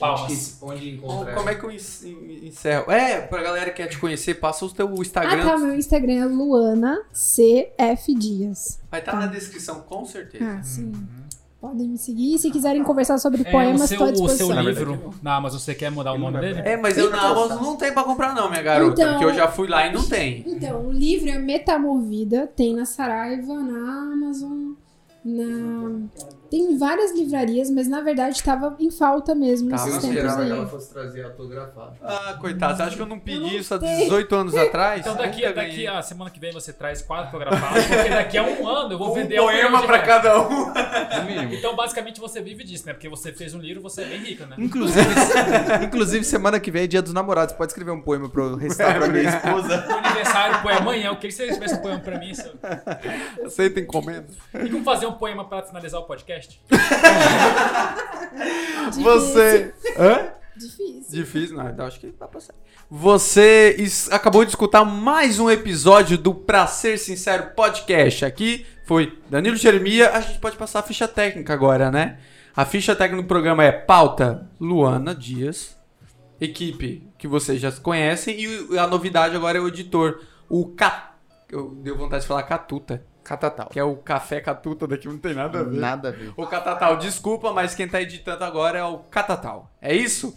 Palmas. 0.00 0.58
Onde 0.62 0.96
Como 0.98 1.48
é 1.48 1.54
que 1.54 1.64
eu 1.64 1.70
en- 1.70 1.76
en- 2.04 2.48
encerro? 2.48 2.90
É, 2.90 3.20
pra 3.20 3.42
galera 3.42 3.70
que 3.70 3.76
quer 3.76 3.86
te 3.88 3.98
conhecer, 3.98 4.34
passa 4.34 4.64
o 4.64 4.70
teu 4.70 4.92
Instagram. 4.94 5.42
Ah, 5.42 5.50
tá. 5.50 5.58
Meu 5.58 5.74
Instagram 5.76 6.14
é 6.14 6.24
Luana 6.26 7.02
CF 7.12 8.14
Dias. 8.14 8.80
Vai 8.90 9.00
estar 9.00 9.14
na 9.14 9.26
descrição, 9.26 9.80
com 9.82 10.04
certeza. 10.04 10.44
Ah, 10.58 10.62
sim. 10.62 10.92
Podem 11.60 11.88
me 11.90 11.98
seguir. 11.98 12.38
Se 12.38 12.50
quiserem 12.50 12.82
conversar 12.82 13.18
sobre 13.18 13.42
É, 13.42 13.50
poemas, 13.50 13.82
o 13.82 13.86
seu, 13.86 13.94
estou 13.96 14.06
à 14.06 14.10
o 14.10 14.16
seu 14.30 14.46
disposição. 14.48 14.62
livro 14.62 15.14
na 15.22 15.36
Amazon, 15.36 15.58
você 15.60 15.74
quer 15.74 15.90
mudar 15.90 16.14
o 16.14 16.18
nome 16.18 16.40
dele? 16.40 16.60
É, 16.64 16.74
mas 16.74 16.96
eu 16.96 17.10
na 17.10 17.20
Amazon 17.20 17.62
não 17.62 17.76
tem 17.76 17.92
pra 17.92 18.02
comprar 18.02 18.34
não, 18.34 18.48
minha 18.48 18.62
garota. 18.62 19.02
Então- 19.02 19.12
Porque 19.12 19.24
eu 19.26 19.34
já 19.34 19.46
fui 19.46 19.68
lá 19.68 19.86
e 19.86 19.92
não 19.92 20.02
tem. 20.08 20.42
Então, 20.46 20.86
o 20.86 20.90
livro 20.90 21.28
é 21.28 21.38
Metamorvida, 21.38 22.46
tem 22.46 22.74
na 22.74 22.86
Saraiva, 22.86 23.52
na 23.60 24.02
Amazon, 24.10 24.72
na 25.22 26.00
Tem 26.50 26.76
várias 26.76 27.12
livrarias, 27.12 27.70
mas 27.70 27.86
na 27.86 28.00
verdade 28.00 28.36
estava 28.36 28.74
em 28.80 28.90
falta 28.90 29.34
mesmo 29.34 29.70
Tava, 29.70 29.82
esses 29.88 29.94
eu 29.94 30.00
tempos 30.00 30.16
esperava 30.16 30.40
aí. 30.42 30.46
que 30.48 30.52
ela 30.56 30.66
fosse 30.66 30.90
trazer 30.92 31.24
autografado. 31.24 31.92
Ah, 32.02 32.36
coitado, 32.40 32.76
você 32.76 32.82
acha 32.82 32.96
que 32.96 33.02
eu 33.02 33.06
não 33.06 33.18
pedi 33.20 33.38
não 33.38 33.46
isso 33.48 33.72
há 33.74 33.78
tenho. 33.78 33.98
18 34.04 34.34
anos 34.34 34.56
atrás? 34.56 35.00
Então 35.00 35.14
daqui, 35.16 35.42
Nunca 35.42 35.52
daqui 35.54 35.86
a 35.86 36.02
semana 36.02 36.30
que 36.30 36.40
vem 36.40 36.52
você 36.52 36.72
traz 36.72 37.00
quatro 37.02 37.30
fotografados, 37.30 37.84
porque 37.86 38.08
daqui 38.10 38.36
a 38.36 38.42
um 38.42 38.66
ano 38.68 38.92
eu 38.94 38.98
vou 38.98 39.10
um 39.10 39.14
vender 39.14 39.40
um 39.40 39.44
poema 39.44 39.80
reais. 39.80 40.06
cada 40.06 40.40
um. 40.40 40.72
Então 41.52 41.76
basicamente 41.76 42.20
você 42.20 42.40
vive 42.40 42.64
disso, 42.64 42.86
né? 42.86 42.92
Porque 42.94 43.08
você 43.08 43.32
fez 43.32 43.54
um 43.54 43.58
livro, 43.58 43.80
você 43.82 44.02
é 44.02 44.06
bem 44.06 44.18
rica, 44.20 44.46
né? 44.46 44.56
Inclusive, 44.58 45.06
inclusive, 45.84 46.24
semana 46.24 46.58
que 46.58 46.70
vem 46.70 46.82
é 46.82 46.86
dia 46.86 47.00
dos 47.02 47.12
namorados. 47.12 47.54
Pode 47.54 47.70
escrever 47.70 47.92
um 47.92 48.00
poema 48.00 48.28
pra 48.28 48.42
eu 48.42 48.56
recitar 48.56 48.98
pra 48.98 49.06
minha 49.08 49.28
esposa. 49.28 49.84
Aniversário, 49.88 50.68
é 50.68 50.74
amanhã. 50.74 51.14
Queria 51.14 51.28
que 51.28 51.32
você 51.32 51.44
escrevesse 51.44 51.74
um 51.74 51.82
poema 51.82 52.00
pra 52.00 52.18
mim. 52.18 52.34
seu- 52.34 52.52
Aceita 53.44 53.80
encomenda. 53.80 54.26
E 54.64 54.68
como 54.68 54.82
fazer 54.84 55.06
um 55.06 55.12
poema 55.12 55.44
pra 55.44 55.62
finalizar 55.62 56.00
o 56.00 56.04
podcast? 56.04 56.39
Difícil. 58.86 59.02
Você. 59.02 59.74
Hã? 59.98 60.32
Difícil. 60.56 61.04
Difícil, 61.10 61.56
não, 61.56 61.68
então 61.68 61.86
acho 61.86 62.00
que 62.00 62.08
dá 62.18 62.26
pra 62.26 62.40
sair. 62.40 62.56
Você 62.90 63.76
acabou 64.10 64.44
de 64.44 64.50
escutar 64.50 64.84
mais 64.84 65.38
um 65.38 65.48
episódio 65.48 66.18
do 66.18 66.34
Pra 66.34 66.66
Ser 66.66 66.98
Sincero 66.98 67.52
Podcast. 67.54 68.24
Aqui 68.24 68.66
foi 68.84 69.18
Danilo 69.30 69.56
Jeremia. 69.56 70.10
A 70.10 70.20
gente 70.20 70.40
pode 70.40 70.56
passar 70.56 70.80
a 70.80 70.82
ficha 70.82 71.06
técnica 71.06 71.52
agora, 71.52 71.90
né? 71.90 72.18
A 72.56 72.64
ficha 72.64 72.96
técnica 72.96 73.22
do 73.22 73.28
programa 73.28 73.64
é 73.64 73.70
pauta 73.70 74.50
Luana 74.60 75.14
Dias, 75.14 75.76
equipe 76.40 77.08
que 77.16 77.28
vocês 77.28 77.60
já 77.60 77.70
conhecem, 77.70 78.36
e 78.40 78.78
a 78.78 78.86
novidade 78.86 79.36
agora 79.36 79.58
é 79.58 79.60
o 79.60 79.68
editor, 79.68 80.20
o 80.48 80.66
Cat... 80.66 81.10
Eu 81.48 81.70
deu 81.76 81.96
vontade 81.96 82.22
de 82.22 82.28
falar 82.28 82.42
Catuta, 82.42 83.04
Catatal. 83.30 83.68
que 83.68 83.78
é 83.78 83.84
o 83.84 83.94
Café 83.96 84.40
Catuta 84.40 84.88
daqui, 84.88 85.06
não 85.06 85.16
tem 85.16 85.34
nada 85.34 85.60
a 85.60 85.62
ver. 85.62 85.78
Nada 85.78 86.08
a 86.08 86.10
ver. 86.10 86.32
O 86.36 86.46
Catatal, 86.48 86.96
desculpa, 86.96 87.52
mas 87.52 87.76
quem 87.76 87.86
tá 87.86 88.02
editando 88.02 88.42
agora 88.42 88.78
é 88.80 88.82
o 88.82 88.98
Catatal. 88.98 89.70
É 89.80 89.94
isso? 89.94 90.36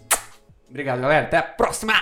Obrigado, 0.69 1.01
galera. 1.01 1.25
Até 1.25 1.37
a 1.37 1.43
próxima! 1.43 1.93